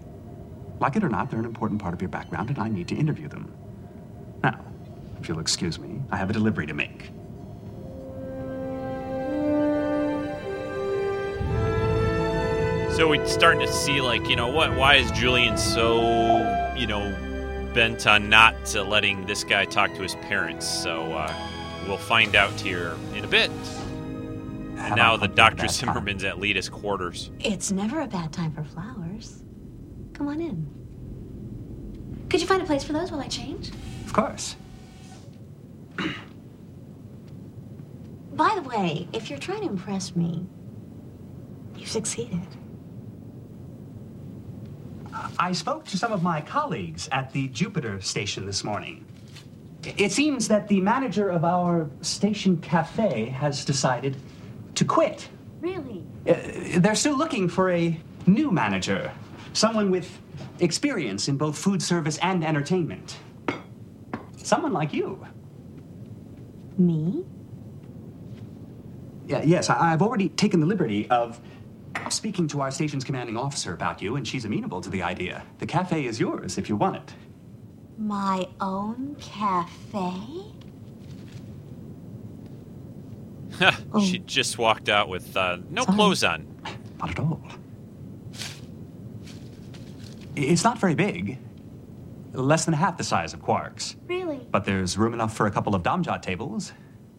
Like 0.80 0.96
it 0.96 1.04
or 1.04 1.10
not, 1.10 1.30
they're 1.30 1.42
an 1.42 1.46
important 1.46 1.82
part 1.82 1.94
of 1.94 2.02
your 2.02 2.08
background, 2.08 2.48
and 2.50 2.58
I 2.58 2.70
need 2.70 2.88
to 2.88 2.96
interview 2.96 3.28
them. 3.28 3.54
Now, 4.42 4.64
if 5.20 5.28
you'll 5.28 5.42
excuse 5.42 5.78
me, 5.78 6.00
I 6.12 6.16
have 6.16 6.30
a 6.30 6.34
delivery 6.34 6.66
to 6.66 6.74
make. 6.74 7.10
So 12.96 13.10
we're 13.10 13.26
starting 13.26 13.68
to 13.68 13.74
see, 13.74 14.00
like, 14.00 14.30
you 14.30 14.38
know, 14.38 14.48
what? 14.48 14.74
Why 14.78 14.96
is 14.96 15.12
Julian 15.12 15.58
so, 15.58 16.74
you 16.78 16.88
know, 16.88 17.27
bent 17.78 18.08
on 18.08 18.28
not 18.28 18.56
uh, 18.76 18.84
letting 18.84 19.24
this 19.28 19.44
guy 19.44 19.64
talk 19.64 19.94
to 19.94 20.02
his 20.02 20.16
parents? 20.16 20.68
So 20.68 21.14
uh, 21.14 21.32
we'll 21.88 22.00
find 22.00 22.36
out 22.36 22.60
here 22.60 22.98
in 23.14 23.24
a 23.24 23.28
bit. 23.28 23.52
And 24.78 24.96
now 24.96 25.14
I 25.14 25.18
the 25.18 25.28
come 25.28 25.30
to 25.30 25.34
a 25.34 25.36
Dr. 25.36 25.56
bad 25.58 25.58
time? 25.58 25.70
Zimmerman's 25.70 26.24
at 26.24 26.40
Leeta's 26.40 26.70
quarters. 26.70 27.30
It's 27.40 27.72
never 27.72 28.02
a 28.02 28.08
bad 28.08 28.34
time 28.34 28.52
for 28.52 28.64
flowers. 28.64 29.44
Come 30.14 30.28
on 30.28 30.42
in. 30.42 32.26
Could 32.32 32.42
you 32.42 32.48
find 32.48 32.64
a 32.64 32.66
place 32.66 32.84
for 32.84 32.94
those 32.94 33.12
while 33.12 33.22
I 33.22 33.28
change? 33.28 33.70
Of 34.06 34.14
course. 34.14 34.56
By 38.34 38.56
the 38.56 38.64
way, 38.68 39.08
if 39.14 39.30
you're 39.30 39.38
trying 39.38 39.62
to 39.62 39.68
impress 39.68 40.16
me, 40.16 40.48
you've 41.76 41.90
succeeded. 41.90 42.42
I 45.40 45.52
spoke 45.52 45.86
to 45.86 45.98
some 45.98 46.12
of 46.12 46.24
my 46.24 46.42
colleagues 46.42 47.08
at 47.12 47.32
the 47.32 47.48
Jupiter 47.50 48.02
station 48.02 48.46
this 48.46 48.64
morning. 48.64 49.06
It 49.98 50.12
seems 50.12 50.48
that 50.48 50.68
the 50.68 50.82
manager 50.82 51.30
of 51.30 51.46
our 51.46 51.90
station 52.02 52.58
cafe 52.58 53.26
has 53.26 53.64
decided 53.64 54.18
to 54.76 54.86
quit. 54.86 55.30
Really? 55.62 56.04
Uh, 56.28 56.36
they're 56.80 56.96
still 56.96 57.18
looking 57.18 57.48
for 57.48 57.72
a 57.72 57.98
new 58.26 58.52
manager, 58.52 59.12
someone 59.54 59.90
with 59.90 60.20
experience 60.60 61.28
in 61.28 61.38
both 61.38 61.58
food 61.58 61.82
service 61.82 62.18
and 62.20 62.44
entertainment. 62.44 63.18
Someone 64.38 64.74
like 64.74 64.94
you. 64.94 65.26
Me? 66.78 67.26
Yeah, 69.28 69.42
yes, 69.44 69.70
I, 69.70 69.94
I've 69.94 70.02
already 70.02 70.30
taken 70.30 70.60
the 70.60 70.66
liberty 70.66 71.10
of 71.10 71.40
speaking 72.14 72.48
to 72.50 72.62
our 72.62 72.72
station's 72.72 73.04
commanding 73.04 73.38
officer 73.38 73.74
about 73.74 74.02
you, 74.02 74.16
and 74.16 74.28
she's 74.28 74.46
amenable 74.46 74.82
to 74.82 74.90
the 74.90 75.02
idea. 75.02 75.44
The 75.60 75.66
cafe 75.66 76.06
is 76.06 76.20
yours 76.20 76.58
if 76.58 76.70
you 76.70 76.76
want 76.76 76.98
it. 76.98 77.14
My 77.98 78.48
own 78.62 79.16
cafe? 79.20 80.14
she 84.02 84.20
just 84.20 84.58
walked 84.58 84.90
out 84.90 85.10
with 85.10 85.36
uh, 85.36 85.58
no 85.70 85.84
clothes 85.84 86.24
on. 86.24 86.46
Not 87.00 87.12
at 87.12 87.20
all. 87.20 87.42
It's 90.36 90.64
not 90.64 90.78
very 90.78 90.94
big. 90.96 91.40
Less 92.34 92.66
than 92.66 92.76
half 92.76 92.98
the 92.98 93.04
size 93.04 93.34
of 93.34 93.42
Quark's. 93.42 93.96
Really? 94.06 94.48
But 94.52 94.66
there's 94.66 94.98
room 94.98 95.14
enough 95.14 95.36
for 95.36 95.48
a 95.48 95.52
couple 95.52 95.74
of 95.74 95.82
dom-jot 95.82 96.22
tables. 96.22 96.74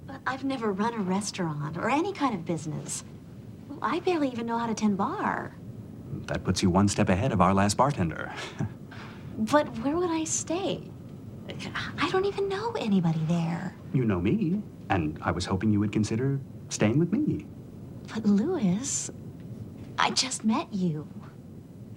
But 0.07 0.21
I've 0.27 0.45
never 0.45 0.73
run 0.73 0.95
a 0.95 0.99
restaurant 0.99 1.77
or 1.77 1.91
any 1.91 2.13
kind 2.13 2.35
of 2.35 2.45
business. 2.45 3.03
I 3.83 4.01
barely 4.01 4.29
even 4.29 4.47
know 4.47 4.59
how 4.59 4.67
to 4.67 4.75
tend 4.75 4.97
bar. 4.97 5.57
That 6.27 6.45
puts 6.45 6.63
you 6.63 6.71
one 6.71 6.89
step 6.89 7.09
ahead 7.09 7.33
of 7.33 7.41
our 7.41 7.55
last 7.55 7.77
bartender. 7.77 8.33
But 9.39 9.69
where 9.79 9.97
would 9.97 10.11
I 10.11 10.25
stay? 10.25 10.83
I 11.97 12.11
don't 12.11 12.25
even 12.25 12.49
know 12.49 12.73
anybody 12.73 13.21
there. 13.29 13.73
You 13.95 14.05
know 14.05 14.21
me, 14.21 14.61
and 14.91 15.17
I 15.23 15.31
was 15.31 15.47
hoping 15.47 15.73
you 15.73 15.79
would 15.79 15.93
consider 15.93 16.41
staying 16.71 16.99
with 16.99 17.13
me. 17.13 17.47
But 18.13 18.27
Lewis, 18.27 19.11
I 19.97 20.11
just 20.11 20.45
met 20.45 20.73
you. 20.73 21.07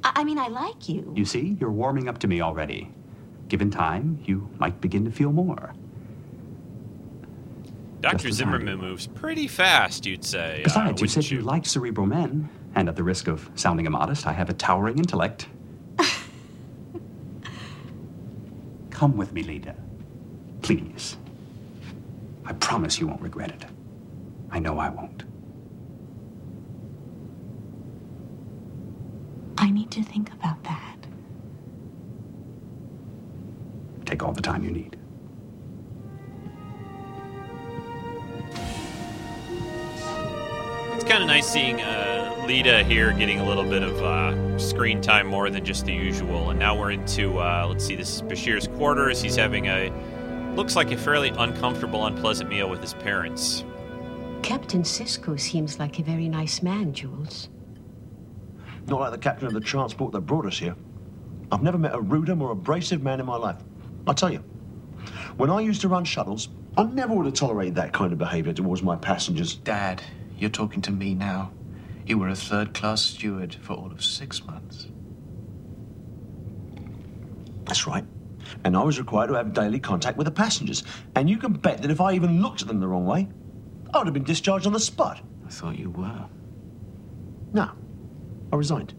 I, 0.03 0.11
I 0.17 0.23
mean, 0.23 0.37
I 0.37 0.49
like 0.49 0.87
you. 0.87 1.11
You 1.15 1.25
see, 1.25 1.57
you're 1.59 1.71
warming 1.71 2.07
up 2.07 2.19
to 2.19 2.27
me 2.27 2.41
already. 2.41 2.91
Given 3.47 3.71
time, 3.71 4.19
you 4.23 4.47
might 4.59 4.79
begin 4.79 5.03
to 5.05 5.11
feel 5.11 5.31
more. 5.31 5.73
Dr. 8.01 8.31
Zimmerman 8.31 8.79
moves 8.79 9.05
pretty 9.07 9.47
fast, 9.47 10.05
you'd 10.05 10.25
say. 10.25 10.61
uh, 10.61 10.63
Besides, 10.63 10.85
you 11.01 11.05
wouldn't 11.05 11.09
said 11.11 11.29
you 11.31 11.41
liked 11.41 11.67
cerebral 11.67 12.07
men, 12.07 12.49
and 12.75 12.89
at 12.89 12.95
the 12.95 13.03
risk 13.03 13.27
of 13.27 13.49
sounding 13.55 13.85
immodest, 13.85 14.25
I 14.25 14.33
have 14.33 14.49
a 14.49 14.53
towering 14.53 14.97
intellect. 14.97 15.47
Come 18.89 19.15
with 19.17 19.31
me, 19.33 19.43
Leeta. 19.43 19.75
Please. 20.61 21.17
I 22.45 22.53
promise 22.53 22.99
you 22.99 23.07
won't 23.07 23.21
regret 23.21 23.51
it. 23.51 23.65
I 24.49 24.57
know 24.59 24.79
I 24.79 24.89
won't. 24.89 25.23
I 29.57 29.69
need 29.69 29.91
to 29.91 30.01
think 30.03 30.33
about 30.33 30.63
that. 30.63 30.97
Take 34.05 34.23
all 34.23 34.31
the 34.33 34.41
time 34.41 34.63
you 34.63 34.71
need. 34.71 34.97
Kind 41.11 41.23
of 41.23 41.27
nice 41.27 41.51
seeing 41.51 41.81
uh, 41.81 42.33
Leeta 42.47 42.85
here 42.85 43.11
getting 43.11 43.41
a 43.41 43.45
little 43.45 43.65
bit 43.65 43.83
of 43.83 44.01
uh, 44.01 44.57
screen 44.57 45.01
time 45.01 45.27
more 45.27 45.49
than 45.49 45.65
just 45.65 45.85
the 45.85 45.91
usual. 45.91 46.51
And 46.51 46.57
now 46.57 46.79
we're 46.79 46.91
into, 46.91 47.37
uh, 47.37 47.65
let's 47.67 47.83
see, 47.83 47.97
this 47.97 48.15
is 48.15 48.21
Bashir's 48.21 48.65
quarters. 48.65 49.21
He's 49.21 49.35
having 49.35 49.65
a, 49.67 49.91
looks 50.55 50.77
like 50.77 50.89
a 50.91 50.95
fairly 50.95 51.27
uncomfortable, 51.37 52.05
unpleasant 52.05 52.49
meal 52.49 52.69
with 52.69 52.79
his 52.79 52.93
parents. 52.93 53.65
Captain 54.41 54.83
Sisko 54.83 55.37
seems 55.37 55.79
like 55.79 55.99
a 55.99 56.01
very 56.01 56.29
nice 56.29 56.61
man, 56.61 56.93
Jules. 56.93 57.49
Not 58.87 59.01
like 59.01 59.11
the 59.11 59.17
captain 59.17 59.47
of 59.47 59.53
the 59.53 59.59
transport 59.59 60.13
that 60.13 60.21
brought 60.21 60.45
us 60.45 60.57
here. 60.57 60.77
I've 61.51 61.61
never 61.61 61.77
met 61.77 61.93
a 61.93 61.99
ruder, 61.99 62.37
more 62.37 62.51
abrasive 62.51 63.03
man 63.03 63.19
in 63.19 63.25
my 63.25 63.35
life. 63.35 63.61
I 64.07 64.13
tell 64.13 64.31
you, 64.31 64.45
when 65.35 65.49
I 65.49 65.59
used 65.59 65.81
to 65.81 65.89
run 65.89 66.05
shuttles, 66.05 66.47
I 66.77 66.83
never 66.83 67.13
would 67.13 67.25
have 67.25 67.35
tolerated 67.35 67.75
that 67.75 67.91
kind 67.91 68.13
of 68.13 68.17
behavior 68.17 68.53
towards 68.53 68.81
my 68.81 68.95
passengers. 68.95 69.55
Dad, 69.55 70.01
you're 70.41 70.49
talking 70.49 70.81
to 70.81 70.91
me 70.91 71.13
now. 71.13 71.51
You 72.07 72.17
were 72.17 72.29
a 72.29 72.35
third 72.35 72.73
class 72.73 73.01
steward 73.01 73.53
for 73.61 73.73
all 73.73 73.91
of 73.91 74.03
six 74.03 74.43
months. 74.43 74.87
That's 77.65 77.85
right. 77.85 78.03
And 78.63 78.75
I 78.75 78.83
was 78.83 78.97
required 78.97 79.27
to 79.27 79.35
have 79.35 79.53
daily 79.53 79.79
contact 79.79 80.17
with 80.17 80.25
the 80.25 80.31
passengers. 80.31 80.83
And 81.15 81.29
you 81.29 81.37
can 81.37 81.53
bet 81.53 81.83
that 81.83 81.91
if 81.91 82.01
I 82.01 82.13
even 82.13 82.41
looked 82.41 82.63
at 82.63 82.67
them 82.67 82.79
the 82.79 82.87
wrong 82.87 83.05
way, 83.05 83.29
I 83.93 83.99
would 83.99 84.07
have 84.07 84.13
been 84.15 84.23
discharged 84.23 84.65
on 84.65 84.73
the 84.73 84.79
spot. 84.79 85.21
I 85.45 85.49
thought 85.49 85.77
you 85.77 85.91
were. 85.91 86.25
No, 87.53 87.69
I 88.51 88.55
resigned. 88.55 88.95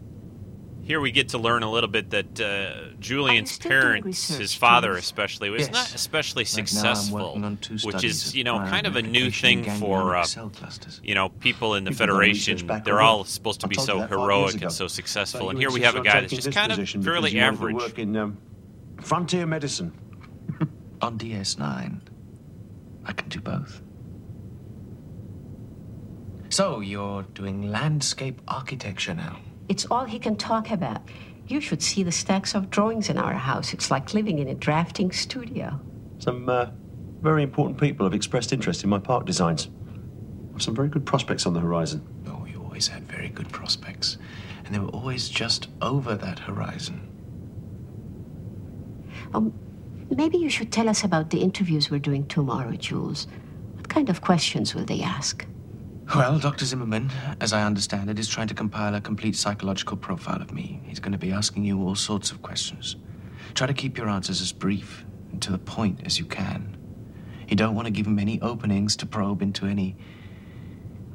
Here 0.92 1.00
we 1.00 1.10
get 1.10 1.30
to 1.30 1.38
learn 1.38 1.62
a 1.62 1.70
little 1.70 1.88
bit 1.88 2.10
that 2.10 2.38
uh, 2.38 2.92
Julian's 3.00 3.56
parents, 3.56 4.28
his 4.28 4.52
father 4.54 4.88
Jules. 4.88 4.98
especially, 5.04 5.48
was 5.48 5.62
Yes. 5.62 5.72
not 5.72 5.94
especially 5.94 6.42
Right 6.42 6.48
successful, 6.48 7.40
working 7.40 7.78
which 7.82 8.04
is 8.04 8.34
you 8.34 8.44
know 8.44 8.58
kind 8.58 8.86
of 8.86 8.96
a 8.96 9.00
new 9.00 9.30
thing 9.30 9.64
for 9.80 10.14
uh, 10.14 10.26
you 11.02 11.14
know 11.14 11.30
people 11.30 11.76
in 11.76 11.84
the 11.84 11.92
You've 11.92 11.98
done 11.98 12.10
research 12.10 12.60
Federation. 12.60 12.84
They're 12.84 13.00
all 13.00 13.24
supposed 13.24 13.62
to 13.62 13.68
be 13.68 13.76
so 13.76 14.00
heroic 14.00 14.60
and 14.60 14.70
so 14.70 14.86
successful, 14.86 15.40
So 15.40 15.48
and 15.48 15.58
here 15.58 15.70
we 15.70 15.80
have 15.80 15.96
a 15.96 16.02
guy 16.02 16.20
that's 16.20 16.34
just 16.34 16.52
kind 16.52 16.70
of 16.70 16.76
position 16.76 17.02
fairly 17.02 17.30
you 17.30 17.40
wanted 17.40 17.56
to 17.56 17.56
average. 17.56 17.76
Work 17.76 17.98
in 17.98 18.14
um, 18.14 18.36
frontier 19.00 19.46
medicine. 19.46 19.92
On 21.00 21.16
DS9, 21.18 22.00
I 23.06 23.12
can 23.14 23.28
do 23.30 23.40
both. 23.40 23.80
So, 26.50 26.80
you're 26.80 27.22
doing 27.22 27.70
landscape 27.70 28.42
architecture 28.46 29.14
now? 29.14 29.38
It's 29.72 29.86
all 29.90 30.04
he 30.04 30.18
can 30.18 30.36
talk 30.36 30.70
about. 30.70 31.00
You 31.48 31.58
should 31.58 31.82
see 31.82 32.02
the 32.02 32.12
stacks 32.12 32.54
of 32.54 32.68
drawings 32.68 33.08
in 33.08 33.16
our 33.16 33.32
house. 33.32 33.72
It's 33.72 33.90
like 33.90 34.12
living 34.12 34.38
in 34.38 34.48
a 34.48 34.54
drafting 34.54 35.10
studio. 35.12 35.80
Some 36.18 36.46
uh, 36.46 36.66
very 37.22 37.42
important 37.42 37.80
people 37.80 38.04
have 38.04 38.12
expressed 38.12 38.52
interest 38.52 38.84
in 38.84 38.90
my 38.90 38.98
park 38.98 39.24
designs. 39.24 39.70
I've 40.54 40.60
Some 40.60 40.74
very 40.74 40.90
good 40.90 41.06
prospects 41.06 41.46
on 41.46 41.54
the 41.54 41.60
horizon. 41.60 42.06
Oh, 42.26 42.44
you 42.44 42.62
always 42.62 42.86
had 42.86 43.04
very 43.04 43.30
good 43.30 43.48
prospects. 43.48 44.18
And 44.66 44.74
they 44.74 44.78
were 44.78 44.90
always 44.90 45.30
just 45.30 45.68
over 45.80 46.16
that 46.16 46.38
horizon. 46.38 47.08
Um, 49.32 49.54
maybe 50.14 50.36
you 50.36 50.50
should 50.50 50.70
tell 50.70 50.86
us 50.86 51.02
about 51.02 51.30
the 51.30 51.40
interviews 51.40 51.90
we're 51.90 51.98
doing 51.98 52.26
tomorrow, 52.26 52.72
Jules. 52.72 53.26
What 53.76 53.88
kind 53.88 54.10
of 54.10 54.20
questions 54.20 54.74
will 54.74 54.84
they 54.84 55.00
ask? 55.00 55.46
Well, 56.14 56.38
Dr. 56.38 56.66
Zimmerman, 56.66 57.10
as 57.40 57.54
I 57.54 57.64
understand 57.64 58.10
it, 58.10 58.18
is 58.18 58.28
trying 58.28 58.48
to 58.48 58.54
compile 58.54 58.94
a 58.94 59.00
complete 59.00 59.34
psychological 59.34 59.96
profile 59.96 60.42
of 60.42 60.52
me. 60.52 60.78
He's 60.84 61.00
going 61.00 61.12
to 61.12 61.18
be 61.18 61.32
asking 61.32 61.64
you 61.64 61.80
all 61.80 61.94
sorts 61.94 62.30
of 62.30 62.42
questions. 62.42 62.96
Try 63.54 63.66
to 63.66 63.72
keep 63.72 63.96
your 63.96 64.10
answers 64.10 64.42
as 64.42 64.52
brief 64.52 65.06
and 65.30 65.40
to 65.40 65.50
the 65.50 65.58
point 65.58 66.00
as 66.04 66.18
you 66.18 66.26
can. 66.26 66.76
You 67.48 67.56
don't 67.56 67.74
want 67.74 67.86
to 67.86 67.90
give 67.90 68.06
him 68.06 68.18
any 68.18 68.38
openings 68.42 68.94
to 68.96 69.06
probe 69.06 69.40
into 69.40 69.64
any 69.64 69.96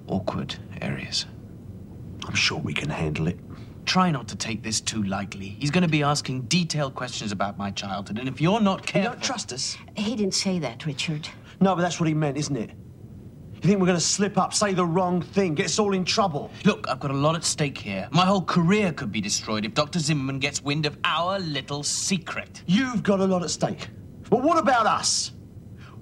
awkward 0.07 0.55
areas. 0.81 1.27
I'm 2.25 2.33
sure 2.33 2.57
we 2.57 2.73
can 2.73 2.89
handle 2.89 3.27
it. 3.27 3.37
Try 3.85 4.09
not 4.09 4.27
to 4.29 4.35
take 4.35 4.63
this 4.63 4.81
too 4.81 5.03
lightly. 5.03 5.57
He's 5.59 5.69
going 5.69 5.83
to 5.83 5.87
be 5.87 6.01
asking 6.01 6.43
detailed 6.43 6.95
questions 6.95 7.31
about 7.31 7.55
my 7.55 7.69
childhood, 7.69 8.17
and 8.17 8.27
if 8.27 8.41
you're 8.41 8.59
not 8.59 8.83
careful. 8.87 9.11
You 9.11 9.15
don't 9.15 9.23
trust 9.23 9.53
us? 9.53 9.77
He 9.95 10.15
didn't 10.15 10.33
say 10.33 10.57
that, 10.57 10.87
Richard. 10.87 11.29
No, 11.61 11.75
but 11.75 11.83
that's 11.83 11.99
what 11.99 12.09
he 12.09 12.15
meant, 12.15 12.37
isn't 12.37 12.57
it? 12.57 12.71
You 13.57 13.69
think 13.69 13.79
we're 13.79 13.87
going 13.87 13.97
to 13.97 14.05
slip 14.05 14.37
up, 14.37 14.53
say 14.53 14.73
the 14.73 14.85
wrong 14.85 15.19
thing, 15.19 15.55
get 15.55 15.65
us 15.65 15.79
all 15.79 15.95
in 15.95 16.05
trouble? 16.05 16.51
Look, 16.63 16.87
I've 16.87 16.99
got 16.99 17.09
a 17.09 17.15
lot 17.15 17.35
at 17.35 17.43
stake 17.43 17.77
here. 17.77 18.07
My 18.11 18.23
whole 18.23 18.43
career 18.43 18.93
could 18.93 19.11
be 19.11 19.19
destroyed 19.19 19.65
if 19.65 19.73
Dr. 19.73 19.97
Zimmerman 19.97 20.37
gets 20.37 20.61
wind 20.61 20.85
of 20.85 20.95
our 21.03 21.39
little 21.39 21.81
secret. 21.81 22.61
You've 22.67 23.01
got 23.01 23.19
a 23.19 23.25
lot 23.25 23.41
at 23.41 23.49
stake. 23.49 23.89
But 24.29 24.43
what 24.43 24.59
about 24.59 24.85
us? 24.85 25.31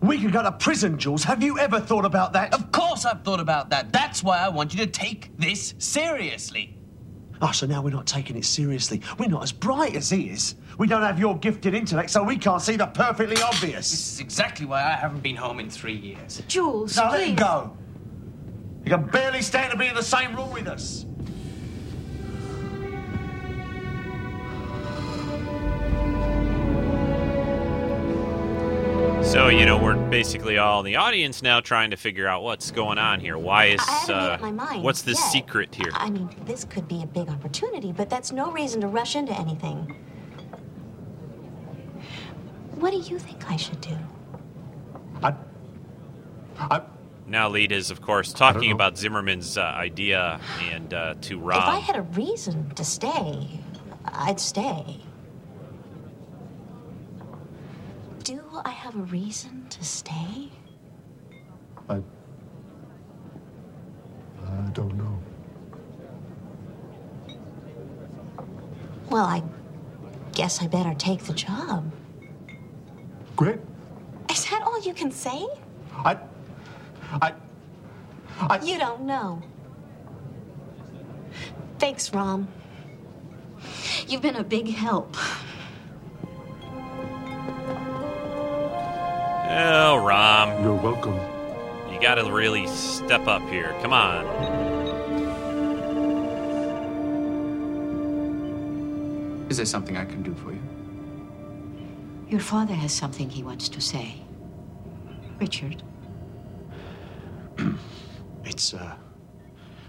We 0.01 0.19
could 0.19 0.33
go 0.33 0.43
to 0.43 0.51
prison, 0.51 0.97
Jules. 0.97 1.23
Have 1.23 1.41
you 1.41 1.57
ever 1.57 1.79
thought 1.79 2.03
about 2.03 2.33
that? 2.33 2.53
Of 2.53 2.73
course 2.73 3.05
I've 3.05 3.23
thought 3.23 3.39
about 3.39 3.69
that. 3.69 3.93
That's 3.93 4.21
why 4.21 4.39
I 4.39 4.49
want 4.49 4.73
you 4.73 4.85
to 4.85 4.91
take 4.91 5.31
this 5.37 5.75
seriously. 5.77 6.74
Oh, 7.41 7.51
so 7.51 7.65
now 7.65 7.81
we're 7.81 7.89
not 7.89 8.05
taking 8.07 8.37
it 8.37 8.45
seriously. 8.45 9.01
We're 9.19 9.27
not 9.27 9.43
as 9.43 9.51
bright 9.51 9.95
as 9.95 10.09
he 10.09 10.29
is. 10.29 10.55
We 10.77 10.87
don't 10.87 11.01
have 11.01 11.19
your 11.19 11.37
gifted 11.37 11.73
intellect, 11.73 12.09
so 12.09 12.23
we 12.23 12.37
can't 12.37 12.61
see 12.61 12.75
the 12.77 12.87
perfectly 12.87 13.41
obvious. 13.41 13.91
This 13.91 14.13
is 14.13 14.19
exactly 14.19 14.65
why 14.65 14.81
I 14.81 14.91
haven't 14.93 15.21
been 15.21 15.35
home 15.35 15.59
in 15.59 15.69
three 15.69 15.95
years. 15.97 16.41
Jules, 16.47 16.95
Now 16.95 17.11
let 17.11 17.19
please. 17.21 17.29
him 17.31 17.35
go. 17.35 17.77
You 18.83 18.91
can 18.91 19.05
barely 19.07 19.41
stand 19.41 19.71
to 19.71 19.77
be 19.77 19.87
in 19.87 19.95
the 19.95 20.03
same 20.03 20.35
room 20.35 20.51
with 20.51 20.67
us. 20.67 21.05
So 29.35 29.49
you 29.49 29.65
know 29.65 29.77
we're 29.77 29.97
basically 29.97 30.57
all 30.59 30.79
in 30.79 30.85
the 30.85 30.95
audience 30.95 31.43
now 31.43 31.59
trying 31.59 31.91
to 31.91 31.97
figure 31.97 32.25
out 32.25 32.41
what's 32.41 32.71
going 32.71 32.97
on 32.97 33.19
here. 33.19 33.37
Why 33.37 33.65
is 33.65 33.81
I 33.85 34.13
uh, 34.13 34.37
my 34.39 34.51
mind. 34.53 34.81
what's 34.81 35.01
the 35.01 35.11
yet. 35.11 35.17
secret 35.17 35.75
here? 35.75 35.91
I 35.91 36.09
mean, 36.09 36.29
this 36.45 36.63
could 36.63 36.87
be 36.87 37.03
a 37.03 37.05
big 37.05 37.27
opportunity, 37.27 37.91
but 37.91 38.09
that's 38.09 38.31
no 38.31 38.49
reason 38.49 38.79
to 38.79 38.87
rush 38.87 39.17
into 39.17 39.37
anything. 39.37 39.93
What 42.75 42.91
do 42.91 42.97
you 42.97 43.19
think 43.19 43.51
I 43.51 43.57
should 43.57 43.81
do? 43.81 43.97
I 45.21 46.81
Now, 47.27 47.49
Lead 47.49 47.73
is, 47.73 47.91
of 47.91 47.99
course, 48.01 48.31
talking 48.31 48.71
about 48.71 48.97
Zimmerman's 48.97 49.57
uh, 49.57 49.63
idea 49.63 50.39
and 50.71 50.93
uh, 50.93 51.15
to 51.23 51.39
Rom. 51.39 51.59
If 51.59 51.67
I 51.67 51.79
had 51.79 51.97
a 51.97 52.03
reason 52.03 52.69
to 52.75 52.85
stay, 52.85 53.49
I'd 54.05 54.39
stay. 54.39 55.01
Do 58.55 58.61
I 58.63 58.69
have 58.69 58.95
a 58.95 59.03
reason 59.11 59.67
to 59.67 59.83
stay? 59.83 60.49
I. 61.89 61.95
I 64.47 64.69
don't 64.71 64.95
know. 64.95 65.19
Well, 69.09 69.25
I 69.25 69.43
guess 70.31 70.61
I 70.61 70.67
better 70.67 70.93
take 70.93 71.23
the 71.23 71.33
job. 71.33 71.91
Great. 73.35 73.59
Is 74.31 74.49
that 74.49 74.61
all 74.61 74.81
you 74.81 74.93
can 74.93 75.11
say? 75.11 75.45
I. 75.91 76.17
I. 77.21 77.33
I. 78.39 78.63
You 78.63 78.79
don't 78.79 79.01
know. 79.01 79.41
Thanks, 81.77 82.13
Rom. 82.13 82.47
You've 84.07 84.21
been 84.21 84.37
a 84.37 84.45
big 84.45 84.69
help. 84.69 85.17
Oh, 89.47 89.97
Rom. 89.97 90.63
You're 90.63 90.73
welcome. 90.73 91.19
You 91.91 91.99
gotta 92.01 92.31
really 92.31 92.65
step 92.67 93.27
up 93.27 93.41
here. 93.49 93.75
Come 93.81 93.93
on. 93.93 94.25
Is 99.49 99.57
there 99.57 99.65
something 99.65 99.95
I 99.95 100.05
can 100.05 100.23
do 100.23 100.33
for 100.33 100.51
you? 100.51 100.61
Your 102.27 102.39
father 102.39 102.73
has 102.73 102.91
something 102.91 103.29
he 103.29 103.43
wants 103.43 103.69
to 103.69 103.79
say. 103.79 104.15
Richard. 105.39 105.83
It's 108.45 108.73
a 108.73 108.97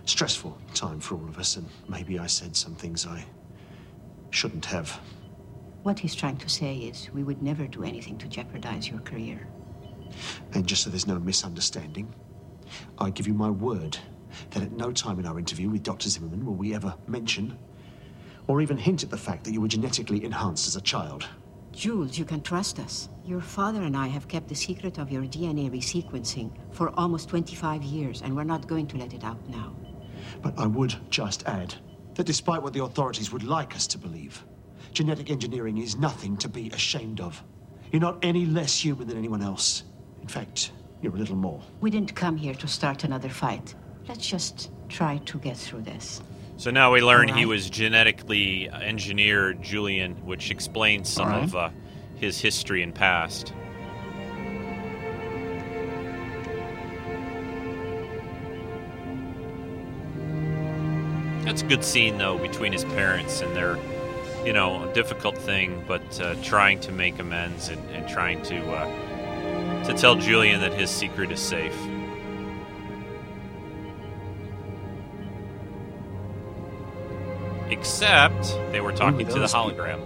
stressful 0.06 0.56
time 0.72 0.98
for 0.98 1.14
all 1.16 1.28
of 1.28 1.38
us, 1.38 1.56
and 1.56 1.68
maybe 1.88 2.18
I 2.18 2.26
said 2.26 2.56
some 2.56 2.74
things 2.74 3.06
I 3.06 3.22
shouldn't 4.30 4.64
have. 4.64 4.98
What 5.86 6.00
he's 6.00 6.16
trying 6.16 6.38
to 6.38 6.48
say 6.48 6.78
is 6.78 7.10
we 7.14 7.22
would 7.22 7.40
never 7.44 7.68
do 7.68 7.84
anything 7.84 8.18
to 8.18 8.26
jeopardize 8.26 8.88
your 8.88 8.98
career. 9.02 9.46
And 10.52 10.66
just 10.66 10.82
so 10.82 10.90
there's 10.90 11.06
no 11.06 11.20
misunderstanding, 11.20 12.12
I 12.98 13.10
give 13.10 13.28
you 13.28 13.34
my 13.34 13.50
word 13.50 13.96
that 14.50 14.64
at 14.64 14.72
no 14.72 14.90
time 14.90 15.20
in 15.20 15.26
our 15.26 15.38
interview 15.38 15.70
with 15.70 15.84
Dr. 15.84 16.08
Zimmerman 16.08 16.44
will 16.44 16.56
we 16.56 16.74
ever 16.74 16.92
mention 17.06 17.56
or 18.48 18.60
even 18.60 18.76
hint 18.76 19.04
at 19.04 19.10
the 19.10 19.16
fact 19.16 19.44
that 19.44 19.52
you 19.52 19.60
were 19.60 19.68
genetically 19.68 20.24
enhanced 20.24 20.66
as 20.66 20.74
a 20.74 20.80
child. 20.80 21.28
Jules, 21.70 22.18
you 22.18 22.24
can 22.24 22.42
trust 22.42 22.80
us. 22.80 23.08
Your 23.24 23.40
father 23.40 23.82
and 23.82 23.96
I 23.96 24.08
have 24.08 24.26
kept 24.26 24.48
the 24.48 24.56
secret 24.56 24.98
of 24.98 25.12
your 25.12 25.22
DNA 25.22 25.70
resequencing 25.70 26.50
for 26.74 26.90
almost 26.98 27.28
25 27.28 27.84
years, 27.84 28.22
and 28.22 28.34
we're 28.34 28.42
not 28.42 28.66
going 28.66 28.88
to 28.88 28.96
let 28.96 29.14
it 29.14 29.22
out 29.22 29.48
now. 29.48 29.76
But 30.42 30.58
I 30.58 30.66
would 30.66 30.96
just 31.10 31.46
add 31.46 31.76
that 32.14 32.26
despite 32.26 32.60
what 32.60 32.72
the 32.72 32.82
authorities 32.82 33.30
would 33.30 33.44
like 33.44 33.76
us 33.76 33.86
to 33.86 33.98
believe, 33.98 34.44
genetic 34.96 35.30
engineering 35.30 35.76
is 35.76 35.94
nothing 35.98 36.38
to 36.38 36.48
be 36.48 36.70
ashamed 36.70 37.20
of. 37.20 37.44
You're 37.92 38.00
not 38.00 38.18
any 38.24 38.46
less 38.46 38.82
human 38.82 39.06
than 39.06 39.18
anyone 39.18 39.42
else. 39.42 39.84
In 40.22 40.26
fact, 40.26 40.72
you're 41.02 41.14
a 41.14 41.18
little 41.18 41.36
more. 41.36 41.62
We 41.82 41.90
didn't 41.90 42.16
come 42.16 42.38
here 42.38 42.54
to 42.54 42.66
start 42.66 43.04
another 43.04 43.28
fight. 43.28 43.74
Let's 44.08 44.26
just 44.26 44.70
try 44.88 45.18
to 45.18 45.38
get 45.38 45.58
through 45.58 45.82
this. 45.82 46.22
So 46.56 46.70
now 46.70 46.94
we 46.94 47.02
learn 47.02 47.28
he 47.28 47.44
was 47.44 47.68
genetically 47.68 48.70
engineered 48.70 49.62
Julian, 49.62 50.14
which 50.24 50.50
explains 50.50 51.10
some 51.10 51.26
Alright. 51.26 51.44
of 51.44 51.54
uh, 51.54 51.68
his 52.14 52.40
history 52.40 52.82
and 52.82 52.94
past. 52.94 53.52
That's 61.44 61.60
a 61.60 61.66
good 61.66 61.84
scene, 61.84 62.16
though, 62.16 62.38
between 62.38 62.72
his 62.72 62.84
parents 62.84 63.42
and 63.42 63.54
their, 63.54 63.78
you 64.46 64.52
know, 64.52 64.88
a 64.88 64.94
difficult 64.94 65.36
thing, 65.36 65.84
but 65.88 66.20
uh, 66.20 66.36
trying 66.40 66.78
to 66.78 66.92
make 66.92 67.18
amends 67.18 67.68
and, 67.68 67.84
and 67.90 68.08
trying 68.08 68.40
to 68.44 68.56
uh, 68.70 69.84
to 69.84 69.92
tell 69.92 70.14
Julian 70.14 70.60
that 70.60 70.72
his 70.72 70.88
secret 70.88 71.32
is 71.32 71.40
safe. 71.40 71.76
Except 77.68 78.46
they 78.70 78.80
were 78.80 78.92
talking 78.92 79.26
to 79.26 79.38
the 79.40 79.46
hologram. 79.46 80.00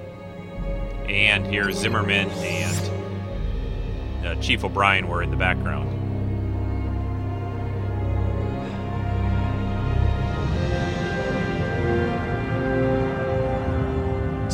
And 1.07 1.47
here 1.47 1.71
Zimmerman 1.71 2.31
and 2.31 4.27
uh, 4.27 4.35
Chief 4.41 4.65
O'Brien 4.65 5.07
were 5.07 5.23
in 5.23 5.31
the 5.31 5.37
background. 5.37 6.00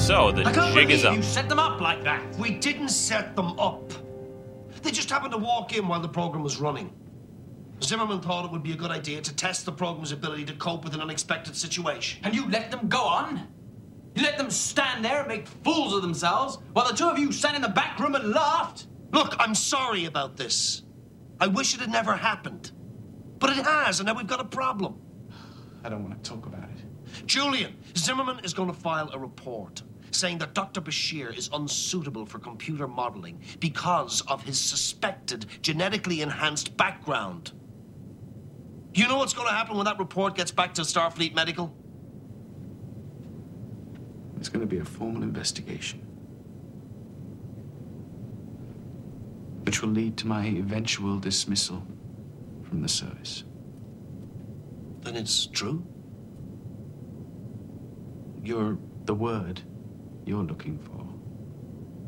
So 0.07 0.31
the 0.31 0.45
I 0.45 0.53
can't 0.53 0.73
jig 0.73 0.89
is 0.93 1.03
believe 1.03 1.05
up. 1.05 1.17
you 1.17 1.23
set 1.25 1.49
them 1.49 1.59
up 1.59 1.81
like 1.81 2.05
that. 2.05 2.23
We 2.37 2.51
didn't 2.51 2.91
set 2.91 3.35
them 3.35 3.59
up. 3.59 3.93
They 4.83 4.93
just 4.93 5.11
happened 5.11 5.33
to 5.33 5.39
walk 5.39 5.77
in 5.77 5.89
while 5.89 5.99
the 5.99 6.09
program 6.09 6.45
was 6.45 6.61
running. 6.61 6.93
Zimmerman 7.83 8.21
thought 8.21 8.45
it 8.45 8.53
would 8.53 8.63
be 8.63 8.71
a 8.71 8.77
good 8.77 8.93
idea 8.93 9.21
to 9.21 9.35
test 9.35 9.65
the 9.65 9.73
program's 9.73 10.13
ability 10.13 10.45
to 10.45 10.53
cope 10.53 10.85
with 10.85 10.95
an 10.95 11.01
unexpected 11.01 11.57
situation. 11.57 12.21
And 12.23 12.37
you 12.37 12.49
let 12.49 12.71
them 12.71 12.87
go 12.87 13.01
on? 13.01 13.49
You 14.15 14.23
let 14.23 14.39
them 14.39 14.49
stand 14.49 15.05
there 15.05 15.19
and 15.19 15.27
make 15.27 15.49
fools 15.49 15.93
of 15.93 16.03
themselves 16.03 16.59
while 16.73 16.87
the 16.87 16.95
two 16.97 17.09
of 17.09 17.19
you 17.19 17.33
sat 17.33 17.57
in 17.57 17.63
the 17.63 17.69
back 17.69 17.99
room 17.99 18.15
and 18.15 18.31
laughed? 18.31 18.87
Look, 19.11 19.35
I'm 19.41 19.57
sorry 19.57 20.05
about 20.05 20.37
this. 20.37 20.85
I 21.41 21.49
wish 21.49 21.75
it 21.75 21.81
had 21.81 21.91
never 21.91 22.15
happened. 22.15 22.71
But 23.41 23.59
it 23.59 23.67
has, 23.67 23.99
and 23.99 24.07
now 24.07 24.15
we've 24.15 24.29
got 24.29 24.39
a 24.39 24.45
problem. 24.45 25.01
I 25.83 25.89
don't 25.89 26.05
want 26.09 26.23
to 26.23 26.31
talk 26.31 26.47
about 26.47 26.63
it. 26.63 27.27
Julian, 27.27 27.75
Zimmerman 27.97 28.45
is 28.45 28.55
going 28.55 28.69
to 28.69 28.79
file 28.79 29.11
a 29.13 29.19
report 29.19 29.83
saying 30.17 30.39
that 30.39 30.55
Dr. 30.55 30.81
Bashir 30.81 31.37
is 31.37 31.51
unsuitable 31.53 32.27
for 32.27 32.39
computer 32.39 32.89
modeling 32.89 33.41
because 33.61 34.23
of 34.23 34.43
his 34.43 34.59
suspected 34.61 35.47
genetically 35.63 36.23
enhanced 36.23 36.77
background. 36.77 37.53
You 38.95 39.07
know 39.09 39.19
what's 39.19 39.35
going 39.35 39.49
to 39.49 39.55
happen 39.55 39.77
when 39.77 39.85
that 39.85 39.99
report 39.99 40.37
gets 40.37 40.51
back 40.51 40.73
to 40.75 40.83
Starfleet 40.83 41.35
Medical? 41.35 41.77
It's 44.39 44.49
going 44.49 44.61
to 44.61 44.67
be 44.67 44.79
a 44.79 44.85
formal 44.85 45.23
investigation. 45.23 46.01
Which 49.65 49.83
will 49.83 49.91
lead 49.91 50.17
to 50.19 50.27
my 50.27 50.47
eventual 50.47 51.19
dismissal 51.19 51.83
from 52.63 52.81
the 52.81 52.89
service. 52.89 53.45
Then 55.01 55.17
it's 55.17 55.47
true? 55.47 55.87
You're 58.43 58.79
the 59.05 59.15
word 59.15 59.63
you're 60.27 60.43
looking 60.43 60.77
for 60.79 61.07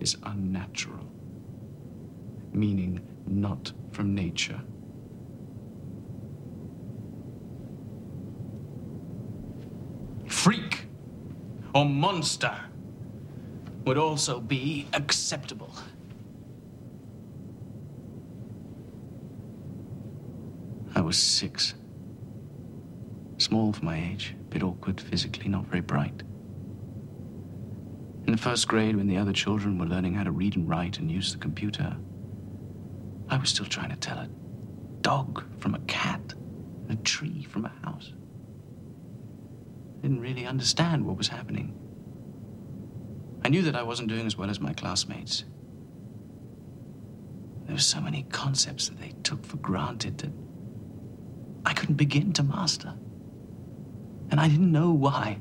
is 0.02 0.16
unnatural, 0.24 1.08
meaning 2.52 3.00
not 3.26 3.72
from 3.92 4.14
nature. 4.14 4.60
Freak 10.26 10.86
or 11.74 11.84
monster 11.84 12.54
would 13.84 13.98
also 13.98 14.40
be 14.40 14.86
acceptable. 14.92 15.72
I 20.94 21.00
was 21.00 21.16
six. 21.16 21.74
Small 23.38 23.72
for 23.72 23.84
my 23.84 23.96
age, 23.96 24.34
a 24.38 24.44
bit 24.50 24.64
awkward 24.64 25.00
physically, 25.00 25.48
not 25.48 25.64
very 25.66 25.80
bright. 25.80 26.24
First 28.38 28.68
grade, 28.68 28.94
when 28.96 29.08
the 29.08 29.16
other 29.16 29.32
children 29.32 29.78
were 29.78 29.86
learning 29.86 30.14
how 30.14 30.22
to 30.22 30.30
read 30.30 30.56
and 30.56 30.68
write 30.68 30.98
and 30.98 31.10
use 31.10 31.32
the 31.32 31.38
computer, 31.38 31.96
I 33.28 33.36
was 33.36 33.50
still 33.50 33.66
trying 33.66 33.90
to 33.90 33.96
tell 33.96 34.16
a 34.16 34.28
dog 35.00 35.44
from 35.58 35.74
a 35.74 35.80
cat, 35.80 36.34
and 36.88 36.98
a 36.98 37.02
tree 37.02 37.42
from 37.42 37.64
a 37.64 37.72
house. 37.84 38.12
I 39.98 40.02
didn't 40.02 40.20
really 40.20 40.46
understand 40.46 41.04
what 41.04 41.16
was 41.16 41.28
happening. 41.28 41.74
I 43.44 43.48
knew 43.48 43.62
that 43.62 43.76
I 43.76 43.82
wasn't 43.82 44.08
doing 44.08 44.26
as 44.26 44.36
well 44.36 44.50
as 44.50 44.60
my 44.60 44.72
classmates. 44.72 45.44
There 47.66 47.74
were 47.74 47.80
so 47.80 48.00
many 48.00 48.22
concepts 48.30 48.88
that 48.88 49.00
they 49.00 49.14
took 49.24 49.44
for 49.44 49.56
granted 49.58 50.18
that 50.18 50.32
I 51.66 51.74
couldn't 51.74 51.96
begin 51.96 52.32
to 52.34 52.42
master. 52.44 52.94
And 54.30 54.40
I 54.40 54.48
didn't 54.48 54.72
know 54.72 54.92
why. 54.92 55.40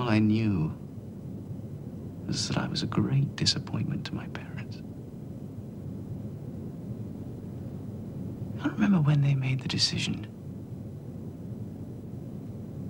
All 0.00 0.08
I 0.08 0.18
knew 0.18 0.72
was 2.26 2.48
that 2.48 2.56
I 2.56 2.66
was 2.68 2.82
a 2.82 2.86
great 2.86 3.36
disappointment 3.36 4.06
to 4.06 4.14
my 4.14 4.26
parents. 4.28 4.78
I 8.58 8.64
don't 8.64 8.72
remember 8.72 9.00
when 9.02 9.20
they 9.20 9.34
made 9.34 9.60
the 9.60 9.68
decision. 9.68 10.26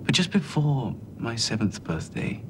But 0.05 0.15
just 0.15 0.31
before 0.31 0.95
my 1.17 1.35
seventh 1.35 1.83
birthday, 1.83 2.45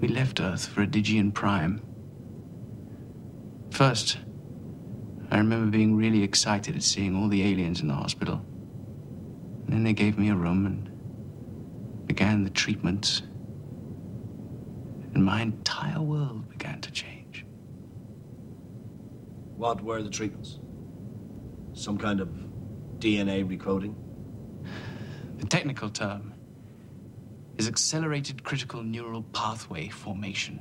we 0.00 0.06
left 0.06 0.38
Earth 0.38 0.66
for 0.66 0.86
Adigeon 0.86 1.34
Prime. 1.34 1.82
First, 3.72 4.18
I 5.32 5.38
remember 5.38 5.72
being 5.72 5.96
really 5.96 6.22
excited 6.22 6.76
at 6.76 6.84
seeing 6.84 7.16
all 7.16 7.26
the 7.26 7.42
aliens 7.42 7.80
in 7.80 7.88
the 7.88 7.94
hospital. 7.94 8.46
And 9.64 9.72
then 9.72 9.82
they 9.82 9.92
gave 9.92 10.16
me 10.20 10.28
a 10.28 10.36
room 10.36 10.66
and 10.66 10.89
began 12.10 12.42
the 12.42 12.50
treatments. 12.50 13.22
And 15.14 15.24
my 15.24 15.42
entire 15.42 16.00
world 16.00 16.48
began 16.48 16.80
to 16.80 16.90
change. 16.90 17.46
What 19.56 19.80
were 19.80 20.02
the 20.02 20.10
treatments? 20.10 20.58
Some 21.72 21.98
kind 21.98 22.18
of 22.20 22.28
DNA 22.98 23.46
recoding? 23.46 23.94
The 25.38 25.46
technical 25.46 25.88
term 25.88 26.34
is 27.58 27.68
accelerated 27.68 28.42
critical 28.42 28.82
neural 28.82 29.22
pathway 29.32 29.86
formation. 29.86 30.58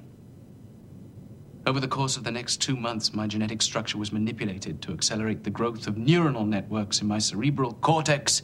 Over 1.66 1.80
the 1.80 1.88
course 1.88 2.16
of 2.16 2.24
the 2.26 2.32
next 2.32 2.58
two 2.58 2.76
months, 2.76 3.16
my 3.16 3.26
genetic 3.26 3.64
structure 3.64 3.98
was 3.98 4.12
manipulated 4.12 4.84
to 4.84 4.94
accelerate 4.94 5.44
the 5.44 5.50
growth 5.50 5.88
of 5.88 5.96
neuronal 5.96 6.48
networks 6.48 7.02
in 7.02 7.08
my 7.08 7.18
cerebral 7.18 7.74
cortex, 7.74 8.44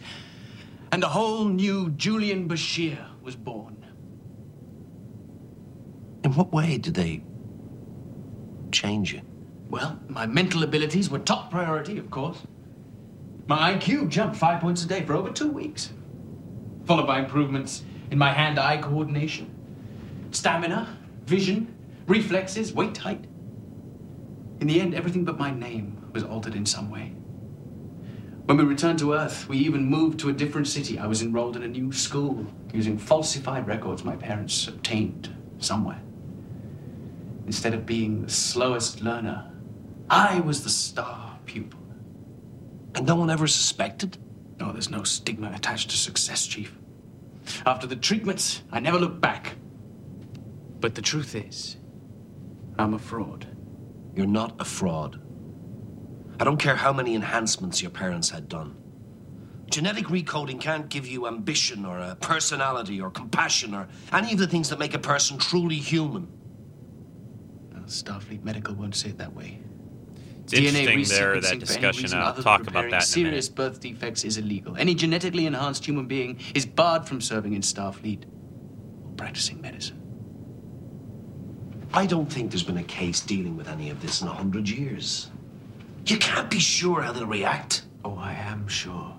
and 0.92 1.04
a 1.04 1.10
whole 1.10 1.46
new 1.46 1.90
Julian 1.92 2.48
Bashir 2.48 2.98
was 3.22 3.36
born. 3.36 3.86
In 6.24 6.34
what 6.34 6.52
way 6.52 6.78
did 6.78 6.96
they 6.96 7.24
change 8.72 9.14
you? 9.14 9.22
Well, 9.70 10.00
my 10.08 10.26
mental 10.26 10.64
abilities 10.64 11.10
were 11.10 11.20
top 11.20 11.52
priority, 11.52 11.98
of 11.98 12.10
course. 12.10 12.40
My 13.48 13.74
IQ 13.74 14.10
jumped 14.10 14.36
five 14.36 14.62
points 14.62 14.84
a 14.84 14.88
day 14.88 15.04
for 15.04 15.14
over 15.14 15.32
two 15.32 15.52
weeks, 15.52 15.92
followed 16.86 17.08
by 17.08 17.20
improvements 17.20 17.84
in 18.12 18.18
my 18.18 18.32
hand 18.32 18.60
eye 18.60 18.78
coordination, 18.78 19.54
stamina, 20.32 20.98
vision, 21.26 21.76
reflexes, 22.08 22.74
weight, 22.74 22.98
height. 22.98 23.26
In 24.60 24.68
the 24.68 24.80
end, 24.80 24.96
everything 24.96 25.26
but 25.26 25.38
my 25.38 25.52
name 25.52 26.10
was 26.14 26.24
altered 26.24 26.56
in 26.56 26.66
some 26.66 26.90
way. 26.90 27.14
When 28.46 28.58
we 28.58 28.64
returned 28.64 29.00
to 29.00 29.14
Earth, 29.14 29.50
we 29.50 29.58
even 29.58 29.86
moved 29.86 30.20
to 30.20 30.30
a 30.30 30.34
different 30.34 30.68
city. 30.68 31.00
I 31.00 31.08
was 31.08 31.24
enrolled 31.24 31.56
in 31.56 31.64
a 31.64 31.68
new 31.68 31.92
school 31.92 32.46
using 32.72 32.96
falsified 32.96 33.66
records 33.66 34.04
my 34.04 34.16
parents 34.16 34.68
obtained 34.68 35.36
somewhere. 35.58 36.00
Instead 37.48 37.74
of 37.74 37.88
being 37.88 38.22
the 38.22 38.30
slowest 38.30 39.02
learner, 39.02 39.52
I 40.12 40.42
was 40.42 40.64
the 40.64 40.70
star 40.70 41.40
pupil. 41.46 41.80
And 42.94 43.08
no 43.08 43.16
one 43.16 43.32
ever 43.32 43.48
suspected? 43.48 44.18
No, 44.60 44.72
there's 44.72 44.92
no 44.92 45.04
stigma 45.04 45.52
attached 45.56 45.90
to 45.90 45.98
success, 45.98 46.46
Chief. 46.46 46.78
After 47.66 47.88
the 47.88 47.96
treatments, 47.96 48.62
I 48.72 48.80
never 48.80 49.00
looked 49.00 49.22
back. 49.22 49.56
But 50.80 50.94
the 50.94 51.02
truth 51.02 51.34
is, 51.34 51.78
I'm 52.78 52.94
a 52.94 53.00
fraud. 53.00 53.48
You're 54.16 54.28
not 54.28 54.56
a 54.60 54.66
fraud. 54.66 55.20
I 56.40 56.44
don't 56.44 56.58
care 56.58 56.76
how 56.76 56.92
many 56.92 57.16
enhancements 57.16 57.82
your 57.82 57.92
parents 57.92 58.30
had 58.30 58.50
done. 58.50 58.76
Genetic 59.70 60.06
recoding 60.06 60.60
can't 60.60 60.90
give 60.90 61.08
you 61.08 61.28
ambition 61.28 61.86
or 61.86 61.98
a 62.00 62.16
personality 62.16 63.02
or 63.02 63.10
compassion 63.10 63.74
or 63.74 63.88
any 64.14 64.34
of 64.34 64.40
the 64.40 64.48
things 64.48 64.70
that 64.70 64.80
make 64.80 64.94
a 64.94 65.00
person 65.00 65.38
truly 65.38 65.78
human. 65.78 66.28
Well, 67.74 67.84
Starfleet 67.84 68.44
Medical 68.44 68.76
won't 68.76 68.96
say 68.96 69.10
it 69.10 69.18
that 69.18 69.34
way. 69.34 69.60
It's 70.44 70.54
interesting 70.54 71.04
there, 71.18 71.36
resequencing 71.36 71.42
that 71.42 71.42
for 71.42 71.48
any 71.48 71.60
discussion. 71.60 72.04
reason 72.04 72.20
I'll 72.20 72.34
talk 72.36 72.68
about 72.68 72.92
that 72.92 72.94
in 72.94 73.02
Serious 73.02 73.50
minute. 73.50 73.56
birth 73.56 73.80
defects 73.80 74.24
is 74.24 74.38
illegal. 74.38 74.78
Any 74.78 74.94
genetically 74.94 75.48
enhanced 75.48 75.86
human 75.86 76.06
being 76.06 76.40
is 76.54 76.68
barred 76.68 77.08
from 77.08 77.20
serving 77.20 77.54
in 77.54 77.62
Starfleet 77.62 78.26
or 79.04 79.12
practicing 79.18 79.60
medicine. 79.62 80.02
I 81.94 82.06
don't 82.06 82.32
think 82.32 82.52
there's 82.52 82.64
been 82.64 82.78
a 82.78 82.84
case 82.84 83.22
dealing 83.22 83.58
with 83.58 83.68
any 83.68 83.90
of 83.90 84.02
this 84.02 84.22
in 84.22 84.28
a 84.28 84.34
hundred 84.34 84.70
years. 84.70 85.32
You 86.06 86.18
can't 86.18 86.50
be 86.50 86.60
sure 86.60 87.02
how 87.02 87.12
they'll 87.12 87.26
react. 87.26 87.84
Oh, 88.04 88.16
I 88.16 88.34
am 88.34 88.68
sure. 88.68 89.16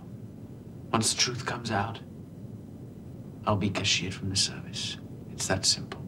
Once 0.92 1.12
the 1.12 1.20
truth 1.20 1.44
comes 1.44 1.70
out, 1.72 1.98
I'll 3.44 3.56
be 3.56 3.70
cashiered 3.70 4.14
from 4.14 4.30
the 4.30 4.36
service. 4.36 4.98
It's 5.32 5.48
that 5.48 5.66
simple. 5.66 6.00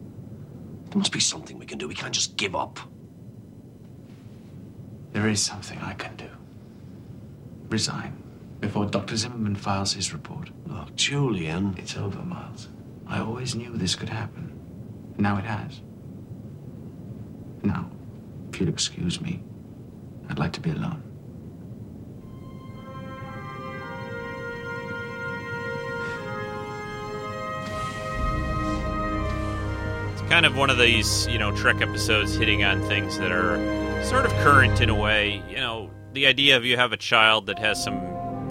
There 0.89 0.97
must 0.97 1.11
be 1.11 1.19
something 1.19 1.59
we 1.59 1.65
can 1.65 1.77
do. 1.77 1.87
We 1.87 1.95
can't 1.95 2.13
just 2.13 2.37
give 2.37 2.55
up. 2.55 2.79
There 5.11 5.27
is 5.27 5.43
something 5.43 5.79
I 5.79 5.93
can 5.93 6.15
do. 6.15 6.29
Resign 7.69 8.23
before 8.59 8.85
Dr. 8.85 9.15
Zimmerman 9.15 9.55
files 9.55 9.93
his 9.93 10.13
report. 10.13 10.49
Oh, 10.69 10.85
Julian. 10.95 11.75
It's 11.77 11.97
over, 11.97 12.21
Miles. 12.23 12.69
I 13.07 13.19
always 13.19 13.55
knew 13.55 13.71
this 13.75 13.95
could 13.95 14.09
happen. 14.09 14.59
Now 15.17 15.37
it 15.37 15.45
has. 15.45 15.81
Now, 17.63 17.89
if 18.51 18.59
you'll 18.59 18.69
excuse 18.69 19.21
me, 19.21 19.43
I'd 20.29 20.37
like 20.37 20.53
to 20.53 20.61
be 20.61 20.69
alone. 20.69 21.03
It's 30.13 30.21
kind 30.29 30.45
of 30.45 30.55
one 30.55 30.69
of 30.69 30.77
these, 30.77 31.27
you 31.27 31.39
know, 31.39 31.55
Trek 31.55 31.81
episodes 31.81 32.35
hitting 32.35 32.63
on 32.63 32.81
things 32.83 33.17
that 33.17 33.31
are 33.31 33.57
sort 34.05 34.25
of 34.25 34.31
current 34.43 34.81
in 34.81 34.89
a 34.89 34.95
way. 34.95 35.41
You 35.49 35.57
know, 35.57 35.89
the 36.13 36.27
idea 36.27 36.57
of 36.57 36.63
you 36.63 36.77
have 36.77 36.93
a 36.93 36.97
child 36.97 37.47
that 37.47 37.57
has 37.59 37.83
some 37.83 37.99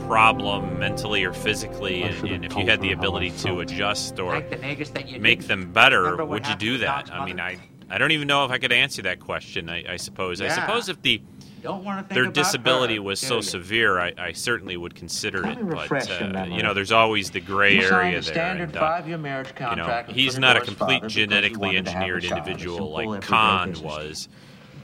problem 0.07 0.79
mentally 0.79 1.23
or 1.23 1.33
physically, 1.33 2.03
and, 2.03 2.29
and 2.29 2.45
if 2.45 2.57
you 2.57 2.67
had 2.67 2.81
the 2.81 2.93
ability 2.93 3.31
to 3.31 3.61
adjust 3.61 4.19
or 4.19 4.41
the 4.41 4.57
that 4.57 5.09
you 5.09 5.21
make 5.21 5.47
them 5.47 5.73
better, 5.73 6.25
would 6.25 6.47
you 6.47 6.57
do 6.57 6.79
that? 6.79 7.13
I 7.13 7.25
mean. 7.25 7.39
I 7.39 7.59
I 7.91 7.97
don't 7.97 8.13
even 8.13 8.29
know 8.29 8.45
if 8.45 8.51
I 8.51 8.59
could 8.59 8.73
answer 8.73 9.03
that 9.03 9.21
question. 9.21 9.69
I, 9.71 9.95
I 9.95 9.97
suppose. 9.97 10.41
I 10.41 10.49
suppose 10.49 10.89
if 10.89 11.01
the 11.03 11.23
Don't 11.63 11.85
want 11.85 11.99
to 11.99 12.03
think 12.03 12.15
their 12.15 12.25
about 12.25 12.35
disability 12.35 12.97
her, 12.97 13.03
was 13.03 13.21
do 13.21 13.27
so 13.27 13.37
you? 13.37 13.43
severe, 13.43 13.99
I, 13.99 14.13
I 14.19 14.33
certainly 14.33 14.77
would 14.77 14.95
consider 14.95 15.43
Let 15.43 15.59
it. 15.59 15.69
But 15.69 16.11
uh, 16.11 16.45
you 16.49 16.63
know, 16.63 16.75
there's 16.75 16.93
always 16.93 17.31
the 17.31 17.41
gray 17.41 17.75
You 17.77 17.83
signed 17.83 17.95
area 17.95 18.19
a 18.19 18.21
there. 18.21 18.23
standard 18.23 18.69
and, 18.71 18.77
uh, 18.77 18.81
five-year 18.81 19.19
marriage 19.19 19.53
you 19.59 19.77
know, 19.77 20.05
he's 20.09 20.39
not 20.39 20.57
a 20.57 20.61
complete 20.61 20.79
father 20.79 21.01
because 21.01 21.15
he 21.15 21.21
genetically 21.27 21.59
wanted 21.59 21.85
to 21.87 21.91
have 21.93 22.03
a 22.03 22.05
engineered 22.05 22.25
individual 22.25 22.91
like 22.93 23.07
everyday 23.07 23.27
Khan 23.27 23.75
was, 23.83 24.29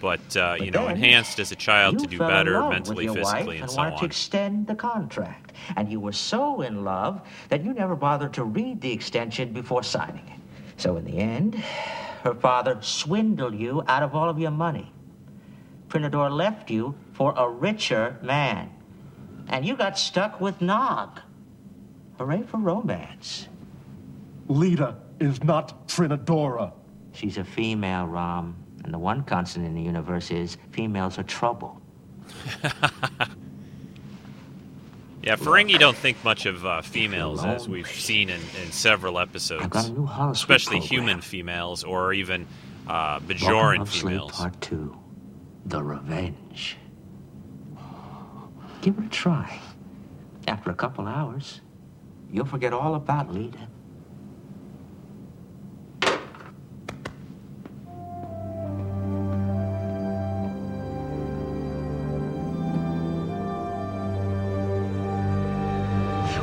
but 0.01 0.37
uh, 0.37 0.57
you 0.59 0.71
But 0.71 0.81
know, 0.81 0.89
enhanced 0.89 1.39
as 1.39 1.53
a 1.53 1.57
child 1.57 1.99
to 1.99 2.03
you 2.05 2.09
do 2.09 2.19
fell 2.19 2.29
in 2.29 2.35
better 2.35 2.61
love 2.61 2.71
mentally, 2.73 3.07
with 3.09 3.17
your 3.17 3.25
physically, 3.25 3.47
wife 3.47 3.55
and 3.55 3.63
and 3.63 3.71
so 3.71 3.77
wanted 3.79 3.99
to 3.99 4.05
extend 4.05 4.67
the 4.67 4.75
contract, 4.75 5.53
and 5.77 5.91
you 5.91 6.01
were 6.01 6.13
so 6.13 6.63
in 6.63 6.85
love 6.85 7.23
that 7.49 7.65
you 7.65 7.73
never 7.73 7.95
bothered 7.97 8.33
to 8.35 8.45
read 8.45 8.81
the 8.81 8.93
extension 8.93 9.53
before 9.53 9.83
signing 9.83 10.27
it. 10.27 10.41
So 10.77 10.97
in 10.97 11.05
the 11.05 11.19
end, 11.19 11.55
her 12.25 12.35
father 12.35 12.79
swindled 12.81 13.55
you 13.55 13.83
out 13.87 14.03
of 14.03 14.15
all 14.15 14.29
of 14.29 14.39
your 14.39 14.51
money. 14.51 14.91
Prinadora 15.95 16.31
left 16.31 16.71
you 16.71 16.95
for 17.13 17.33
a 17.37 17.49
richer 17.49 18.19
man, 18.21 18.69
and 19.49 19.65
you 19.65 19.77
got 19.77 19.97
stuck 19.97 20.41
with 20.41 20.61
Nog. 20.61 21.21
Hooray 22.19 22.43
for 22.43 22.57
romance. 22.59 23.49
Leeta 24.49 24.97
is 25.21 25.43
not 25.45 25.87
Prinadora. 25.87 26.73
She's 27.13 27.39
a 27.39 27.45
female, 27.45 28.07
Rom, 28.07 28.57
and 28.83 28.93
the 28.93 28.99
one 28.99 29.23
constant 29.23 29.65
in 29.67 29.75
the 29.75 29.83
universe 29.83 30.33
is 30.33 30.57
females 30.73 31.19
are 31.19 31.23
trouble. 31.23 31.81
Yeah, 35.23 35.37
Ferengi 35.37 35.79
don't 35.79 35.97
think 35.97 36.23
much 36.23 36.45
of 36.45 36.67
uh, 36.67 36.83
females, 36.83 37.43
as 37.47 37.67
we've 37.67 37.89
seen 37.89 38.29
in, 38.29 38.43
in 38.63 38.73
several 38.73 39.19
episodes, 39.19 39.67
got 39.69 39.87
a 39.87 39.91
new 39.91 40.07
especially 40.07 40.81
program. 40.81 40.99
human 40.99 41.21
females 41.23 41.83
or 41.83 42.13
even 42.13 42.47
uh, 42.87 43.21
Bajoran 43.21 43.89
females. 43.89 44.33
Part 44.33 44.61
Two, 44.61 44.95
The 45.67 45.83
Revenge. 45.83 46.77
Give 48.83 48.99
it 48.99 49.05
a 49.05 49.09
try. 49.09 49.59
After 50.47 50.71
a 50.71 50.75
couple 50.75 51.07
hours, 51.07 51.63
you'll 52.31 52.45
forget 52.45 52.75
all 52.75 52.97
about 52.97 53.33
Leeta. 53.33 53.67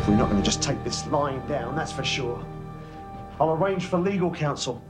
We're 0.07 0.17
not 0.17 0.29
going 0.29 0.41
to 0.41 0.45
just 0.45 0.63
take 0.63 0.83
this 0.83 1.05
lying 1.07 1.39
down, 1.47 1.75
that's 1.75 1.91
for 1.91 2.03
sure. 2.03 2.43
I'll 3.39 3.53
arrange 3.53 3.85
for 3.85 3.97
legal 3.99 4.31
counsel. 4.31 4.83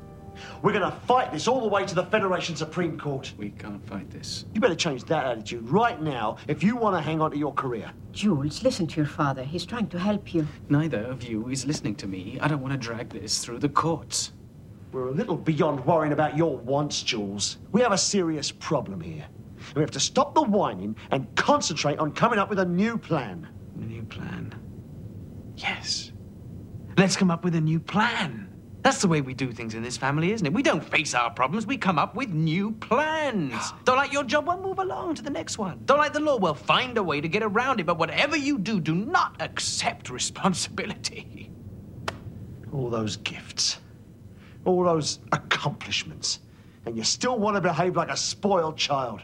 We're 0.62 0.74
going 0.74 0.90
to 0.90 0.98
fight 1.08 1.32
this 1.32 1.48
all 1.48 1.62
the 1.62 1.68
way 1.68 1.86
to 1.86 1.96
the 1.96 2.06
Federation 2.06 2.56
Supreme 2.56 3.00
Court. 3.00 3.34
We 3.38 3.52
can't 3.52 3.86
fight 3.88 4.10
this. 4.10 4.46
You 4.54 4.62
better 4.62 4.76
change 4.76 5.04
that 5.06 5.26
attitude 5.26 5.70
right 5.70 6.02
now 6.02 6.38
if 6.48 6.64
you 6.64 6.76
want 6.76 6.96
to 6.96 7.02
hang 7.02 7.22
on 7.22 7.32
to 7.32 7.38
your 7.38 7.54
career. 7.54 7.92
Jules, 8.12 8.64
listen 8.64 8.88
to 8.88 8.98
your 8.98 9.06
father. 9.06 9.44
He's 9.44 9.66
trying 9.66 9.88
to 9.90 10.00
help 10.00 10.34
you. 10.34 10.48
Neither 10.70 11.04
of 11.04 11.24
you 11.24 11.48
is 11.50 11.66
listening 11.66 11.96
to 11.96 12.08
me. 12.08 12.38
I 12.42 12.48
don't 12.48 12.62
want 12.62 12.74
to 12.74 12.78
drag 12.78 13.10
this 13.10 13.44
through 13.44 13.60
the 13.60 13.70
courts. 13.70 14.34
We're 14.92 15.08
a 15.08 15.12
little 15.12 15.38
beyond 15.38 15.86
worrying 15.86 16.12
about 16.12 16.36
your 16.36 16.58
wants, 16.58 17.02
Jules. 17.02 17.58
We 17.72 17.82
have 17.82 17.94
a 17.94 17.98
serious 17.98 18.52
problem 18.52 19.00
here. 19.00 19.26
And 19.68 19.76
we 19.76 19.82
have 19.82 19.92
to 19.92 20.00
stop 20.00 20.36
the 20.36 20.42
whining 20.42 20.96
and 21.12 21.34
concentrate 21.36 22.00
on 22.00 22.12
coming 22.12 22.40
up 22.40 22.50
with 22.50 22.60
a 22.60 22.66
new 22.66 22.98
plan. 22.98 23.48
A 23.80 23.86
new 23.86 24.04
plan? 24.04 24.54
Yes. 25.56 26.12
Let's 26.98 27.16
come 27.16 27.32
up 27.32 27.44
with 27.46 27.56
a 27.56 27.62
new 27.62 27.80
plan. 27.80 28.51
That's 28.82 29.00
the 29.02 29.08
way 29.08 29.22
we 29.22 29.34
do 29.34 29.52
things 29.52 29.76
in 29.76 29.84
this 29.84 29.96
family, 29.96 30.32
isn't 30.32 30.46
it? 30.46 30.54
We 30.54 30.64
don't 30.64 30.84
face 30.84 31.14
our 31.14 31.30
problems, 31.30 31.66
we 31.68 31.78
come 31.78 32.00
up 32.00 32.16
with 32.16 32.30
new 32.30 32.72
plans. 32.72 33.74
Don't 33.86 33.98
like 33.98 34.12
your 34.12 34.24
job, 34.24 34.48
well, 34.48 34.60
move 34.60 34.80
along 34.80 35.16
to 35.16 35.22
the 35.22 35.30
next 35.30 35.58
one. 35.58 35.82
Don't 35.86 36.00
like 36.00 36.14
the 36.14 36.20
law, 36.20 36.38
well, 36.38 36.56
find 36.56 36.98
a 36.98 37.04
way 37.04 37.22
to 37.22 37.28
get 37.28 37.44
around 37.44 37.80
it. 37.80 37.86
But 37.86 38.00
whatever 38.00 38.36
you 38.36 38.58
do, 38.58 38.80
do 38.80 38.96
not 38.96 39.36
accept 39.40 40.10
responsibility. 40.10 41.52
All 42.74 42.90
those 42.90 43.18
gifts, 43.18 43.80
all 44.64 44.86
those 44.86 45.20
accomplishments, 45.34 46.40
and 46.86 46.96
you 46.96 47.04
still 47.04 47.38
want 47.38 47.58
to 47.58 47.62
behave 47.62 47.98
like 47.98 48.10
a 48.10 48.16
spoiled 48.16 48.78
child. 48.78 49.22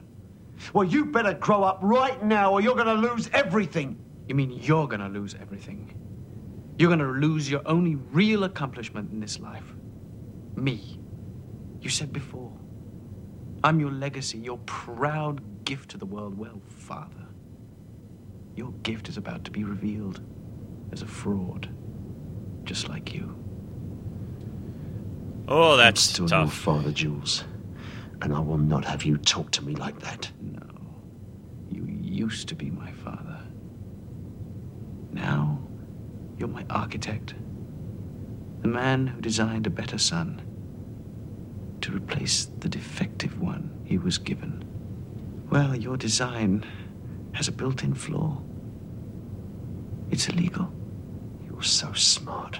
Well, 0.73 0.83
you 0.83 1.05
better 1.05 1.33
grow 1.33 1.63
up 1.63 1.79
right 1.81 2.21
now 2.21 2.51
or 2.51 2.59
you're 2.59 2.75
going 2.75 2.87
to 2.87 3.09
lose 3.09 3.29
everything. 3.31 3.97
You 4.27 4.35
mean 4.35 4.51
you're 4.51 4.87
gonna 4.87 5.07
lose 5.07 5.35
everything? 5.39 5.96
You're 6.77 6.89
gonna 6.89 7.11
lose 7.11 7.49
your 7.49 7.61
only 7.65 7.95
real 7.95 8.43
accomplishment 8.43 9.11
in 9.11 9.19
this 9.19 9.39
life. 9.39 9.73
Me. 10.55 10.99
You 11.81 11.89
said 11.89 12.13
before. 12.13 12.51
I'm 13.63 13.79
your 13.79 13.91
legacy, 13.91 14.37
your 14.37 14.59
proud 14.59 15.65
gift 15.65 15.89
to 15.91 15.97
the 15.97 16.05
world. 16.05 16.37
Well, 16.37 16.61
Father, 16.67 17.25
your 18.55 18.71
gift 18.83 19.09
is 19.09 19.17
about 19.17 19.43
to 19.45 19.51
be 19.51 19.63
revealed 19.63 20.21
as 20.91 21.01
a 21.01 21.07
fraud, 21.07 21.69
just 22.63 22.89
like 22.89 23.13
you. 23.13 23.35
Oh, 25.47 25.77
that's 25.77 26.07
I'm 26.07 26.13
still 26.13 26.27
tough. 26.27 26.45
your 26.47 26.75
father, 26.75 26.91
Jules. 26.91 27.43
And 28.21 28.33
I 28.33 28.39
will 28.39 28.57
not 28.57 28.85
have 28.85 29.03
you 29.03 29.17
talk 29.17 29.51
to 29.51 29.63
me 29.63 29.75
like 29.75 29.99
that. 29.99 30.29
No. 30.41 30.59
You 31.69 31.85
used 31.85 32.47
to 32.49 32.55
be 32.55 32.69
my 32.69 32.91
father. 32.91 33.39
Now, 35.11 35.59
you're 36.37 36.47
my 36.47 36.65
architect. 36.69 37.33
The 38.61 38.67
man 38.67 39.07
who 39.07 39.21
designed 39.21 39.67
a 39.67 39.71
better 39.71 39.97
son 39.97 40.41
to 41.81 41.91
replace 41.91 42.45
the 42.59 42.69
defective 42.69 43.39
one 43.39 43.71
he 43.85 43.97
was 43.97 44.17
given. 44.17 44.63
Well, 45.49 45.75
your 45.75 45.97
design 45.97 46.65
has 47.33 47.47
a 47.47 47.51
built 47.51 47.83
in 47.83 47.93
flaw. 47.93 48.41
It's 50.11 50.27
illegal. 50.27 50.71
You're 51.45 51.63
so 51.63 51.93
smart. 51.93 52.59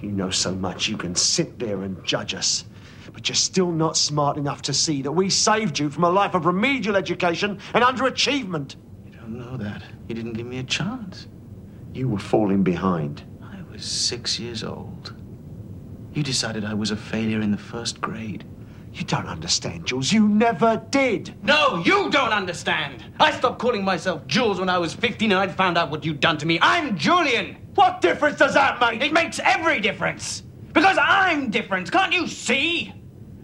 You 0.00 0.10
know 0.10 0.30
so 0.30 0.54
much 0.54 0.88
you 0.88 0.96
can 0.96 1.14
sit 1.14 1.58
there 1.58 1.82
and 1.82 2.02
judge 2.04 2.34
us. 2.34 2.64
But 3.12 3.28
you're 3.28 3.36
still 3.36 3.70
not 3.70 3.96
smart 3.96 4.36
enough 4.36 4.62
to 4.62 4.74
see 4.74 5.02
that 5.02 5.12
we 5.12 5.30
saved 5.30 5.78
you 5.78 5.88
from 5.88 6.04
a 6.04 6.10
life 6.10 6.34
of 6.34 6.46
remedial 6.46 6.96
education 6.96 7.58
and 7.72 7.84
underachievement. 7.84 8.76
You 9.06 9.12
don't 9.12 9.38
know 9.38 9.56
that. 9.56 9.82
You 10.08 10.14
didn't 10.14 10.32
give 10.32 10.46
me 10.46 10.58
a 10.58 10.64
chance. 10.64 11.28
You 11.94 12.08
were 12.08 12.18
falling 12.18 12.64
behind. 12.64 13.22
I 13.40 13.62
was 13.70 13.84
six 13.84 14.40
years 14.40 14.64
old. 14.64 15.14
You 16.12 16.24
decided 16.24 16.64
I 16.64 16.74
was 16.74 16.90
a 16.90 16.96
failure 16.96 17.40
in 17.40 17.52
the 17.52 17.56
first 17.56 18.00
grade. 18.00 18.44
You 18.92 19.04
don't 19.04 19.26
understand, 19.26 19.86
Jules. 19.86 20.12
You 20.12 20.28
never 20.28 20.82
did. 20.90 21.34
No, 21.44 21.82
you 21.84 22.10
don't 22.10 22.32
understand. 22.32 23.04
I 23.20 23.30
stopped 23.30 23.60
calling 23.60 23.84
myself 23.84 24.26
Jules 24.26 24.58
when 24.58 24.68
I 24.68 24.78
was 24.78 24.92
15 24.92 25.30
and 25.30 25.40
I'd 25.40 25.54
found 25.54 25.78
out 25.78 25.90
what 25.90 26.04
you'd 26.04 26.18
done 26.20 26.36
to 26.38 26.46
me. 26.46 26.58
I'm 26.60 26.98
Julian. 26.98 27.56
What 27.76 28.00
difference 28.00 28.38
does 28.38 28.54
that 28.54 28.80
make? 28.80 29.00
It 29.00 29.12
makes 29.12 29.38
every 29.38 29.80
difference. 29.80 30.42
Because 30.72 30.98
I'm 31.00 31.50
different. 31.50 31.90
Can't 31.92 32.12
you 32.12 32.26
see? 32.26 32.92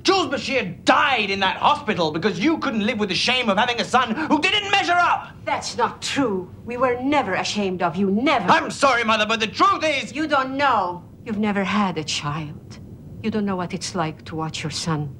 Jules 0.02 0.28
Bashir 0.28 0.84
died 0.84 1.30
in 1.30 1.40
that 1.40 1.56
hospital 1.58 2.10
because 2.10 2.38
you 2.38 2.58
couldn't 2.58 2.86
live 2.86 2.98
with 2.98 3.08
the 3.08 3.14
shame 3.14 3.48
of 3.50 3.58
having 3.58 3.80
a 3.80 3.84
son 3.84 4.14
who 4.14 4.40
didn't 4.40 4.70
measure 4.70 4.94
up. 4.94 5.32
That's 5.44 5.76
not 5.76 6.00
true. 6.00 6.50
We 6.64 6.76
were 6.76 7.00
never 7.02 7.34
ashamed 7.34 7.82
of 7.82 7.96
you, 7.96 8.10
never. 8.10 8.48
I'm 8.48 8.70
sorry, 8.70 9.04
Mother, 9.04 9.26
but 9.26 9.40
the 9.40 9.46
truth 9.46 9.84
is. 9.84 10.14
You 10.14 10.26
don't 10.26 10.56
know. 10.56 11.04
You've 11.24 11.38
never 11.38 11.64
had 11.64 11.98
a 11.98 12.04
child. 12.04 12.78
You 13.22 13.30
don't 13.30 13.44
know 13.44 13.56
what 13.56 13.74
it's 13.74 13.94
like 13.94 14.24
to 14.26 14.36
watch 14.36 14.62
your 14.62 14.70
son. 14.70 15.14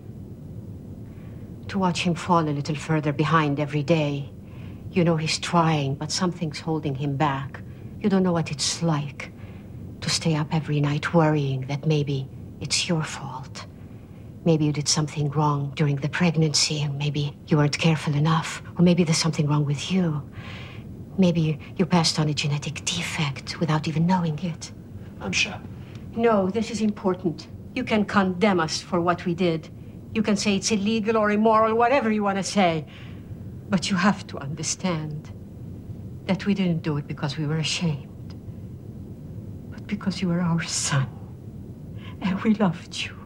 To 1.69 1.79
watch 1.79 2.03
him 2.03 2.15
fall 2.15 2.49
a 2.49 2.51
little 2.51 2.75
further 2.75 3.13
behind 3.13 3.61
every 3.61 3.83
day. 3.83 4.31
You 4.93 5.05
know 5.05 5.17
he's 5.17 5.39
trying, 5.39 5.95
but 5.97 6.11
something's 6.11 6.59
holding 6.59 6.95
him 6.95 7.17
back. 7.17 7.61
You 8.01 8.09
don't 8.09 8.23
know 8.23 8.33
what 8.33 8.51
it's 8.51 8.83
like 8.83 9.31
to 10.01 10.09
stay 10.09 10.35
up 10.35 10.55
every 10.55 10.81
night 10.81 11.13
worrying 11.13 11.67
that 11.67 11.87
maybe 11.87 12.29
it's 12.61 12.89
your 12.89 13.03
fault. 13.03 13.67
Maybe 14.45 14.65
you 14.65 14.73
did 14.73 14.89
something 14.89 15.31
wrong 15.31 15.73
during 15.77 15.97
the 15.97 16.09
pregnancy, 16.09 16.85
or 16.85 16.91
maybe 16.91 17.37
you 17.47 17.59
weren't 17.59 17.79
careful 17.79 18.15
enough, 18.15 18.63
or 18.79 18.83
maybe 18.83 19.05
there's 19.05 19.19
something 19.19 19.47
wrong 19.47 19.67
with 19.67 19.93
you. 19.93 20.23
Maybe 21.19 21.41
you, 21.43 21.59
you 21.77 21.85
passed 21.85 22.19
on 22.19 22.29
a 22.31 22.35
genetic 22.35 22.83
defect 22.87 23.61
without 23.61 23.87
even 23.87 24.07
knowing 24.07 24.39
it. 24.39 24.73
I'm 25.21 25.33
sure. 25.33 25.61
No, 26.17 26.49
this 26.49 26.71
is 26.71 26.81
important. 26.81 27.49
You 27.75 27.85
can 27.85 28.07
condemn 28.07 28.61
us 28.61 28.81
for 28.81 29.01
what 29.01 29.27
we 29.27 29.35
did. 29.35 29.69
You 30.15 30.23
can 30.23 30.37
say 30.37 30.57
it's 30.57 30.71
illegal 30.71 31.19
or 31.19 31.31
immoral, 31.31 31.75
whatever 31.77 32.11
you 32.11 32.23
want 32.23 32.39
to 32.39 32.43
say. 32.43 32.87
But 33.69 33.91
you 33.91 33.97
have 33.97 34.27
to 34.29 34.39
understand 34.39 35.31
that 36.25 36.47
we 36.47 36.55
didn't 36.55 36.83
do 36.83 36.97
it 36.97 37.07
because 37.07 37.37
we 37.37 37.47
were 37.47 37.59
ashamed, 37.59 38.35
but 39.71 39.87
because 39.87 40.23
you 40.23 40.29
were 40.29 40.41
our 40.41 40.63
son. 40.63 41.07
And 42.23 42.41
we 42.43 42.55
loved 42.55 42.97
you. 42.97 43.20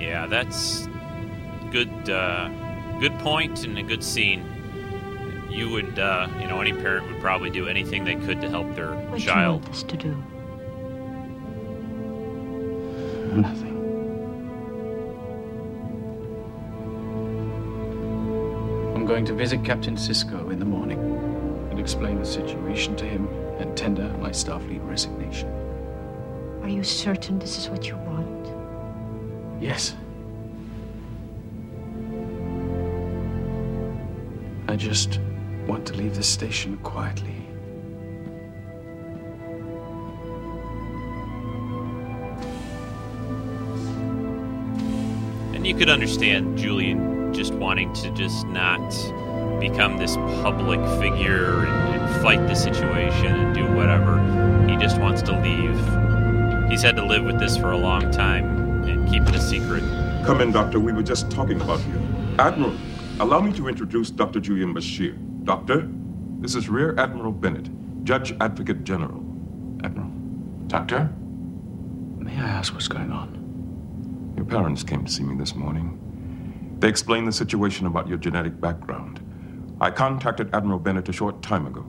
Yeah, 0.00 0.26
that's 0.26 0.88
good. 1.70 1.90
Uh, 2.08 2.48
good 3.00 3.16
point 3.18 3.64
and 3.64 3.78
a 3.78 3.82
good 3.82 4.02
scene. 4.02 4.44
You 5.50 5.68
would, 5.70 5.98
uh, 5.98 6.28
you 6.40 6.46
know, 6.48 6.60
any 6.60 6.72
parent 6.72 7.06
would 7.10 7.20
probably 7.20 7.50
do 7.50 7.66
anything 7.68 8.04
they 8.04 8.14
could 8.14 8.40
to 8.40 8.48
help 8.48 8.74
their 8.74 8.94
What 8.94 9.16
do 9.18 9.22
you 9.22 9.28
child. 9.28 9.62
want 9.62 9.74
us 9.74 9.82
to 9.82 9.96
do? 9.96 10.16
Nothing. 13.34 13.76
I'm 18.94 19.06
going 19.06 19.24
to 19.26 19.34
visit 19.34 19.64
Captain 19.64 19.96
Sisko 19.96 20.50
in 20.52 20.58
the 20.58 20.64
morning 20.64 20.98
and 21.70 21.78
explain 21.78 22.18
the 22.18 22.24
situation 22.26 22.96
to 22.96 23.04
him 23.04 23.28
and 23.58 23.76
tender 23.76 24.08
my 24.20 24.30
staff 24.32 24.62
Starfleet 24.62 24.86
resignation. 24.88 25.48
Are 26.62 26.68
you 26.68 26.82
certain 26.84 27.38
this 27.38 27.58
is 27.58 27.68
what 27.68 27.88
you 27.88 27.96
want? 27.96 28.29
Yes. 29.60 29.94
I 34.68 34.76
just 34.76 35.20
want 35.66 35.86
to 35.88 35.94
leave 35.94 36.16
the 36.16 36.22
station 36.22 36.78
quietly. 36.78 37.36
And 45.54 45.66
you 45.66 45.74
could 45.74 45.90
understand 45.90 46.56
Julian 46.56 47.34
just 47.34 47.52
wanting 47.52 47.92
to 47.92 48.10
just 48.12 48.46
not 48.46 48.80
become 49.60 49.98
this 49.98 50.16
public 50.16 50.80
figure 50.98 51.66
and, 51.66 52.00
and 52.00 52.22
fight 52.22 52.48
the 52.48 52.54
situation 52.54 53.26
and 53.26 53.54
do 53.54 53.66
whatever. 53.74 54.18
He 54.70 54.76
just 54.78 54.98
wants 54.98 55.20
to 55.22 55.32
leave. 55.38 56.70
He's 56.70 56.80
had 56.80 56.96
to 56.96 57.04
live 57.04 57.24
with 57.24 57.38
this 57.38 57.58
for 57.58 57.72
a 57.72 57.76
long 57.76 58.10
time 58.10 58.59
and 58.88 59.08
keep 59.08 59.22
it 59.22 59.34
a 59.34 59.40
secret. 59.40 59.82
Come 60.24 60.40
in, 60.40 60.52
Doctor. 60.52 60.78
We 60.80 60.92
were 60.92 61.02
just 61.02 61.30
talking 61.30 61.60
about 61.60 61.80
you. 61.86 62.00
Admiral, 62.38 62.76
allow 63.20 63.40
me 63.40 63.52
to 63.52 63.68
introduce 63.68 64.10
Dr. 64.10 64.40
Julian 64.40 64.74
Bashir. 64.74 65.16
Doctor, 65.44 65.88
this 66.40 66.54
is 66.54 66.68
Rear 66.68 66.94
Admiral 66.98 67.32
Bennett, 67.32 67.68
Judge 68.04 68.34
Advocate 68.40 68.84
General. 68.84 69.24
Admiral. 69.84 70.10
Doctor? 70.68 71.10
May 72.18 72.36
I 72.36 72.48
ask 72.48 72.72
what's 72.72 72.88
going 72.88 73.10
on? 73.10 74.32
Your 74.36 74.44
parents 74.44 74.82
came 74.82 75.04
to 75.04 75.10
see 75.10 75.22
me 75.22 75.36
this 75.36 75.54
morning. 75.54 75.96
They 76.78 76.88
explained 76.88 77.28
the 77.28 77.32
situation 77.32 77.86
about 77.86 78.08
your 78.08 78.18
genetic 78.18 78.60
background. 78.60 79.20
I 79.80 79.90
contacted 79.90 80.54
Admiral 80.54 80.78
Bennett 80.78 81.08
a 81.08 81.12
short 81.12 81.42
time 81.42 81.66
ago. 81.66 81.84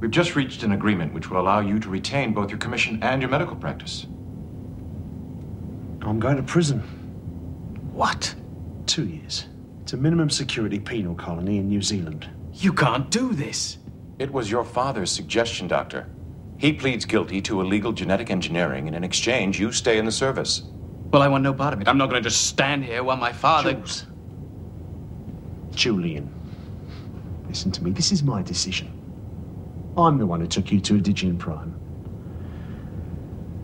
We've 0.00 0.10
just 0.10 0.36
reached 0.36 0.62
an 0.62 0.72
agreement 0.72 1.12
which 1.12 1.30
will 1.30 1.40
allow 1.40 1.60
you 1.60 1.78
to 1.78 1.88
retain 1.88 2.32
both 2.32 2.50
your 2.50 2.58
commission 2.58 3.02
and 3.02 3.20
your 3.20 3.30
medical 3.30 3.56
practice. 3.56 4.06
I'm 6.08 6.18
going 6.18 6.36
to 6.36 6.42
prison. 6.42 6.80
What? 7.92 8.34
Two 8.86 9.06
years. 9.06 9.46
It's 9.82 9.92
a 9.92 9.96
minimum 9.98 10.30
security 10.30 10.80
penal 10.80 11.14
colony 11.14 11.58
in 11.58 11.68
New 11.68 11.82
Zealand. 11.82 12.28
You 12.54 12.72
can't 12.72 13.10
do 13.10 13.34
this. 13.34 13.76
It 14.18 14.32
was 14.32 14.50
your 14.50 14.64
father's 14.64 15.10
suggestion, 15.10 15.68
Doctor. 15.68 16.08
He 16.56 16.72
pleads 16.72 17.04
guilty 17.04 17.42
to 17.42 17.60
illegal 17.60 17.92
genetic 17.92 18.30
engineering, 18.30 18.86
and 18.86 18.96
in 18.96 19.04
exchange, 19.04 19.60
you 19.60 19.70
stay 19.70 19.98
in 19.98 20.06
the 20.06 20.10
service. 20.10 20.62
Well, 21.10 21.22
I 21.22 21.28
want 21.28 21.44
no 21.44 21.52
part 21.52 21.74
of 21.74 21.80
it. 21.82 21.88
I'm 21.88 21.98
not 21.98 22.08
going 22.08 22.22
to 22.22 22.28
just 22.28 22.46
stand 22.46 22.84
here 22.84 23.04
while 23.04 23.18
my 23.18 23.32
father. 23.32 23.74
Jules. 23.74 24.06
Julian, 25.72 26.32
listen 27.48 27.70
to 27.72 27.84
me. 27.84 27.90
This 27.90 28.12
is 28.12 28.22
my 28.22 28.42
decision. 28.42 28.90
I'm 29.96 30.18
the 30.18 30.26
one 30.26 30.40
who 30.40 30.46
took 30.46 30.72
you 30.72 30.80
to 30.80 30.94
Adigeon 30.94 31.38
Prime. 31.38 31.78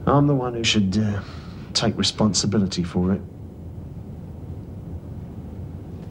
I'm 0.07 0.27
the 0.27 0.35
one 0.35 0.55
who 0.55 0.63
should 0.63 0.97
uh, 0.99 1.21
take 1.75 1.97
responsibility 1.99 2.83
for 2.83 3.13
it. 3.13 3.21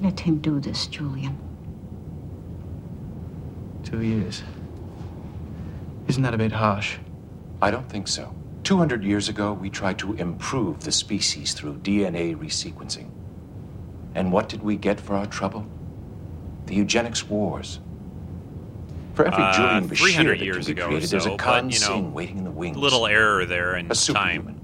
Let 0.01 0.19
him 0.19 0.39
do 0.39 0.59
this, 0.59 0.87
Julian. 0.87 1.37
Two 3.83 4.01
years. 4.01 4.43
Isn't 6.07 6.23
that 6.23 6.33
a 6.33 6.37
bit 6.37 6.51
harsh? 6.51 6.97
I 7.61 7.71
don't 7.71 7.87
think 7.89 8.07
so. 8.07 8.35
200 8.63 9.03
years 9.03 9.29
ago, 9.29 9.53
we 9.53 9.69
tried 9.69 9.97
to 9.99 10.13
improve 10.13 10.83
the 10.83 10.91
species 10.91 11.53
through 11.53 11.75
DNA 11.79 12.35
resequencing. 12.35 13.09
And 14.15 14.31
what 14.31 14.49
did 14.49 14.61
we 14.61 14.75
get 14.75 14.99
for 14.99 15.15
our 15.15 15.25
trouble? 15.25 15.65
The 16.65 16.75
eugenics 16.75 17.27
wars. 17.27 17.79
For 19.15 19.25
every 19.25 19.43
Uh, 19.43 19.53
Julian 19.53 19.89
Bashir 19.89 19.97
300 19.97 20.31
that 20.31 20.37
can 20.37 20.45
years 20.45 20.65
be 20.65 20.71
ago 20.73 20.83
or 20.83 20.87
created, 20.87 21.09
there's 21.09 21.25
a 21.25 21.37
Khan 21.37 21.65
but, 21.65 21.73
you 21.73 21.79
know, 21.79 21.85
Singh 21.87 22.13
waiting 22.13 22.37
in 22.37 22.43
the 22.43 22.51
wings. 22.51 22.77
A 22.77 22.79
little 22.79 23.05
error 23.05 23.45
there 23.45 23.75
in 23.75 23.91
a 23.91 23.95
time. 23.95 24.59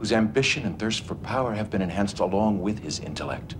Whose 0.00 0.12
ambition 0.12 0.64
and 0.64 0.78
thirst 0.78 1.04
for 1.04 1.14
power 1.14 1.52
have 1.52 1.68
been 1.68 1.82
enhanced 1.82 2.20
along 2.20 2.58
with 2.62 2.78
his 2.78 2.98
intellect. 2.98 3.54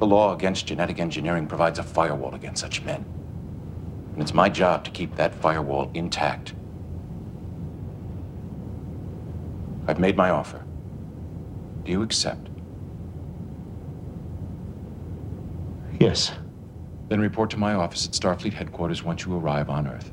The 0.00 0.06
law 0.06 0.34
against 0.34 0.66
genetic 0.66 0.98
engineering 0.98 1.46
provides 1.46 1.78
a 1.78 1.84
firewall 1.84 2.34
against 2.34 2.60
such 2.60 2.82
men. 2.82 3.04
And 4.12 4.20
it's 4.20 4.34
my 4.34 4.48
job 4.48 4.84
to 4.84 4.90
keep 4.90 5.14
that 5.14 5.36
firewall 5.36 5.88
intact. 5.94 6.54
I've 9.86 10.00
made 10.00 10.16
my 10.16 10.30
offer. 10.30 10.64
Do 11.84 11.92
you 11.92 12.02
accept? 12.02 12.48
Yes. 16.00 16.32
Then 17.08 17.20
report 17.20 17.50
to 17.50 17.56
my 17.56 17.74
office 17.74 18.04
at 18.04 18.12
Starfleet 18.14 18.54
headquarters 18.54 19.04
once 19.04 19.24
you 19.24 19.36
arrive 19.36 19.70
on 19.70 19.86
Earth. 19.86 20.12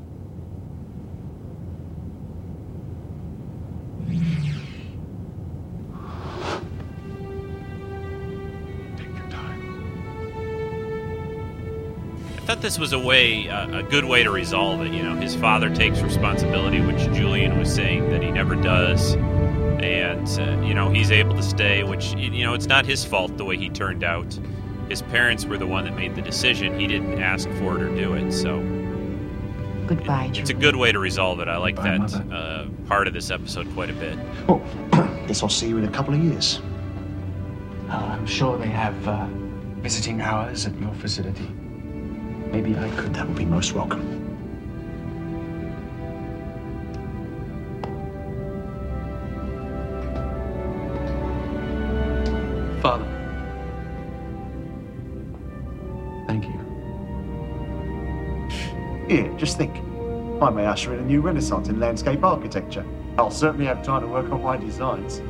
I 12.48 12.50
thought 12.52 12.62
this 12.62 12.78
was 12.78 12.94
a 12.94 12.98
way, 12.98 13.46
uh, 13.50 13.80
a 13.80 13.82
good 13.82 14.06
way 14.06 14.22
to 14.22 14.30
resolve 14.30 14.80
it. 14.80 14.90
You 14.90 15.02
know, 15.02 15.14
his 15.16 15.34
father 15.34 15.68
takes 15.68 16.00
responsibility, 16.00 16.80
which 16.80 16.96
Julian 17.14 17.58
was 17.58 17.70
saying 17.70 18.08
that 18.08 18.22
he 18.22 18.30
never 18.30 18.54
does, 18.54 19.16
and 19.16 20.26
uh, 20.40 20.66
you 20.66 20.72
know 20.72 20.88
he's 20.88 21.10
able 21.10 21.36
to 21.36 21.42
stay, 21.42 21.82
which 21.82 22.14
you 22.14 22.44
know 22.44 22.54
it's 22.54 22.66
not 22.66 22.86
his 22.86 23.04
fault 23.04 23.36
the 23.36 23.44
way 23.44 23.58
he 23.58 23.68
turned 23.68 24.02
out. 24.02 24.38
His 24.88 25.02
parents 25.02 25.44
were 25.44 25.58
the 25.58 25.66
one 25.66 25.84
that 25.84 25.94
made 25.94 26.14
the 26.14 26.22
decision. 26.22 26.80
He 26.80 26.86
didn't 26.86 27.20
ask 27.20 27.50
for 27.50 27.76
it 27.76 27.82
or 27.82 27.94
do 27.94 28.14
it, 28.14 28.32
so 28.32 28.60
Goodbye, 29.88 30.30
it's 30.34 30.50
a 30.50 30.54
good 30.54 30.76
way 30.76 30.92
to 30.92 30.98
resolve 30.98 31.40
it. 31.40 31.48
I 31.48 31.56
like 31.56 31.76
that 31.76 32.14
uh, 32.30 32.66
part 32.86 33.08
of 33.08 33.14
this 33.14 33.30
episode 33.30 33.72
quite 33.72 33.88
a 33.88 33.94
bit. 33.94 34.18
Oh, 34.46 34.62
guess 35.26 35.42
I'll 35.42 35.48
see 35.48 35.66
you 35.66 35.78
in 35.78 35.84
a 35.84 35.90
couple 35.90 36.12
of 36.12 36.22
years. 36.22 36.60
Uh, 37.88 37.94
I'm 37.94 38.26
sure 38.26 38.58
they 38.58 38.68
have 38.68 39.08
uh, 39.08 39.26
visiting 39.80 40.20
hours 40.20 40.66
at 40.66 40.78
your 40.78 40.92
facility. 40.92 41.48
Maybe 42.52 42.76
I 42.76 42.90
could. 42.96 43.14
That 43.14 43.26
would 43.26 43.36
be 43.36 43.46
most 43.46 43.72
welcome. 43.72 44.27
Just 59.48 59.56
think. 59.56 59.78
I 60.42 60.50
may 60.50 60.66
usher 60.66 60.92
in 60.92 61.00
a 61.00 61.06
new 61.06 61.22
renaissance 61.22 61.70
in 61.70 61.80
landscape 61.80 62.22
architecture. 62.22 62.84
I'll 63.16 63.30
certainly 63.30 63.64
have 63.64 63.82
time 63.82 64.02
to 64.02 64.06
work 64.06 64.30
on 64.30 64.42
my 64.42 64.58
designs. 64.58 65.20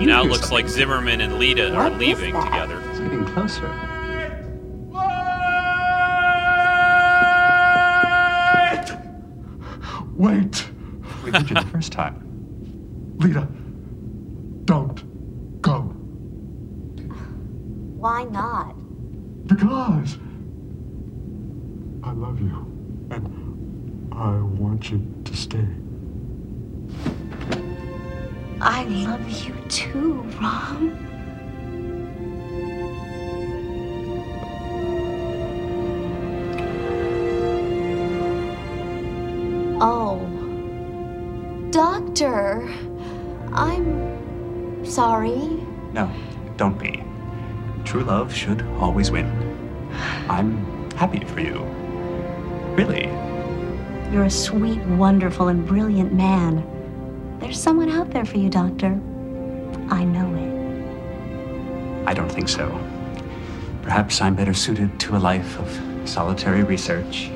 You 0.00 0.06
now 0.08 0.24
it 0.24 0.28
looks 0.28 0.50
like 0.50 0.68
Zimmerman 0.68 1.20
and 1.20 1.34
Leeta 1.34 1.72
are 1.76 1.90
leaving 1.90 2.34
together. 2.34 2.82
It's 2.90 2.98
getting 2.98 3.24
closer. 3.26 3.68
Wait! 10.16 10.68
We 11.22 11.30
did 11.30 11.48
you 11.48 11.54
the 11.54 11.68
first 11.70 11.92
time. 11.92 12.27
Leeta, 13.18 13.48
don't 14.64 15.60
go. 15.60 15.80
Why 17.98 18.24
not? 18.24 18.76
Because 19.46 20.18
I 22.04 22.12
love 22.12 22.40
you. 22.40 22.64
And 23.10 24.12
I 24.12 24.38
want 24.60 24.90
you 24.90 25.02
to 25.24 25.36
stay. 25.36 25.66
I 28.60 28.84
love 28.84 29.28
you 29.30 29.54
too, 29.68 30.22
Rom. 30.40 31.07
Sorry. 44.98 45.38
No, 45.92 46.10
don't 46.56 46.76
be. 46.76 47.04
True 47.84 48.02
love 48.02 48.34
should 48.34 48.62
always 48.80 49.12
win. 49.12 49.28
I'm 50.28 50.90
happy 50.96 51.24
for 51.24 51.38
you. 51.38 51.60
Really. 52.74 53.06
You're 54.12 54.24
a 54.24 54.30
sweet, 54.30 54.80
wonderful, 55.04 55.46
and 55.46 55.64
brilliant 55.64 56.12
man. 56.12 56.64
There's 57.38 57.62
someone 57.62 57.90
out 57.90 58.10
there 58.10 58.24
for 58.24 58.38
you, 58.38 58.50
Doctor. 58.50 59.00
I 59.88 60.02
know 60.02 60.34
it. 60.34 62.08
I 62.08 62.12
don't 62.12 62.32
think 62.32 62.48
so. 62.48 62.66
Perhaps 63.82 64.20
I'm 64.20 64.34
better 64.34 64.52
suited 64.52 64.98
to 64.98 65.16
a 65.16 65.20
life 65.20 65.60
of 65.60 66.08
solitary 66.08 66.64
research 66.64 67.28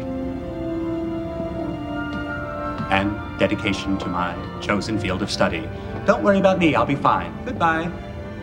and 2.91 3.22
dedication 3.49 3.99
to 3.99 4.07
my 4.07 4.37
chosen 4.61 4.97
field 4.97 5.21
of 5.21 5.29
study. 5.29 5.69
Don't 6.07 6.23
worry 6.23 6.39
about 6.39 6.61
me, 6.61 6.77
I'll 6.77 6.87
be 6.87 6.95
fine. 6.95 7.37
Goodbye. 7.45 7.87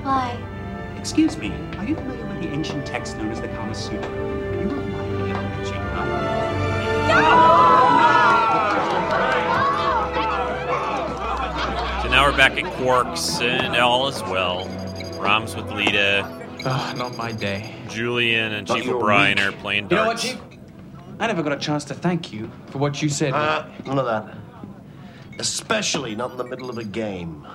Why? 0.04 0.38
Excuse 0.98 1.38
me, 1.38 1.54
are 1.78 1.86
you 1.86 1.96
familiar 1.96 2.26
with 2.26 2.42
the 2.42 2.50
ancient 2.50 2.86
text 2.86 3.16
known 3.16 3.32
as 3.32 3.40
the 3.40 3.48
Kama 3.48 3.74
Sutra? 3.74 4.12
You 4.12 4.68
remind 4.68 5.24
me 5.24 5.32
of 5.32 5.58
Richie 5.58 5.80
So 12.02 12.10
now 12.10 12.30
we're 12.30 12.36
back 12.36 12.58
at 12.58 12.66
Quarks, 12.76 13.42
and 13.42 13.78
all 13.78 14.10
is 14.10 14.22
well. 14.24 14.68
Rom's 15.18 15.56
with 15.56 15.66
Leeta. 15.68 16.26
Oh, 16.66 16.94
not 16.98 17.16
my 17.16 17.32
day. 17.32 17.74
Julian 17.88 18.52
and 18.52 18.68
Not 18.68 18.78
Chief 18.78 18.86
your 18.86 18.98
O'Brien 18.98 19.38
week. 19.38 19.46
are 19.48 19.52
playing 19.54 19.90
You 19.90 19.96
know 19.96 20.08
what. 20.08 20.18
Chief? 20.18 20.38
I 21.20 21.28
never 21.28 21.42
got 21.42 21.54
a 21.54 21.58
chance 21.58 21.86
to 21.86 21.94
thank 21.94 22.34
you 22.34 22.52
for 22.68 22.78
what 22.80 23.02
you 23.02 23.08
said. 23.10 23.32
Uh, 23.34 23.66
none 23.86 23.98
of 23.98 24.06
that. 24.06 24.36
Especially 25.40 26.16
not 26.16 26.32
in 26.32 26.38
the 26.38 26.44
middle 26.44 26.70
of 26.70 26.78
a 26.78 26.84
game. 26.84 27.48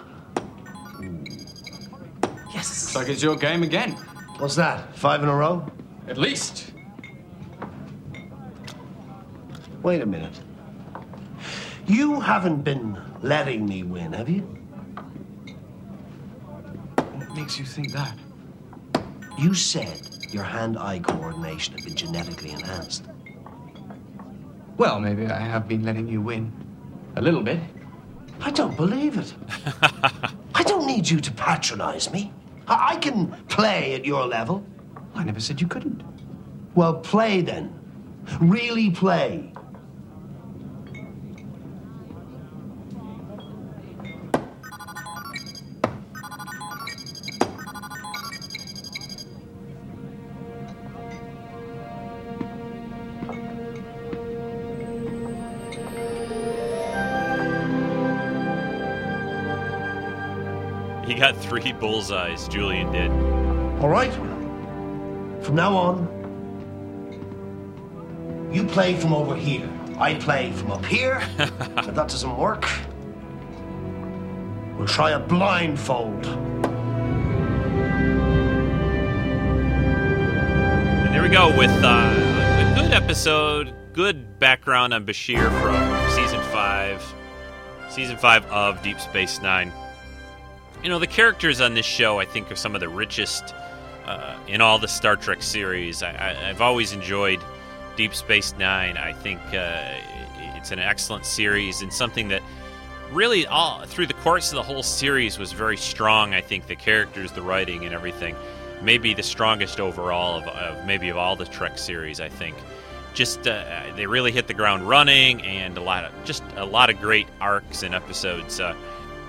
yes. 2.53 2.95
Looks 2.95 2.97
like 2.97 3.09
it's 3.09 3.22
your 3.22 3.37
game 3.37 3.62
again. 3.62 3.93
What's 4.39 4.57
that? 4.57 4.97
Five 4.97 5.22
in 5.22 5.28
a 5.28 5.35
row? 5.35 5.70
At 6.09 6.18
least. 6.18 6.72
Wait 9.82 10.01
a 10.01 10.07
minute. 10.07 10.41
You 11.87 12.18
haven't 12.20 12.62
been 12.62 12.99
letting 13.20 13.66
me 13.66 13.82
win, 13.82 14.14
have 14.14 14.30
you? 14.30 14.41
What 16.97 17.37
makes 17.37 17.59
you 17.59 17.66
think 17.66 17.93
that? 17.93 18.16
You 19.39 19.53
said 19.53 20.01
your 20.30 20.45
hand-eye 20.45 21.01
coordination 21.01 21.74
had 21.74 21.85
been 21.85 21.95
genetically 21.95 22.53
enhanced. 22.53 23.05
Well, 24.78 25.01
maybe 25.01 25.26
I 25.26 25.39
have 25.39 25.68
been 25.68 25.85
letting 25.85 26.09
you 26.09 26.22
win. 26.22 26.51
A 27.16 27.22
little 27.22 27.43
bit. 27.43 27.61
I 28.45 28.51
don't 28.51 28.76
believe 28.76 29.16
it. 29.16 29.32
I 30.55 30.62
don't 30.64 30.86
need 30.86 31.09
you 31.09 31.18
to 31.18 31.32
patronize 31.32 32.12
me. 32.12 32.30
I 32.68 32.92
I 32.92 32.97
can 32.97 33.32
play 33.49 33.95
at 33.95 34.05
your 34.05 34.26
level. 34.26 34.62
I 35.14 35.24
never 35.24 35.40
said 35.40 35.62
you 35.62 35.66
couldn't. 35.66 36.03
Well, 36.74 36.95
play 36.95 37.40
then. 37.40 37.72
Really 38.40 38.90
play. 38.90 39.51
Three 61.61 61.72
bullseyes, 61.72 62.48
Julian 62.48 62.90
did. 62.90 63.11
All 63.80 63.88
right? 63.88 64.12
From 65.44 65.55
now 65.55 65.76
on, 65.76 66.09
you 68.52 68.64
play 68.64 68.94
from 68.94 69.12
over 69.12 69.36
here. 69.36 69.68
I 69.98 70.14
play 70.14 70.50
from 70.52 70.72
up 70.72 70.84
here. 70.84 71.22
if 71.38 71.59
that 71.59 71.94
doesn't 71.94 72.36
work, 72.36 72.66
We'll 74.76 74.88
try 74.88 75.12
a 75.12 75.20
blindfold. 75.20 76.26
And 76.26 76.64
there 81.14 81.22
we 81.22 81.28
go 81.28 81.57
with 81.57 81.70
uh, 81.70 81.86
a 81.86 82.72
good 82.74 82.92
episode, 82.92 83.72
good 83.92 84.40
background 84.40 84.92
on 84.92 85.07
Bashir 85.07 85.48
from 85.62 86.11
season 86.11 86.40
five, 86.50 87.00
season 87.88 88.16
five 88.16 88.44
of 88.46 88.82
Deep 88.82 88.98
Space 88.98 89.40
Nine. 89.40 89.70
You 90.85 90.91
know, 90.91 90.99
the 90.99 91.07
characters 91.07 91.62
on 91.62 91.72
this 91.72 91.87
show, 91.87 92.20
I 92.20 92.26
think, 92.26 92.53
are 92.53 92.57
some 92.57 92.74
of 92.74 92.82
the 92.82 92.91
richest 92.91 93.55
uh, 94.05 94.37
in 94.47 94.61
all 94.61 94.78
the 94.78 94.87
Star 94.87 95.16
Trek 95.16 95.43
series. 95.43 96.03
I, 96.03 96.51
I've 96.51 96.61
always 96.61 96.93
enjoyed 96.93 97.41
Deep 97.97 98.14
Space 98.14 98.55
Nine. 98.59 98.99
I 98.99 99.14
think 99.14 99.41
uh, 99.55 99.95
it's 100.57 100.72
an 100.72 100.78
excellent 100.78 101.24
series 101.24 101.80
and 101.80 101.91
something 101.91 102.28
that 102.28 102.43
really 103.11 103.47
all 103.47 103.87
through 103.87 104.09
the 104.09 104.14
course 104.14 104.53
of 104.53 104.57
the 104.57 104.62
whole 104.62 104.82
series 104.82 105.39
was 105.39 105.53
very 105.53 105.78
strong. 105.78 106.35
I 106.35 106.43
think 106.43 106.66
the 106.66 106.76
characters, 106.76 107.32
the 107.32 107.41
writing, 107.41 107.87
and 107.87 107.95
everything. 107.95 108.37
Maybe 108.82 109.14
the 109.14 109.22
strongest 109.22 109.80
overall 109.80 110.37
of, 110.37 110.45
of 110.49 110.85
maybe 110.85 111.09
of 111.09 111.16
all 111.16 111.35
the 111.35 111.47
Trek 111.47 111.78
series. 111.78 112.20
I 112.20 112.28
think 112.28 112.59
just 113.14 113.49
uh, 113.49 113.85
they 113.97 114.07
really 114.07 114.32
hit 114.32 114.49
the 114.49 114.55
ground 114.55 114.87
running, 114.87 115.41
and 115.45 115.78
a 115.78 115.80
lot 115.80 116.05
of 116.05 116.12
just 116.26 116.43
a 116.57 116.66
lot 116.66 116.91
of 116.91 117.01
great 117.01 117.28
arcs 117.41 117.82
and 117.82 117.95
episodes. 117.95 118.61
Uh, 118.61 118.76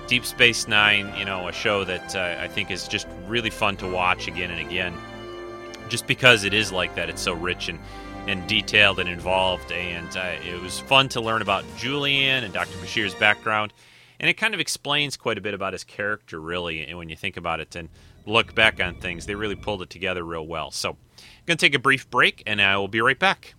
Deep 0.06 0.24
Space 0.24 0.68
Nine, 0.68 1.12
you 1.16 1.24
know, 1.24 1.48
a 1.48 1.52
show 1.52 1.84
that 1.84 2.14
uh, 2.14 2.40
I 2.40 2.48
think 2.48 2.70
is 2.70 2.86
just 2.86 3.06
really 3.26 3.50
fun 3.50 3.76
to 3.78 3.88
watch 3.88 4.28
again 4.28 4.50
and 4.50 4.64
again, 4.64 4.94
just 5.88 6.06
because 6.06 6.44
it 6.44 6.54
is 6.54 6.70
like 6.70 6.94
that. 6.94 7.08
It's 7.08 7.22
so 7.22 7.32
rich 7.32 7.68
and 7.68 7.78
and 8.28 8.46
detailed 8.48 8.98
and 8.98 9.08
involved, 9.08 9.70
and 9.70 10.16
uh, 10.16 10.34
it 10.44 10.60
was 10.60 10.80
fun 10.80 11.08
to 11.10 11.20
learn 11.20 11.42
about 11.42 11.64
Julian 11.76 12.42
and 12.42 12.52
Dr. 12.52 12.76
Bashir's 12.78 13.14
background, 13.14 13.72
and 14.18 14.28
it 14.28 14.34
kind 14.34 14.52
of 14.52 14.58
explains 14.58 15.16
quite 15.16 15.38
a 15.38 15.40
bit 15.40 15.54
about 15.54 15.72
his 15.72 15.84
character, 15.84 16.40
really, 16.40 16.84
and 16.84 16.98
when 16.98 17.08
you 17.08 17.14
think 17.14 17.36
about 17.36 17.60
it 17.60 17.76
and 17.76 17.88
look 18.26 18.52
back 18.52 18.80
on 18.80 18.96
things, 18.96 19.26
they 19.26 19.36
really 19.36 19.54
pulled 19.54 19.80
it 19.80 19.90
together 19.90 20.24
real 20.24 20.44
well. 20.44 20.72
So, 20.72 20.90
I'm 20.90 20.96
going 21.46 21.56
to 21.56 21.64
take 21.64 21.76
a 21.76 21.78
brief 21.78 22.10
break, 22.10 22.42
and 22.46 22.60
I 22.60 22.76
will 22.78 22.88
be 22.88 23.00
right 23.00 23.18
back. 23.18 23.54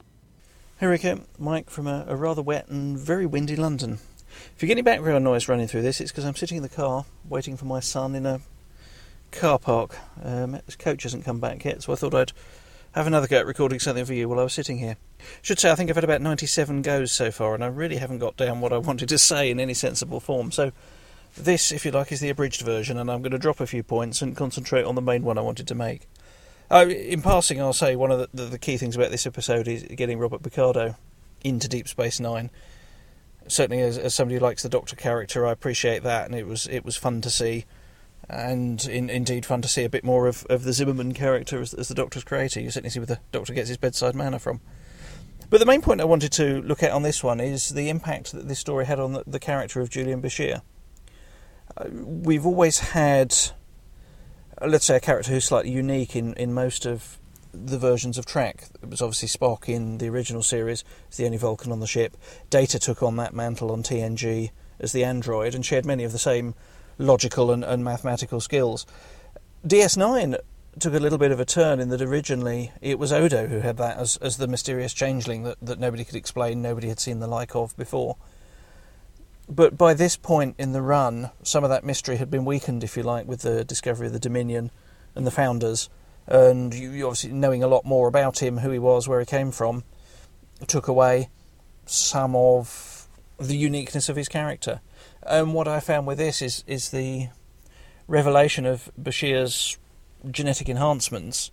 Hey 0.80 0.86
Rico, 0.86 1.22
Mike 1.40 1.72
from 1.72 1.88
a, 1.88 2.06
a 2.08 2.16
rather 2.16 2.44
wet 2.44 2.68
and 2.68 3.00
very 3.00 3.26
windy 3.26 3.56
London. 3.56 3.98
If 4.56 4.62
you 4.62 4.68
get 4.68 4.74
any 4.74 4.82
background 4.82 5.24
noise 5.24 5.48
running 5.48 5.68
through 5.68 5.82
this, 5.84 6.02
it's 6.02 6.12
because 6.12 6.26
I'm 6.26 6.36
sitting 6.36 6.58
in 6.58 6.64
the 6.64 6.70
car 6.70 7.06
waiting 7.28 7.58
for 7.58 7.66
my 7.66 7.80
son 7.80 8.16
in 8.16 8.26
a 8.26 8.42
car 9.32 9.60
park. 9.60 9.98
Um, 10.24 10.60
his 10.66 10.76
coach 10.76 11.04
hasn't 11.04 11.26
come 11.26 11.40
back 11.40 11.64
yet, 11.66 11.84
so 11.84 11.94
I 11.94 11.96
thought 11.96 12.14
I'd 12.14 12.32
have 12.94 13.08
another 13.08 13.28
go 13.28 13.38
at 13.38 13.46
recording 13.46 13.80
something 13.80 14.06
for 14.06 14.14
you 14.14 14.28
while 14.28 14.40
I 14.40 14.44
was 14.44 14.54
sitting 14.54 14.80
here. 14.80 14.98
Should 15.42 15.60
say 15.60 15.72
I 15.72 15.76
think 15.76 15.90
I've 15.90 15.96
had 15.96 16.04
about 16.04 16.22
97 16.22 16.82
goes 16.82 17.12
so 17.12 17.32
far, 17.32 17.54
and 17.54 17.64
I 17.64 17.68
really 17.68 17.98
haven't 17.98 18.20
got 18.20 18.38
down 18.38 18.62
what 18.62 18.74
I 18.74 18.78
wanted 18.80 19.10
to 19.10 19.18
say 19.18 19.52
in 19.52 19.60
any 19.60 19.74
sensible 19.74 20.20
form. 20.20 20.52
So 20.52 20.72
this, 21.36 21.72
if 21.72 21.86
you 21.86 21.92
like, 21.92 22.12
is 22.12 22.20
the 22.20 22.30
abridged 22.30 22.62
version, 22.62 22.98
and 22.98 23.12
I'm 23.12 23.22
going 23.22 23.32
to 23.32 23.38
drop 23.38 23.60
a 23.60 23.68
few 23.68 23.84
points 23.84 24.22
and 24.22 24.36
concentrate 24.36 24.84
on 24.84 24.96
the 24.96 25.02
main 25.02 25.24
one 25.24 25.38
I 25.38 25.42
wanted 25.42 25.68
to 25.68 25.76
make. 25.76 26.08
Oh, 26.70 26.90
in 26.90 27.22
passing, 27.22 27.62
I'll 27.62 27.74
say 27.74 27.96
one 27.96 28.12
of 28.12 28.20
the, 28.20 28.30
the, 28.34 28.44
the 28.44 28.60
key 28.60 28.78
things 28.78 28.96
about 28.96 29.12
this 29.12 29.26
episode 29.26 29.68
is 29.68 29.84
getting 29.84 30.20
Robert 30.20 30.44
Picardo 30.44 30.96
into 31.44 31.68
Deep 31.70 31.88
Space 31.88 32.20
Nine. 32.20 32.50
Certainly, 33.48 33.82
as, 33.84 33.98
as 33.98 34.14
somebody 34.14 34.36
who 34.38 34.46
likes 34.46 34.64
the 34.64 34.70
Doctor 34.70 34.96
character, 34.96 35.46
I 35.46 35.52
appreciate 35.52 36.04
that, 36.04 36.26
and 36.26 36.36
it 36.36 36.46
was 36.48 36.68
it 36.68 36.84
was 36.84 36.98
fun 36.98 37.22
to 37.22 37.30
see, 37.30 37.66
and 38.30 38.84
in, 38.86 39.10
indeed 39.10 39.46
fun 39.46 39.62
to 39.62 39.68
see 39.68 39.84
a 39.84 39.90
bit 39.90 40.04
more 40.04 40.28
of, 40.28 40.46
of 40.50 40.64
the 40.64 40.74
Zimmerman 40.74 41.14
character 41.14 41.62
as, 41.62 41.74
as 41.74 41.88
the 41.88 41.96
Doctor's 41.96 42.24
creator. 42.24 42.60
You 42.60 42.72
certainly 42.72 42.90
see 42.90 43.00
where 43.00 43.06
the 43.06 43.20
Doctor 43.32 43.54
gets 43.54 43.70
his 43.70 43.78
bedside 43.78 44.16
manner 44.16 44.40
from. 44.40 44.62
But 45.50 45.60
the 45.60 45.66
main 45.66 45.82
point 45.82 46.02
I 46.02 46.06
wanted 46.06 46.34
to 46.34 46.62
look 46.62 46.84
at 46.84 46.92
on 46.92 47.04
this 47.04 47.24
one 47.24 47.40
is 47.40 47.70
the 47.70 47.90
impact 47.90 48.34
that 48.34 48.48
this 48.50 48.60
story 48.60 48.86
had 48.86 49.00
on 49.00 49.14
the, 49.14 49.24
the 49.26 49.40
character 49.40 49.80
of 49.80 49.90
Julian 49.90 50.22
Bashir. 50.22 50.62
Uh, 51.78 51.86
we've 51.90 52.46
always 52.46 52.80
had, 52.80 53.34
let's 54.66 54.86
say, 54.86 54.98
a 54.98 55.00
character 55.00 55.32
who's 55.32 55.46
slightly 55.46 55.72
unique 55.72 56.16
in, 56.16 56.34
in 56.34 56.54
most 56.54 56.86
of 56.86 57.18
the 57.66 57.78
versions 57.78 58.18
of 58.18 58.26
Trek. 58.26 58.66
It 58.82 58.90
was 58.90 59.02
obviously 59.02 59.28
Spock 59.28 59.68
in 59.68 59.98
the 59.98 60.10
original 60.10 60.44
series, 60.44 60.84
the 61.16 61.26
only 61.26 61.38
Vulcan 61.38 61.72
on 61.72 61.80
the 61.80 61.88
ship. 61.88 62.18
Data 62.50 62.80
took 62.80 63.02
on 63.02 63.16
that 63.18 63.34
mantle 63.34 63.72
on 63.72 63.84
TNG 63.84 64.52
as 64.80 64.92
the 64.92 65.04
android 65.04 65.56
and 65.56 65.66
shared 65.66 65.86
many 65.86 66.04
of 66.04 66.12
the 66.12 66.20
same 66.20 66.54
logical 66.98 67.52
and, 67.52 67.64
and 67.64 67.84
mathematical 67.84 68.40
skills. 68.40 68.86
DS9 69.66 70.38
took 70.80 70.94
a 70.94 71.00
little 71.00 71.18
bit 71.18 71.32
of 71.32 71.40
a 71.40 71.46
turn 71.46 71.80
in 71.80 71.90
that 71.90 72.02
originally 72.02 72.72
it 72.82 73.00
was 73.00 73.12
Odo 73.12 73.48
who 73.48 73.60
had 73.60 73.78
that 73.78 73.98
as, 73.98 74.18
as 74.18 74.38
the 74.38 74.48
mysterious 74.48 74.94
changeling 74.94 75.44
that, 75.44 75.58
that 75.62 75.80
nobody 75.80 76.06
could 76.06 76.16
explain, 76.16 76.62
nobody 76.62 76.88
had 76.88 77.00
seen 77.00 77.20
the 77.20 77.28
like 77.28 77.56
of 77.56 77.76
before. 77.78 78.18
But 79.50 79.78
by 79.78 79.94
this 79.94 80.18
point 80.18 80.56
in 80.58 80.74
the 80.74 80.82
run, 80.82 81.32
some 81.42 81.64
of 81.64 81.70
that 81.70 81.84
mystery 81.84 82.18
had 82.18 82.30
been 82.30 82.46
weakened, 82.46 82.84
if 82.84 82.98
you 82.98 83.04
like, 83.04 83.28
with 83.28 83.42
the 83.42 83.64
discovery 83.64 84.08
of 84.08 84.14
the 84.14 84.20
Dominion 84.20 84.72
and 85.16 85.26
the 85.26 85.32
Founders, 85.32 85.90
and 86.28 86.74
you, 86.74 86.92
you 86.92 87.06
obviously 87.06 87.32
knowing 87.32 87.64
a 87.64 87.68
lot 87.68 87.86
more 87.86 88.08
about 88.08 88.42
him, 88.42 88.60
who 88.60 88.70
he 88.70 88.80
was, 88.80 89.08
where 89.08 89.20
he 89.20 89.26
came 89.26 89.52
from, 89.52 89.84
took 90.68 90.88
away 90.88 91.30
some 91.86 92.36
of 92.36 93.08
the 93.40 93.56
uniqueness 93.56 94.10
of 94.10 94.16
his 94.16 94.28
character. 94.28 94.82
And 95.24 95.54
what 95.54 95.68
I 95.68 95.80
found 95.80 96.08
with 96.08 96.18
this 96.18 96.42
is 96.42 96.64
is 96.68 96.90
the 96.90 97.30
revelation 98.08 98.66
of 98.66 98.90
Bashir's 99.02 99.78
genetic 100.30 100.70
enhancements. 100.70 101.52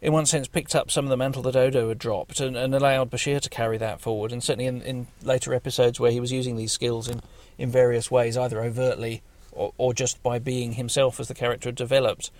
In 0.00 0.12
one 0.12 0.26
sense, 0.26 0.48
picked 0.48 0.74
up 0.74 0.90
some 0.90 1.06
of 1.06 1.08
the 1.08 1.16
mantle 1.16 1.42
that 1.44 1.56
Odo 1.56 1.88
had 1.88 1.98
dropped 1.98 2.38
and, 2.38 2.56
and 2.56 2.74
allowed 2.74 3.10
Bashir 3.10 3.40
to 3.40 3.48
carry 3.48 3.78
that 3.78 4.00
forward. 4.00 4.32
And 4.32 4.42
certainly 4.44 4.66
in, 4.66 4.82
in 4.82 5.06
later 5.22 5.54
episodes 5.54 5.98
where 5.98 6.10
he 6.10 6.20
was 6.20 6.30
using 6.30 6.56
these 6.56 6.72
skills 6.72 7.08
in, 7.08 7.22
in 7.56 7.70
various 7.70 8.10
ways, 8.10 8.36
either 8.36 8.60
overtly 8.62 9.22
or, 9.52 9.72
or 9.78 9.94
just 9.94 10.22
by 10.22 10.38
being 10.38 10.72
himself 10.72 11.18
as 11.20 11.28
the 11.28 11.34
character 11.34 11.72
developed, 11.72 12.30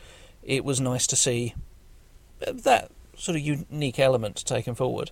it 0.45 0.65
was 0.65 0.81
nice 0.81 1.07
to 1.09 1.17
see 1.17 1.55
that 2.41 2.91
sort 3.17 3.37
of 3.37 3.43
unique 3.43 3.99
element 3.99 4.45
taken 4.45 4.75
forward. 4.75 5.11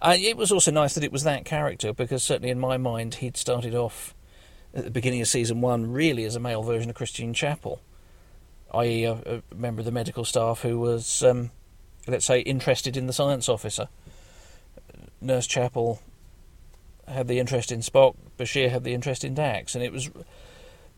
Uh, 0.00 0.16
it 0.18 0.36
was 0.36 0.52
also 0.52 0.70
nice 0.70 0.94
that 0.94 1.02
it 1.02 1.12
was 1.12 1.24
that 1.24 1.44
character 1.44 1.92
because 1.92 2.22
certainly 2.22 2.50
in 2.50 2.58
my 2.58 2.76
mind 2.76 3.16
he'd 3.16 3.36
started 3.36 3.74
off 3.74 4.14
at 4.74 4.84
the 4.84 4.90
beginning 4.90 5.20
of 5.20 5.26
season 5.26 5.60
one 5.60 5.90
really 5.90 6.24
as 6.24 6.36
a 6.36 6.40
male 6.40 6.62
version 6.62 6.90
of 6.90 6.96
Christine 6.96 7.34
Chapel, 7.34 7.80
i.e., 8.74 9.04
a, 9.04 9.12
a 9.12 9.54
member 9.54 9.80
of 9.80 9.86
the 9.86 9.92
medical 9.92 10.24
staff 10.24 10.60
who 10.60 10.78
was, 10.78 11.22
um, 11.22 11.50
let's 12.06 12.26
say, 12.26 12.40
interested 12.40 12.96
in 12.96 13.06
the 13.06 13.12
science 13.12 13.48
officer. 13.48 13.88
Nurse 15.20 15.46
Chapel 15.46 16.00
had 17.08 17.26
the 17.26 17.38
interest 17.38 17.72
in 17.72 17.80
Spock, 17.80 18.14
Bashir 18.38 18.70
had 18.70 18.84
the 18.84 18.94
interest 18.94 19.24
in 19.24 19.34
Dax, 19.34 19.74
and 19.74 19.82
it 19.82 19.90
was 19.90 20.10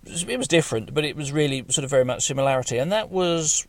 it 0.04 0.38
was 0.38 0.48
different, 0.48 0.94
but 0.94 1.04
it 1.04 1.16
was 1.16 1.32
really 1.32 1.64
sort 1.68 1.84
of 1.84 1.90
very 1.90 2.04
much 2.04 2.22
similarity, 2.22 2.78
and 2.78 2.90
that 2.92 3.10
was 3.10 3.66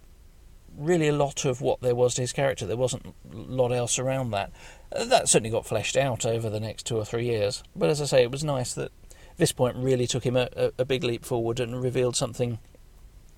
really 0.78 1.08
a 1.08 1.16
lot 1.16 1.46
of 1.46 1.62
what 1.62 1.82
there 1.82 1.96
was 1.96 2.16
to 2.16 2.22
his 2.22 2.32
character. 2.32 2.66
There 2.66 2.78
wasn't 2.78 3.06
a 3.08 3.36
lot 3.36 3.72
else 3.72 4.00
around 4.00 4.32
that. 4.32 4.52
Uh, 4.96 5.06
that 5.06 5.28
certainly 5.28 5.50
got 5.50 5.66
fleshed 5.66 5.98
out 5.98 6.26
over 6.26 6.50
the 6.50 6.60
next 6.60 6.86
two 6.86 6.98
or 6.98 7.06
three 7.06 7.26
years. 7.26 7.64
But 7.76 7.90
as 7.90 8.02
I 8.02 8.06
say, 8.06 8.24
it 8.24 8.32
was 8.32 8.44
nice 8.44 8.74
that 8.74 8.92
this 9.38 9.52
point 9.52 9.76
really 9.76 10.08
took 10.08 10.26
him 10.26 10.38
a, 10.38 10.50
a, 10.56 10.72
a 10.80 10.86
big 10.86 11.04
leap 11.04 11.26
forward 11.26 11.60
and 11.60 11.82
revealed 11.82 12.16
something 12.16 12.60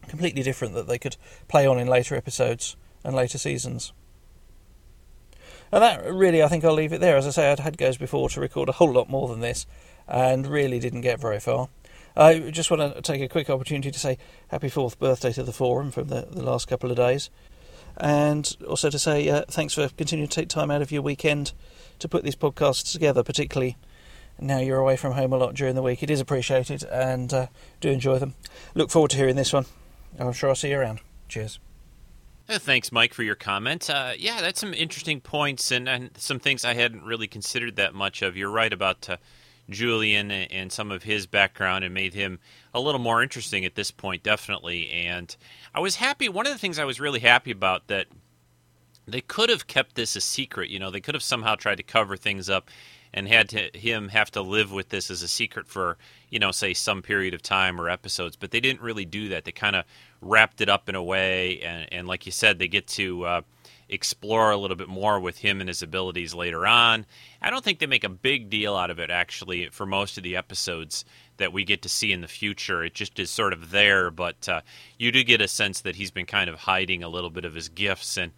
completely 0.07 0.43
different 0.43 0.73
that 0.75 0.87
they 0.87 0.99
could 0.99 1.17
play 1.47 1.65
on 1.65 1.79
in 1.79 1.87
later 1.87 2.15
episodes 2.15 2.75
and 3.03 3.15
later 3.15 3.37
seasons. 3.37 3.93
And 5.71 5.81
that 5.81 6.05
really, 6.05 6.43
I 6.43 6.47
think 6.47 6.63
I'll 6.63 6.73
leave 6.73 6.93
it 6.93 7.01
there. 7.01 7.17
As 7.17 7.25
I 7.25 7.31
say, 7.31 7.51
I'd 7.51 7.59
had 7.59 7.77
goes 7.77 7.97
before 7.97 8.29
to 8.29 8.41
record 8.41 8.69
a 8.69 8.73
whole 8.73 8.91
lot 8.91 9.09
more 9.09 9.27
than 9.27 9.39
this, 9.39 9.65
and 10.07 10.45
really 10.45 10.77
didn't 10.77 11.01
get 11.01 11.19
very 11.19 11.39
far. 11.39 11.69
I 12.15 12.39
just 12.51 12.69
want 12.69 12.95
to 12.95 13.01
take 13.01 13.21
a 13.21 13.27
quick 13.27 13.49
opportunity 13.49 13.91
to 13.91 13.99
say 13.99 14.17
happy 14.49 14.69
fourth 14.69 14.99
birthday 14.99 15.33
to 15.33 15.43
the 15.43 15.53
forum 15.53 15.91
from 15.91 16.09
the, 16.09 16.27
the 16.29 16.43
last 16.43 16.67
couple 16.67 16.91
of 16.91 16.97
days, 16.97 17.29
and 17.97 18.55
also 18.67 18.89
to 18.89 18.99
say 18.99 19.27
uh, 19.29 19.45
thanks 19.47 19.73
for 19.73 19.89
continuing 19.89 20.29
to 20.29 20.35
take 20.35 20.49
time 20.49 20.69
out 20.69 20.81
of 20.81 20.91
your 20.91 21.01
weekend 21.01 21.53
to 21.99 22.07
put 22.07 22.23
these 22.23 22.35
podcasts 22.35 22.91
together, 22.91 23.23
particularly 23.23 23.77
now 24.39 24.59
you're 24.59 24.79
away 24.79 24.95
from 24.95 25.13
home 25.13 25.33
a 25.33 25.37
lot 25.37 25.55
during 25.55 25.75
the 25.75 25.81
week. 25.81 26.03
It 26.03 26.09
is 26.09 26.19
appreciated, 26.19 26.83
and 26.83 27.33
uh, 27.33 27.47
do 27.81 27.89
enjoy 27.89 28.19
them. 28.19 28.35
Look 28.75 28.89
forward 28.89 29.11
to 29.11 29.17
hearing 29.17 29.35
this 29.35 29.53
one. 29.53 29.65
I'm 30.19 30.33
sure 30.33 30.49
I'll 30.49 30.55
see 30.55 30.69
you 30.69 30.79
around. 30.79 30.99
Cheers. 31.27 31.59
Uh, 32.49 32.59
thanks, 32.59 32.91
Mike, 32.91 33.13
for 33.13 33.23
your 33.23 33.35
comment. 33.35 33.89
Uh, 33.89 34.13
yeah, 34.17 34.41
that's 34.41 34.59
some 34.59 34.73
interesting 34.73 35.21
points 35.21 35.71
and, 35.71 35.87
and, 35.87 36.11
some 36.17 36.39
things 36.39 36.65
I 36.65 36.73
hadn't 36.73 37.03
really 37.03 37.27
considered 37.27 37.77
that 37.77 37.93
much 37.93 38.21
of. 38.21 38.35
You're 38.35 38.49
right 38.49 38.73
about 38.73 39.09
uh, 39.09 39.17
Julian 39.69 40.29
and 40.31 40.71
some 40.71 40.91
of 40.91 41.03
his 41.03 41.25
background 41.25 41.83
and 41.83 41.93
made 41.93 42.13
him 42.13 42.39
a 42.73 42.79
little 42.79 42.99
more 42.99 43.23
interesting 43.23 43.65
at 43.65 43.75
this 43.75 43.91
point, 43.91 44.23
definitely. 44.23 44.89
And 44.89 45.35
I 45.73 45.79
was 45.79 45.95
happy. 45.95 46.27
One 46.27 46.45
of 46.45 46.53
the 46.53 46.59
things 46.59 46.79
I 46.79 46.85
was 46.85 46.99
really 46.99 47.21
happy 47.21 47.51
about 47.51 47.87
that 47.87 48.07
they 49.05 49.21
could 49.21 49.49
have 49.49 49.67
kept 49.67 49.95
this 49.95 50.15
a 50.15 50.21
secret. 50.21 50.69
You 50.69 50.79
know, 50.79 50.89
they 50.89 51.01
could 51.01 51.15
have 51.15 51.23
somehow 51.23 51.55
tried 51.55 51.75
to 51.75 51.83
cover 51.83 52.15
things 52.15 52.49
up 52.49 52.69
and 53.13 53.27
had 53.27 53.49
to, 53.49 53.69
him 53.77 54.09
have 54.09 54.31
to 54.31 54.41
live 54.41 54.71
with 54.71 54.89
this 54.89 55.11
as 55.11 55.21
a 55.21 55.27
secret 55.27 55.67
for 55.67 55.97
you 56.29 56.39
know 56.39 56.51
say 56.51 56.73
some 56.73 57.03
period 57.03 57.35
of 57.35 57.43
time 57.43 57.79
or 57.79 57.87
episodes 57.87 58.35
but 58.35 58.49
they 58.49 58.59
didn't 58.59 58.81
really 58.81 59.05
do 59.05 59.29
that 59.29 59.45
they 59.45 59.51
kind 59.51 59.75
of 59.75 59.85
wrapped 60.19 60.61
it 60.61 60.67
up 60.67 60.89
in 60.89 60.95
a 60.95 61.03
way 61.03 61.61
and, 61.61 61.87
and 61.93 62.07
like 62.07 62.25
you 62.25 62.31
said 62.31 62.57
they 62.57 62.67
get 62.67 62.87
to 62.87 63.23
uh, 63.23 63.41
explore 63.89 64.51
a 64.51 64.57
little 64.57 64.75
bit 64.75 64.87
more 64.87 65.19
with 65.19 65.37
him 65.39 65.61
and 65.61 65.67
his 65.67 65.81
abilities 65.81 66.33
later 66.33 66.65
on. 66.65 67.05
I 67.43 67.49
don't 67.49 67.63
think 67.63 67.79
they 67.79 67.87
make 67.87 68.05
a 68.05 68.09
big 68.09 68.49
deal 68.49 68.75
out 68.75 68.89
of 68.89 68.99
it 68.99 69.09
actually 69.09 69.67
for 69.67 69.85
most 69.85 70.17
of 70.17 70.23
the 70.23 70.37
episodes 70.37 71.03
that 71.37 71.51
we 71.51 71.65
get 71.65 71.81
to 71.81 71.89
see 71.89 72.13
in 72.13 72.21
the 72.21 72.27
future. 72.27 72.83
It 72.83 72.93
just 72.93 73.19
is 73.19 73.29
sort 73.29 73.51
of 73.51 73.71
there, 73.71 74.09
but 74.09 74.47
uh, 74.47 74.61
you 74.97 75.11
do 75.11 75.23
get 75.23 75.41
a 75.41 75.47
sense 75.47 75.81
that 75.81 75.97
he's 75.97 76.11
been 76.11 76.25
kind 76.25 76.49
of 76.49 76.55
hiding 76.55 77.03
a 77.03 77.09
little 77.09 77.29
bit 77.29 77.43
of 77.43 77.53
his 77.53 77.69
gifts 77.69 78.17
and 78.17 78.31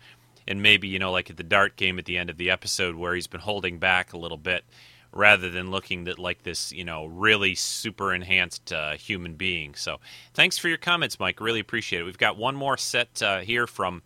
and 0.48 0.62
maybe 0.62 0.88
you 0.88 1.00
know 1.00 1.12
like 1.12 1.30
at 1.30 1.38
the 1.38 1.44
dart 1.44 1.76
game 1.76 2.00
at 2.00 2.06
the 2.06 2.18
end 2.18 2.30
of 2.30 2.38
the 2.38 2.50
episode 2.50 2.96
where 2.96 3.16
he's 3.16 3.28
been 3.28 3.42
holding 3.42 3.80
back 3.80 4.14
a 4.14 4.18
little 4.18 4.38
bit 4.38 4.64
rather 5.12 5.50
than 5.50 5.72
looking 5.72 6.06
like 6.18 6.44
this 6.44 6.72
you 6.72 6.84
know 6.84 7.06
really 7.06 7.54
super 7.56 8.14
enhanced 8.14 8.74
uh, 8.74 8.94
human 8.94 9.36
being. 9.36 9.76
So 9.76 10.00
thanks 10.34 10.58
for 10.58 10.68
your 10.68 10.78
comments, 10.78 11.20
Mike. 11.20 11.40
Really 11.40 11.60
appreciate 11.60 12.02
it. 12.02 12.06
We've 12.06 12.18
got 12.18 12.38
one 12.38 12.56
more 12.56 12.78
set 12.78 13.22
uh, 13.22 13.40
here 13.40 13.68
from 13.68 14.02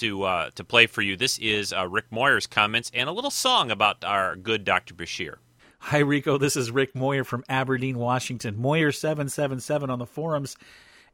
to 0.00 0.22
uh, 0.24 0.50
to 0.54 0.64
play 0.64 0.86
for 0.86 1.02
you. 1.02 1.16
This 1.16 1.38
is 1.38 1.72
uh, 1.72 1.88
Rick 1.88 2.10
Moyer's 2.10 2.46
comments 2.46 2.90
and 2.94 3.08
a 3.08 3.12
little 3.12 3.30
song 3.30 3.70
about 3.70 4.04
our 4.04 4.36
good 4.36 4.64
Dr. 4.64 4.94
Bashir. 4.94 5.36
Hi, 5.78 5.98
Rico. 5.98 6.38
This 6.38 6.56
is 6.56 6.70
Rick 6.70 6.94
Moyer 6.94 7.24
from 7.24 7.44
Aberdeen, 7.48 7.98
Washington. 7.98 8.56
Moyer777 8.56 9.90
on 9.90 9.98
the 9.98 10.06
forums, 10.06 10.56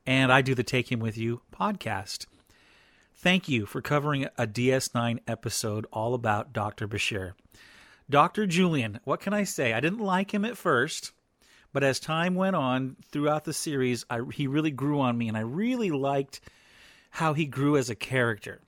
and 0.06 0.32
I 0.32 0.42
do 0.42 0.54
the 0.54 0.62
Take 0.62 0.92
Him 0.92 1.00
With 1.00 1.18
You 1.18 1.40
podcast. 1.52 2.26
Thank 3.16 3.48
you 3.48 3.66
for 3.66 3.82
covering 3.82 4.26
a 4.38 4.46
DS9 4.46 5.18
episode 5.26 5.86
all 5.92 6.14
about 6.14 6.52
Dr. 6.52 6.86
Bashir. 6.86 7.32
Dr. 8.08 8.46
Julian, 8.46 9.00
what 9.04 9.20
can 9.20 9.34
I 9.34 9.44
say? 9.44 9.72
I 9.72 9.80
didn't 9.80 9.98
like 9.98 10.32
him 10.32 10.44
at 10.44 10.56
first, 10.56 11.12
but 11.72 11.84
as 11.84 12.00
time 12.00 12.34
went 12.34 12.56
on 12.56 12.96
throughout 13.10 13.44
the 13.44 13.52
series, 13.52 14.04
I, 14.08 14.20
he 14.32 14.46
really 14.46 14.70
grew 14.70 15.00
on 15.00 15.18
me, 15.18 15.28
and 15.28 15.36
I 15.36 15.40
really 15.40 15.90
liked 15.90 16.40
how 17.10 17.34
he 17.34 17.44
grew 17.44 17.76
as 17.76 17.90
a 17.90 17.94
character. 17.94 18.60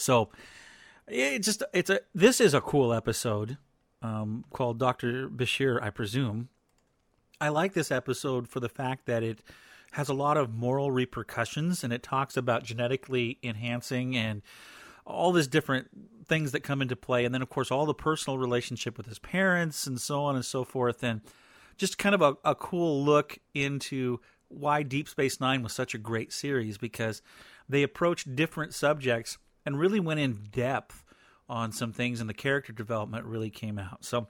So, 0.00 0.30
it 1.06 1.40
just 1.40 1.62
it's 1.72 1.90
a 1.90 2.00
this 2.14 2.40
is 2.40 2.54
a 2.54 2.60
cool 2.60 2.92
episode 2.92 3.58
um, 4.02 4.44
called 4.50 4.78
Dr. 4.78 5.28
Bashir, 5.28 5.82
I 5.82 5.90
presume. 5.90 6.48
I 7.40 7.48
like 7.48 7.72
this 7.72 7.90
episode 7.90 8.48
for 8.48 8.60
the 8.60 8.68
fact 8.68 9.06
that 9.06 9.22
it 9.22 9.40
has 9.92 10.08
a 10.08 10.14
lot 10.14 10.36
of 10.36 10.54
moral 10.54 10.90
repercussions 10.90 11.82
and 11.82 11.92
it 11.92 12.02
talks 12.02 12.36
about 12.36 12.64
genetically 12.64 13.38
enhancing 13.42 14.16
and 14.16 14.42
all 15.04 15.32
these 15.32 15.48
different 15.48 15.88
things 16.26 16.52
that 16.52 16.60
come 16.60 16.80
into 16.80 16.94
play. 16.94 17.24
And 17.24 17.34
then, 17.34 17.42
of 17.42 17.48
course, 17.48 17.70
all 17.70 17.86
the 17.86 17.94
personal 17.94 18.38
relationship 18.38 18.96
with 18.96 19.06
his 19.06 19.18
parents 19.18 19.86
and 19.86 20.00
so 20.00 20.22
on 20.22 20.36
and 20.36 20.44
so 20.44 20.64
forth. 20.64 21.02
And 21.02 21.22
just 21.76 21.98
kind 21.98 22.14
of 22.14 22.22
a, 22.22 22.36
a 22.44 22.54
cool 22.54 23.04
look 23.04 23.38
into 23.54 24.20
why 24.48 24.82
Deep 24.82 25.08
Space 25.08 25.40
Nine 25.40 25.62
was 25.62 25.72
such 25.72 25.94
a 25.94 25.98
great 25.98 26.32
series 26.32 26.78
because 26.78 27.22
they 27.68 27.82
approached 27.82 28.36
different 28.36 28.74
subjects 28.74 29.38
and 29.64 29.78
really 29.78 30.00
went 30.00 30.20
in 30.20 30.48
depth 30.50 31.04
on 31.48 31.72
some 31.72 31.92
things, 31.92 32.20
and 32.20 32.30
the 32.30 32.34
character 32.34 32.72
development 32.72 33.26
really 33.26 33.50
came 33.50 33.78
out. 33.78 34.04
So, 34.04 34.28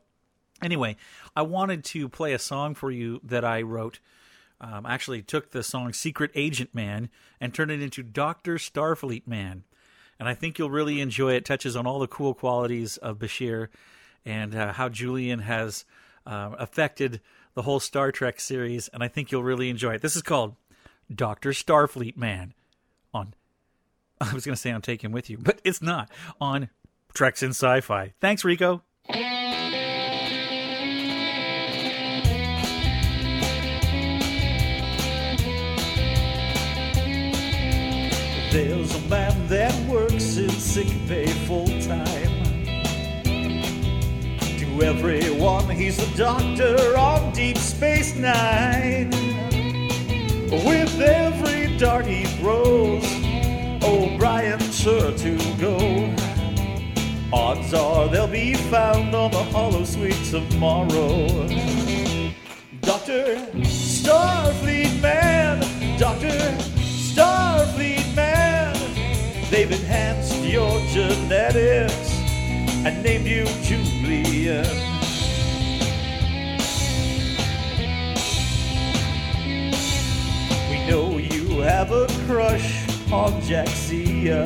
anyway, 0.63 0.97
I 1.37 1.43
wanted 1.43 1.85
to 1.85 2.09
play 2.09 2.33
a 2.33 2.39
song 2.39 2.75
for 2.75 2.91
you 2.91 3.21
that 3.25 3.45
I 3.45 3.63
wrote. 3.63 4.01
Um, 4.61 4.85
I 4.85 4.95
actually 4.95 5.23
took 5.23 5.51
the 5.51 5.63
song 5.63 5.93
Secret 5.93 6.31
Agent 6.35 6.75
Man 6.75 7.11
and 7.41 7.55
turned 7.55 7.71
it 7.71 7.83
into 7.83 8.03
Dr. 8.03 8.57
Starfleet 8.57 9.27
Man. 9.27 9.65
And 10.19 10.29
I 10.29 10.35
think 10.35 10.59
you'll 10.59 10.71
really 10.71 11.01
enjoy 11.01 11.33
it. 11.33 11.37
it 11.37 11.45
touches 11.47 11.77
on 11.77 11.87
all 11.87 11.99
the 11.99 12.07
cool 12.07 12.35
qualities 12.35 12.99
of 12.99 13.19
Bashir 13.19 13.69
and 14.25 14.55
uh, 14.55 14.73
how 14.75 14.91
Julian 14.91 15.41
has 15.41 15.87
uh, 16.27 16.51
affected 16.59 17.23
the 17.55 17.63
whole 17.63 17.81
Star 17.81 18.13
Trek 18.13 18.39
series. 18.39 18.89
And 18.89 19.03
I 19.03 19.09
think 19.09 19.33
you'll 19.33 19.43
really 19.43 19.71
enjoy 19.71 19.95
it. 19.95 20.03
This 20.03 20.17
is 20.17 20.23
called 20.23 20.57
Dr. 21.15 21.51
Starfleet 21.51 22.19
Man 22.19 22.53
on. 23.15 23.35
I 24.31 24.35
was 24.35 24.45
going 24.45 24.55
to 24.55 24.61
say 24.61 24.71
I'm 24.71 24.83
taking 24.83 25.13
with 25.13 25.31
you, 25.31 25.39
but 25.39 25.61
it's 25.65 25.81
not 25.81 26.11
on 26.41 26.69
Treks 27.15 27.43
in 27.43 27.51
Sci-Fi. 27.51 28.13
Thanks, 28.21 28.45
Rico. 28.45 28.83
There's 38.53 38.95
a 38.95 39.01
man 39.09 39.47
that 39.49 39.75
works 39.89 40.37
in 40.37 40.51
sick 40.51 40.89
pay 41.09 41.27
full 41.47 41.69
time. 41.81 42.45
To 44.59 44.83
everyone, 44.83 45.71
he's 45.71 45.99
a 45.99 46.17
doctor 46.17 46.99
on 46.99 47.33
Deep 47.33 47.57
Space 47.57 48.17
Nine. 48.17 49.11
With 50.51 51.01
every 51.01 51.79
dart 51.79 52.07
he 52.07 52.25
throws, 52.25 53.20
O'Brien's 53.91 54.79
sure 54.79 55.11
to 55.11 55.37
go. 55.59 55.77
Odds 57.33 57.75
are 57.75 58.07
they'll 58.07 58.29
be 58.29 58.55
found 58.55 59.17
on 59.17 59.33
the 59.33 59.43
holosuite 59.53 60.31
tomorrow. 60.31 61.27
Doctor 62.83 63.35
Starfleet 63.65 65.03
Man, 65.03 65.59
Doctor 65.99 66.39
Starfleet 67.11 68.15
Man, 68.15 68.77
they've 69.51 69.73
enhanced 69.73 70.37
your 70.45 70.79
genetics 70.93 72.13
and 72.87 73.03
named 73.03 73.27
you 73.27 73.45
Julian. 73.65 74.67
We 80.71 80.79
know 80.89 81.19
you 81.19 81.61
have 81.63 81.91
a 81.91 82.07
crush 82.27 82.90
Jadzia. 83.11 84.45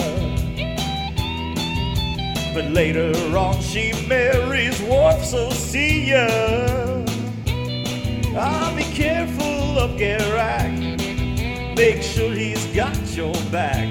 But 2.55 2.71
later 2.71 3.13
on 3.37 3.61
she 3.61 3.93
marries 4.09 4.81
Worf, 4.83 5.23
so 5.25 5.51
see 5.51 6.11
ya. 6.11 6.27
Ah, 8.37 8.73
be 8.77 8.85
careful 8.85 9.79
of 9.79 9.99
Garak. 9.99 11.77
Make 11.77 12.03
sure 12.03 12.33
he's 12.33 12.65
got 12.75 12.97
your 13.15 13.35
back. 13.53 13.89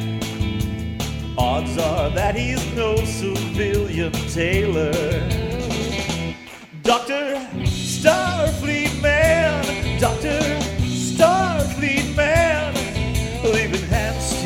Odds 1.37 1.77
are 1.77 2.09
that 2.11 2.35
he's 2.35 2.65
no 2.73 2.95
civilian 3.05 4.11
tailor. 4.11 4.91
Doctor 6.81 7.35
Starfleet 7.63 9.01
Man, 9.01 9.99
Doctor 9.99 10.42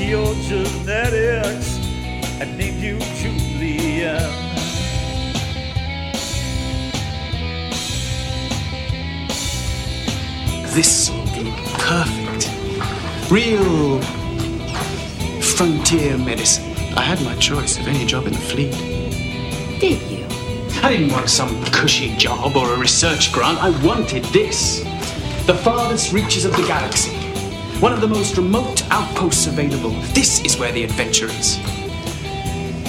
your 0.08 0.34
genetics 0.36 1.80
and 2.40 2.58
named 2.58 2.82
you 2.82 2.98
Julian. 3.20 4.32
This 10.74 11.10
will 11.10 11.26
be 11.34 11.52
perfect. 11.80 12.50
Real 13.30 14.00
frontier 15.42 16.18
medicine. 16.18 16.72
I 16.96 17.02
had 17.02 17.22
my 17.26 17.36
choice 17.36 17.78
of 17.78 17.86
any 17.90 18.06
job 18.06 18.28
in 18.28 18.34
the 18.34 18.40
fleet. 18.40 18.72
Did 19.82 20.02
you? 20.10 20.26
I 20.84 20.92
didn't 20.96 21.12
want 21.12 21.30
some 21.30 21.66
cushy 21.66 22.16
job 22.16 22.56
or 22.56 22.74
a 22.74 22.78
research 22.78 23.34
grant. 23.34 23.58
I 23.62 23.72
wanted 23.86 24.24
this. 24.26 24.86
The 25.48 25.56
farthest 25.56 26.14
reaches 26.14 26.46
of 26.46 26.56
the 26.56 26.66
galaxy. 26.66 27.16
One 27.80 27.94
of 27.94 28.02
the 28.02 28.08
most 28.08 28.36
remote 28.38 28.82
outposts 28.90 29.45
available. 29.45 29.91
This 30.16 30.44
is 30.44 30.58
where 30.58 30.72
the 30.72 30.84
adventure 30.84 31.28
is. 31.28 31.62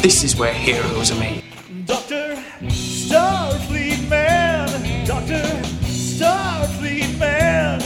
This 0.01 0.25
is 0.25 0.35
where 0.35 0.55
heroes 0.55 1.13
are 1.13 1.21
made. 1.21 1.45
Doctor 1.85 2.43
Starfleet 2.63 4.09
Man, 4.09 5.07
Doctor 5.07 5.43
Starfleet 5.85 7.19
Man, 7.19 7.81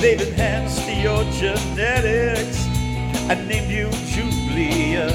they've 0.00 0.20
enhanced 0.20 0.88
your 1.02 1.24
genetics 1.32 2.64
and 3.28 3.48
named 3.48 3.68
you 3.68 3.90
Julian. 4.06 5.10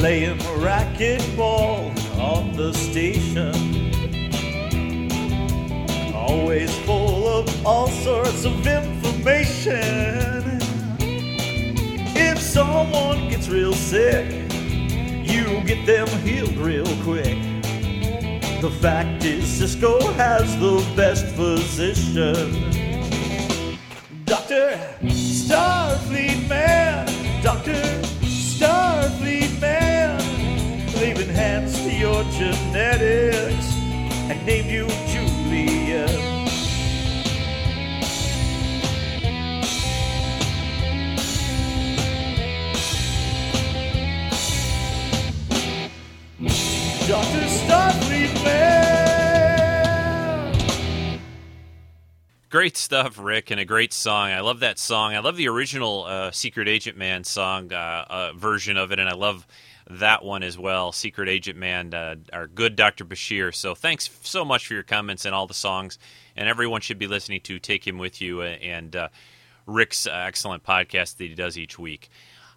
Playing 0.00 0.38
racquetball 0.58 1.94
on 2.18 2.56
the 2.56 2.72
station. 2.72 3.79
Always 6.20 6.70
full 6.80 7.26
of 7.26 7.66
all 7.66 7.88
sorts 7.88 8.44
of 8.44 8.66
information. 8.66 9.80
If 12.14 12.38
someone 12.38 13.28
gets 13.30 13.48
real 13.48 13.72
sick, 13.72 14.30
you 14.52 15.62
get 15.64 15.86
them 15.86 16.08
healed 16.20 16.56
real 16.56 16.86
quick. 17.02 17.38
The 18.60 18.70
fact 18.80 19.24
is, 19.24 19.44
Sisko 19.44 20.12
has 20.14 20.54
the 20.58 20.84
best 20.94 21.26
physician. 21.34 22.52
Doctor 24.26 24.78
Starfleet 25.04 26.46
Man, 26.48 27.06
Doctor 27.42 27.80
Starfleet 28.20 29.58
Man, 29.60 30.18
they've 30.92 31.18
enhanced 31.18 31.82
your 31.90 32.22
genetics 32.24 33.74
and 34.30 34.46
named 34.46 34.70
you 34.70 34.86
Dr. 47.10 47.42
Starfleet 47.48 48.44
Man. 48.44 48.90
Great 52.50 52.76
stuff, 52.76 53.18
Rick, 53.18 53.50
and 53.50 53.58
a 53.58 53.64
great 53.64 53.92
song. 53.92 54.30
I 54.30 54.38
love 54.38 54.60
that 54.60 54.78
song. 54.78 55.16
I 55.16 55.18
love 55.18 55.36
the 55.36 55.48
original 55.48 56.04
uh, 56.04 56.30
Secret 56.30 56.68
Agent 56.68 56.96
Man 56.96 57.24
song 57.24 57.72
uh, 57.72 58.04
uh, 58.08 58.32
version 58.34 58.76
of 58.76 58.92
it, 58.92 59.00
and 59.00 59.08
I 59.08 59.14
love 59.14 59.44
that 59.90 60.24
one 60.24 60.42
as 60.42 60.56
well. 60.58 60.92
Secret 60.92 61.28
Agent 61.28 61.58
Man, 61.58 61.92
uh, 61.92 62.16
our 62.32 62.46
good 62.46 62.76
Dr. 62.76 63.04
Bashir. 63.04 63.54
So 63.54 63.74
thanks 63.74 64.08
so 64.22 64.44
much 64.44 64.66
for 64.66 64.74
your 64.74 64.82
comments 64.82 65.24
and 65.24 65.34
all 65.34 65.46
the 65.46 65.54
songs. 65.54 65.98
And 66.36 66.48
everyone 66.48 66.80
should 66.80 66.98
be 66.98 67.06
listening 67.06 67.40
to 67.42 67.58
Take 67.58 67.86
Him 67.86 67.98
With 67.98 68.20
You 68.20 68.42
uh, 68.42 68.44
and 68.44 68.94
uh, 68.94 69.08
Rick's 69.66 70.06
uh, 70.06 70.12
excellent 70.12 70.62
podcast 70.62 71.16
that 71.16 71.24
he 71.24 71.34
does 71.34 71.58
each 71.58 71.78
week. 71.78 72.08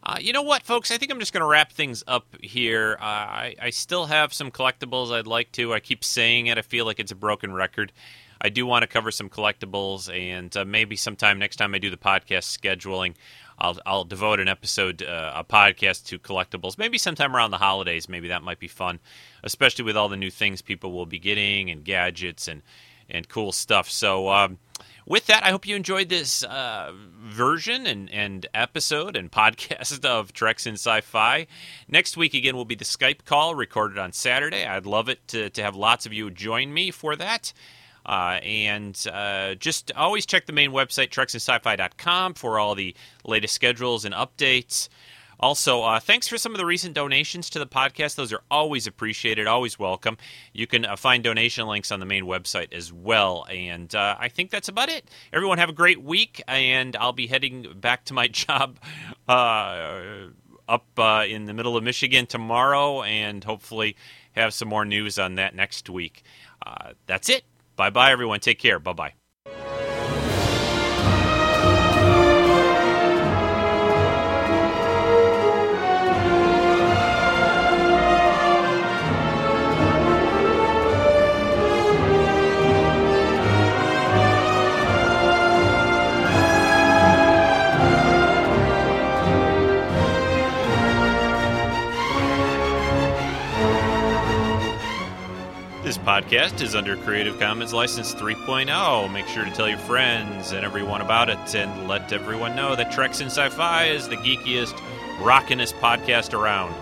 Uh, 0.05 0.18
you 0.19 0.34
know 0.34 0.41
what, 0.41 0.64
folks? 0.64 0.91
I 0.91 0.97
think 0.97 1.11
I'm 1.11 1.19
just 1.19 1.31
going 1.31 1.41
to 1.41 1.47
wrap 1.47 1.72
things 1.72 2.03
up 2.07 2.26
here. 2.41 2.97
Uh, 2.99 3.05
I, 3.05 3.55
I 3.61 3.69
still 3.69 4.05
have 4.05 4.34
some 4.34 4.51
collectibles 4.51 5.11
I'd 5.11 5.27
like 5.27 5.51
to. 5.53 5.73
I 5.73 5.80
keep 5.80 6.03
saying 6.03 6.47
it. 6.47 6.57
I 6.57 6.61
feel 6.61 6.85
like 6.85 6.99
it's 6.99 7.11
a 7.14 7.15
broken 7.15 7.53
record. 7.53 7.93
I 8.41 8.49
do 8.49 8.65
want 8.65 8.84
to 8.84 8.88
cover 8.88 9.10
some 9.10 9.30
collectibles, 9.30 10.14
and 10.14 10.55
uh, 10.57 10.65
maybe 10.65 10.97
sometime 10.97 11.39
next 11.39 11.55
time 11.55 11.73
I 11.73 11.77
do 11.77 11.89
the 11.89 11.95
podcast 11.95 12.57
scheduling, 12.57 13.15
I'll, 13.57 13.77
I'll 13.85 14.03
devote 14.03 14.39
an 14.39 14.47
episode, 14.47 15.03
uh, 15.03 15.34
a 15.35 15.43
podcast 15.43 16.05
to 16.07 16.19
collectibles. 16.19 16.77
Maybe 16.77 16.97
sometime 16.97 17.35
around 17.35 17.51
the 17.51 17.57
holidays. 17.57 18.09
Maybe 18.09 18.27
that 18.30 18.43
might 18.43 18.59
be 18.59 18.67
fun, 18.67 18.99
especially 19.43 19.85
with 19.85 19.97
all 19.97 20.09
the 20.09 20.17
new 20.17 20.31
things 20.31 20.61
people 20.61 20.91
will 20.91 21.05
be 21.05 21.19
getting 21.19 21.69
and 21.69 21.84
gadgets 21.84 22.47
and 22.47 22.61
and 23.09 23.27
cool 23.27 23.51
stuff. 23.51 23.89
So. 23.89 24.30
Um, 24.30 24.59
with 25.05 25.25
that, 25.27 25.43
I 25.43 25.49
hope 25.49 25.67
you 25.67 25.75
enjoyed 25.75 26.07
this 26.07 26.43
uh, 26.43 26.93
version 26.95 27.85
and, 27.88 28.09
and 28.09 28.45
episode 28.53 29.17
and 29.17 29.30
podcast 29.31 30.05
of 30.05 30.31
Treks 30.31 30.65
in 30.65 30.75
Sci-Fi. 30.75 31.45
Next 31.89 32.15
week 32.15 32.34
again 32.34 32.55
will 32.55 32.63
be 32.63 32.75
the 32.75 32.85
Skype 32.85 33.25
call 33.25 33.53
recorded 33.53 33.97
on 33.97 34.13
Saturday. 34.13 34.65
I'd 34.65 34.85
love 34.85 35.09
it 35.09 35.27
to, 35.30 35.49
to 35.49 35.61
have 35.61 35.75
lots 35.75 36.05
of 36.05 36.13
you 36.13 36.31
join 36.31 36.73
me 36.73 36.89
for 36.89 37.17
that. 37.17 37.51
Uh, 38.05 38.39
and 38.43 39.05
uh, 39.11 39.55
just 39.55 39.91
always 39.95 40.25
check 40.25 40.45
the 40.45 40.53
main 40.53 40.71
website, 40.71 41.09
treksinsci-fi.com, 41.09 42.34
for 42.34 42.59
all 42.59 42.75
the 42.75 42.95
latest 43.23 43.53
schedules 43.53 44.05
and 44.05 44.13
updates. 44.13 44.89
Also, 45.39 45.81
uh, 45.81 45.99
thanks 45.99 46.25
for 46.27 46.38
some 46.38 46.53
of 46.53 46.57
the 46.57 46.65
recent 46.65 46.93
donations 46.93 47.49
to 47.49 47.59
the 47.59 47.67
podcast. 47.67 48.15
Those 48.15 48.31
are 48.31 48.41
always 48.49 48.88
appreciated, 48.88 49.45
always 49.45 49.77
welcome. 49.77 50.17
You 50.53 50.67
can 50.67 50.85
uh, 50.85 50.95
find 50.95 51.21
donation 51.21 51.67
links 51.67 51.91
on 51.91 51.99
the 51.99 52.05
main 52.05 52.23
website 52.23 52.73
as 52.73 52.93
well. 52.93 53.45
And 53.49 53.93
uh, 53.93 54.15
I 54.17 54.30
think 54.30 54.51
that's 54.51 54.69
about 54.69 54.88
it. 54.88 55.09
Everyone 55.34 55.57
have 55.57 55.67
a 55.67 55.73
great 55.73 56.01
week, 56.01 56.41
and 56.47 56.95
I'll 56.95 57.11
be 57.11 57.27
heading 57.27 57.67
back 57.75 58.05
to 58.05 58.13
my 58.13 58.27
job 58.30 58.80
uh, 59.27 60.27
up 60.69 60.88
uh, 60.97 61.25
in 61.27 61.43
the 61.45 61.53
middle 61.53 61.75
of 61.75 61.84
Michigan 61.84 62.25
tomorrow, 62.25 63.01
and 63.03 63.43
hopefully 63.43 63.97
have 64.34 64.53
some 64.53 64.69
more 64.69 64.85
news 64.85 65.19
on 65.19 65.35
that 65.35 65.55
next 65.55 65.89
week. 65.89 66.23
Uh, 66.65 66.93
that's 67.05 67.27
it. 67.27 67.43
Bye 67.75 67.89
bye, 67.89 68.11
everyone. 68.11 68.39
Take 68.39 68.59
care. 68.59 68.79
Bye 68.79 68.93
bye. 68.93 69.22
Podcast 96.03 96.61
is 96.61 96.75
under 96.75 96.97
Creative 96.97 97.39
Commons 97.39 97.73
License 97.73 98.13
3.0. 98.13 99.11
Make 99.11 99.27
sure 99.27 99.45
to 99.45 99.51
tell 99.51 99.69
your 99.69 99.77
friends 99.77 100.51
and 100.51 100.65
everyone 100.65 100.99
about 100.99 101.30
it 101.30 101.55
and 101.55 101.88
let 101.88 102.11
everyone 102.11 102.55
know 102.55 102.75
that 102.75 102.91
Treks 102.91 103.21
in 103.21 103.27
Sci 103.27 103.47
Fi 103.49 103.85
is 103.85 104.09
the 104.09 104.17
geekiest, 104.17 104.73
rockinest 105.19 105.73
podcast 105.75 106.34
around. 106.34 106.75